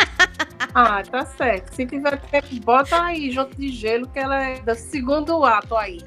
Ah, 0.75 1.03
tá 1.03 1.25
certo. 1.25 1.75
Se 1.75 1.87
tiver 1.87 2.21
tempo, 2.21 2.49
bota 2.65 3.03
aí 3.03 3.31
junto 3.31 3.57
de 3.57 3.71
gelo, 3.71 4.07
que 4.09 4.19
ela 4.19 4.43
é 4.43 4.61
do 4.61 4.75
segundo 4.75 5.43
ato 5.45 5.75
aí. 5.75 6.01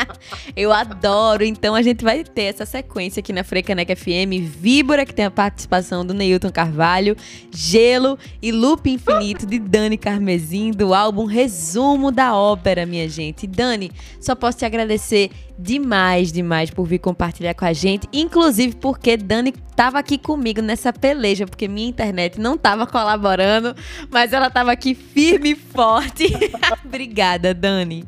Eu 0.54 0.72
adoro. 0.72 1.44
Então 1.44 1.74
a 1.74 1.82
gente 1.82 2.04
vai 2.04 2.22
ter 2.22 2.44
essa 2.44 2.66
sequência 2.66 3.20
aqui 3.20 3.32
na 3.32 3.42
Frecaneca 3.42 3.96
FM. 3.96 4.42
Víbora, 4.42 5.06
que 5.06 5.14
tem 5.14 5.24
a 5.24 5.30
participação 5.30 6.04
do 6.04 6.12
Neilton 6.12 6.50
Carvalho. 6.50 7.16
Gelo 7.50 8.18
e 8.42 8.52
Loop 8.52 8.88
Infinito 8.90 9.46
de 9.46 9.58
Dani 9.58 9.96
Carmesim, 9.96 10.70
do 10.70 10.92
álbum 10.92 11.24
Resumo 11.24 12.12
da 12.12 12.34
Ópera, 12.34 12.84
minha 12.84 13.08
gente. 13.08 13.46
Dani, 13.46 13.90
só 14.20 14.34
posso 14.34 14.58
te 14.58 14.64
agradecer 14.64 15.30
demais, 15.58 16.32
demais 16.32 16.70
por 16.70 16.84
vir 16.84 16.98
compartilhar 16.98 17.54
com 17.54 17.64
a 17.64 17.72
gente. 17.72 18.08
Inclusive 18.12 18.76
porque 18.76 19.16
Dani 19.16 19.54
estava 19.70 19.98
aqui 19.98 20.18
comigo 20.18 20.60
nessa 20.60 20.92
peleja, 20.92 21.46
porque 21.46 21.68
minha 21.68 21.88
internet 21.88 22.40
não 22.40 22.54
estava 22.54 22.86
colaborando, 22.86 23.74
mas 24.10 24.32
ela 24.32 24.48
estava 24.48 24.72
aqui 24.72 24.94
firme 24.94 25.52
e 25.52 25.54
forte. 25.54 26.26
Obrigada, 26.84 27.54
Dani. 27.54 28.04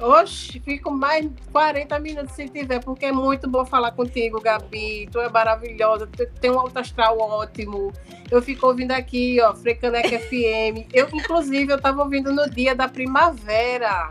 Oxe, 0.00 0.58
fico 0.60 0.90
mais 0.90 1.28
40 1.52 1.98
minutos 1.98 2.34
se 2.34 2.48
tiver, 2.48 2.82
porque 2.82 3.06
é 3.06 3.12
muito 3.12 3.48
bom 3.48 3.66
falar 3.66 3.92
contigo, 3.92 4.40
Gabi. 4.40 5.06
Tu 5.12 5.20
é 5.20 5.28
maravilhosa, 5.28 6.06
tu 6.06 6.26
tem 6.40 6.50
um 6.50 6.58
alto 6.58 6.78
astral 6.78 7.18
ótimo. 7.18 7.92
Eu 8.30 8.40
fico 8.40 8.66
ouvindo 8.66 8.92
aqui, 8.92 9.40
ó, 9.40 9.54
Frecaneca 9.54 10.18
FM. 10.18 10.88
Eu, 10.92 11.08
inclusive, 11.12 11.72
eu 11.72 11.80
tava 11.80 12.02
ouvindo 12.02 12.32
no 12.32 12.48
dia 12.48 12.74
da 12.74 12.88
primavera. 12.88 14.10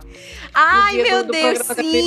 Ai, 0.53 0.95
dia 0.95 1.03
meu 1.03 1.17
do, 1.23 1.27
do 1.27 1.31
Deus, 1.31 1.59
sim. 1.59 2.05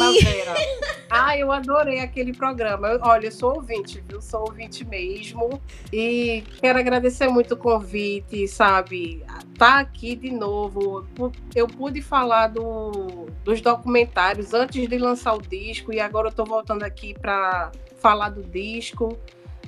Ah, 1.09 1.37
eu 1.37 1.51
adorei 1.51 2.01
aquele 2.01 2.33
programa. 2.33 2.89
Eu, 2.89 3.01
olha, 3.03 3.27
eu 3.27 3.33
sou 3.33 3.57
ouvinte, 3.57 4.03
viu? 4.07 4.21
Sou 4.21 4.41
ouvinte 4.41 4.85
mesmo. 4.85 5.61
E 5.93 6.43
quero 6.61 6.79
agradecer 6.79 7.29
muito 7.29 7.55
o 7.55 7.57
convite, 7.57 8.47
sabe? 8.47 9.25
Tá 9.57 9.81
aqui 9.81 10.15
de 10.15 10.31
novo. 10.31 11.07
Eu 11.55 11.67
pude 11.67 12.03
falar 12.03 12.49
do, 12.49 13.27
dos 13.45 13.61
documentários 13.61 14.53
antes 14.53 14.89
de 14.89 14.99
lançar 14.99 15.35
o 15.35 15.41
disco 15.41 15.93
e 15.93 16.01
agora 16.01 16.29
eu 16.29 16.33
tô 16.33 16.45
voltando 16.45 16.83
aqui 16.83 17.15
para 17.15 17.73
falar 18.01 18.31
do 18.31 18.43
disco, 18.43 19.19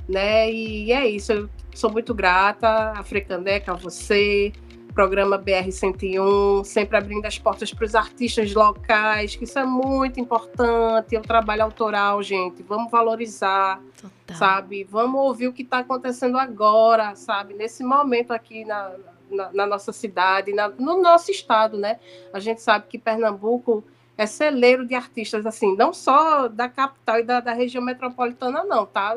né? 0.09 0.51
E 0.51 0.93
é 0.93 1.07
isso. 1.07 1.33
Eu 1.33 1.49
sou 1.75 1.91
muito 1.91 2.15
grata 2.15 2.93
a 2.97 3.03
Frecandeca, 3.03 3.73
a 3.73 3.75
você, 3.75 4.53
programa 4.95 5.39
BR-101, 5.39 6.65
sempre 6.65 6.97
abrindo 6.97 7.27
as 7.27 7.39
portas 7.39 7.75
para 7.75 7.85
os 7.85 7.95
artistas 7.95 8.55
locais, 8.55 9.35
que 9.35 9.45
isso 9.45 9.59
é 9.59 9.65
muito 9.65 10.21
importante, 10.21 11.17
é 11.17 11.19
o 11.19 11.23
trabalho 11.23 11.65
autoral, 11.65 12.23
gente, 12.23 12.63
vamos 12.63 12.91
valorizar, 12.91 13.81
Total. 14.01 14.37
sabe? 14.37 14.85
Vamos 14.85 15.21
ouvir 15.21 15.49
o 15.49 15.53
que 15.53 15.63
está 15.63 15.79
acontecendo 15.79 16.39
agora, 16.39 17.15
sabe? 17.17 17.55
Nesse 17.55 17.83
momento 17.83 18.31
aqui 18.31 18.65
na, 18.65 18.93
na, 19.29 19.53
na 19.53 19.67
nossa 19.67 19.93
cidade, 19.93 20.53
na, 20.53 20.69
no 20.69 21.03
nosso 21.03 21.31
estado, 21.31 21.77
né? 21.77 21.99
A 22.33 22.39
gente 22.39 22.63
sabe 22.63 22.87
que 22.89 22.99
Pernambuco 22.99 23.85
é 24.17 24.27
celeiro 24.27 24.87
de 24.87 24.95
artistas, 24.95 25.45
assim, 25.45 25.75
não 25.77 25.93
só 25.93 26.47
da 26.47 26.69
capital 26.69 27.19
e 27.19 27.25
da, 27.25 27.41
da 27.41 27.53
região 27.53 27.83
metropolitana, 27.83 28.63
não, 28.63 28.87
tá? 28.87 29.17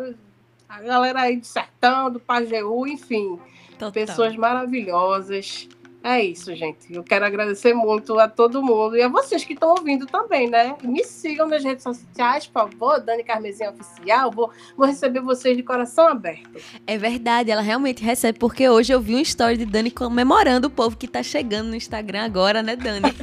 A 0.68 0.82
galera 0.82 1.22
aí 1.22 1.38
do 1.38 1.46
Sertão, 1.46 2.12
do 2.12 2.20
Pajeú, 2.20 2.86
enfim 2.86 3.40
Total. 3.78 3.92
Pessoas 3.92 4.36
maravilhosas. 4.36 5.70
É 6.04 6.24
isso, 6.24 6.56
gente. 6.56 6.94
Eu 6.94 7.04
quero 7.04 7.26
agradecer 7.26 7.74
muito 7.74 8.18
a 8.18 8.28
todo 8.28 8.64
mundo 8.64 8.96
e 8.96 9.02
a 9.02 9.10
vocês 9.10 9.44
que 9.44 9.54
estão 9.54 9.72
ouvindo 9.72 10.06
também, 10.06 10.50
né? 10.50 10.76
Me 10.82 11.04
sigam 11.04 11.48
nas 11.48 11.64
redes 11.64 11.84
sociais, 11.84 12.48
por 12.48 12.70
favor, 12.70 13.00
Dani 13.02 13.24
Carmezinha 13.24 13.72
Oficial. 13.72 14.32
Vou, 14.32 14.52
vou 14.76 14.88
receber 14.88 15.20
vocês 15.20 15.58
de 15.58 15.64
coração 15.64 16.08
aberto. 16.08 16.50
É 16.86 16.98
verdade, 16.98 17.52
ela 17.52 17.62
realmente 17.62 18.04
recebe, 18.04 18.40
porque 18.40 18.70
hoje 18.70 18.94
eu 18.94 19.02
vi 19.02 19.16
um 19.16 19.20
story 19.20 19.58
de 19.58 19.66
Dani 19.66 19.92
comemorando 19.92 20.68
o 20.68 20.72
povo 20.72 20.96
que 20.96 21.08
está 21.08 21.22
chegando 21.22 21.68
no 21.68 21.76
Instagram 21.76 22.24
agora, 22.24 22.64
né, 22.64 22.76
Dani? 22.76 23.14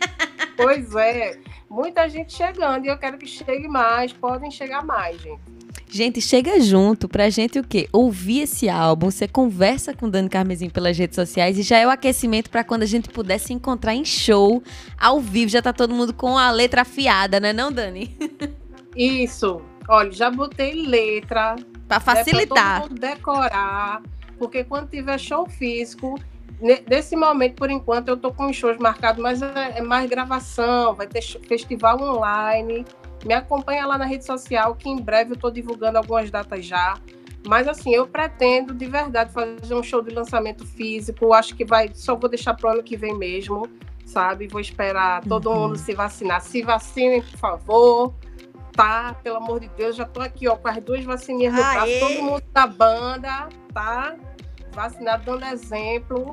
pois 0.56 0.94
é. 0.96 1.38
Muita 1.70 2.08
gente 2.08 2.34
chegando 2.34 2.84
e 2.84 2.88
eu 2.88 2.98
quero 2.98 3.16
que 3.16 3.26
chegue 3.26 3.66
mais. 3.66 4.12
Podem 4.12 4.50
chegar 4.50 4.84
mais, 4.84 5.20
gente. 5.20 5.63
Gente, 5.94 6.20
chega 6.20 6.60
junto 6.60 7.08
pra 7.08 7.30
gente 7.30 7.56
o 7.56 7.62
quê? 7.62 7.88
Ouvir 7.92 8.40
esse 8.40 8.68
álbum, 8.68 9.12
você 9.12 9.28
conversa 9.28 9.94
com 9.94 10.10
Dani 10.10 10.28
Carmesim 10.28 10.68
pelas 10.68 10.98
redes 10.98 11.14
sociais 11.14 11.56
e 11.56 11.62
já 11.62 11.78
é 11.78 11.86
o 11.86 11.90
aquecimento 11.90 12.50
para 12.50 12.64
quando 12.64 12.82
a 12.82 12.86
gente 12.86 13.08
puder 13.08 13.38
se 13.38 13.52
encontrar 13.52 13.94
em 13.94 14.04
show, 14.04 14.60
ao 14.98 15.20
vivo, 15.20 15.52
já 15.52 15.62
tá 15.62 15.72
todo 15.72 15.94
mundo 15.94 16.12
com 16.12 16.36
a 16.36 16.50
letra 16.50 16.82
afiada, 16.82 17.38
né 17.38 17.52
não, 17.52 17.70
Dani? 17.70 18.12
Isso. 18.96 19.62
Olha, 19.88 20.10
já 20.10 20.32
botei 20.32 20.84
letra. 20.84 21.54
Pra 21.86 22.00
facilitar. 22.00 22.40
Né, 22.40 22.70
pra 22.70 22.80
todo 22.80 22.90
mundo 22.90 23.00
decorar, 23.00 24.02
porque 24.36 24.64
quando 24.64 24.90
tiver 24.90 25.16
show 25.16 25.48
físico, 25.48 26.18
nesse 26.90 27.14
momento, 27.14 27.54
por 27.54 27.70
enquanto, 27.70 28.08
eu 28.08 28.16
tô 28.16 28.32
com 28.32 28.52
shows 28.52 28.78
marcados, 28.78 29.22
mas 29.22 29.40
é, 29.42 29.74
é 29.76 29.80
mais 29.80 30.10
gravação, 30.10 30.92
vai 30.92 31.06
ter 31.06 31.22
festival 31.22 32.02
online. 32.02 32.84
Me 33.24 33.34
acompanha 33.34 33.86
lá 33.86 33.96
na 33.96 34.04
rede 34.04 34.24
social, 34.24 34.74
que 34.74 34.88
em 34.88 35.00
breve 35.00 35.32
eu 35.32 35.34
estou 35.34 35.50
divulgando 35.50 35.98
algumas 35.98 36.30
datas 36.30 36.64
já. 36.64 36.98
Mas 37.46 37.68
assim, 37.68 37.94
eu 37.94 38.06
pretendo 38.06 38.74
de 38.74 38.86
verdade 38.86 39.32
fazer 39.32 39.74
um 39.74 39.82
show 39.82 40.02
de 40.02 40.14
lançamento 40.14 40.66
físico. 40.66 41.32
Acho 41.32 41.54
que 41.54 41.64
vai, 41.64 41.90
só 41.94 42.16
vou 42.16 42.28
deixar 42.28 42.54
para 42.54 42.70
o 42.70 42.72
ano 42.74 42.82
que 42.82 42.96
vem 42.96 43.16
mesmo, 43.16 43.68
sabe? 44.06 44.48
Vou 44.48 44.60
esperar 44.60 45.22
todo 45.22 45.50
uhum. 45.50 45.60
mundo 45.60 45.78
se 45.78 45.94
vacinar. 45.94 46.40
Se 46.40 46.62
vacinem, 46.62 47.22
por 47.22 47.38
favor. 47.38 48.14
Tá? 48.72 49.14
Pelo 49.22 49.36
amor 49.36 49.60
de 49.60 49.68
Deus, 49.68 49.94
já 49.94 50.04
tô 50.04 50.20
aqui, 50.20 50.48
ó, 50.48 50.56
com 50.56 50.66
as 50.66 50.82
duas 50.82 51.04
vacininhas 51.04 51.54
no 51.54 51.60
braço, 51.60 52.00
todo 52.00 52.22
mundo 52.22 52.42
da 52.52 52.66
banda, 52.66 53.48
tá? 53.72 54.16
Vacinado 54.72 55.24
dando 55.24 55.44
exemplo. 55.44 56.32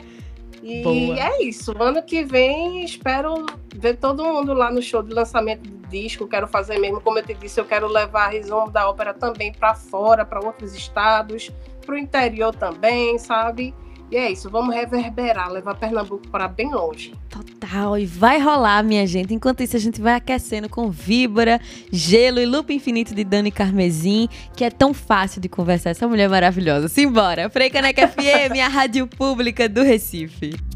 E 0.62 0.84
Boa. 0.84 1.20
é 1.20 1.43
isso. 1.43 1.74
Ano 1.80 2.03
que 2.03 2.24
vem 2.24 2.84
espero 2.84 3.45
ver 3.76 3.97
todo 3.97 4.24
mundo 4.24 4.53
lá 4.53 4.72
no 4.72 4.82
show 4.82 5.01
de 5.01 5.14
lançamento 5.14 5.68
do 5.68 5.88
disco. 5.88 6.28
Quero 6.28 6.47
fazer 6.47 6.78
mesmo, 6.78 7.01
como 7.01 7.20
eu 7.20 7.24
te 7.24 7.34
disse, 7.34 7.59
eu 7.59 7.66
quero 7.66 7.88
levar 7.88 8.26
a 8.26 8.30
resumo 8.30 8.70
da 8.70 8.88
ópera 8.88 9.14
também 9.14 9.51
para 9.51 9.74
fora, 9.74 10.24
para 10.24 10.39
outros 10.39 10.76
estados, 10.76 11.51
para 11.86 11.95
o 11.95 11.97
interior 11.97 12.53
também, 12.53 13.18
sabe? 13.18 13.74
E 14.12 14.18
é 14.18 14.30
isso, 14.30 14.49
vamos 14.49 14.76
reverberar, 14.76 15.49
levar 15.49 15.74
Pernambuco 15.76 16.28
para 16.28 16.45
bem 16.45 16.70
longe. 16.70 17.14
Total, 17.30 17.97
e 17.97 18.05
vai 18.05 18.41
rolar, 18.41 18.84
minha 18.84 19.07
gente. 19.07 19.34
Enquanto 19.34 19.64
isso, 19.64 19.78
a 19.78 19.80
gente 19.80 20.01
vai 20.01 20.16
aquecendo 20.16 20.68
com 20.68 20.91
Vibra, 20.91 21.62
Gelo 21.89 22.41
e 22.41 22.45
Lupa 22.45 22.74
Infinito 22.74 23.16
de 23.16 23.24
Dani 23.24 23.51
Carmesim, 23.51 24.28
que 24.53 24.66
é 24.66 24.70
tão 24.70 24.93
fácil 24.93 25.39
de 25.39 25.47
conversar. 25.47 25.91
Essa 25.91 26.09
mulher 26.09 26.28
maravilhosa. 26.28 26.89
Simbora! 26.89 27.49
Freicaneca 27.49 28.05
FM, 28.05 28.59
a 28.62 28.68
rádio 28.68 29.07
pública 29.07 29.70
do 29.70 29.82
Recife. 29.82 30.70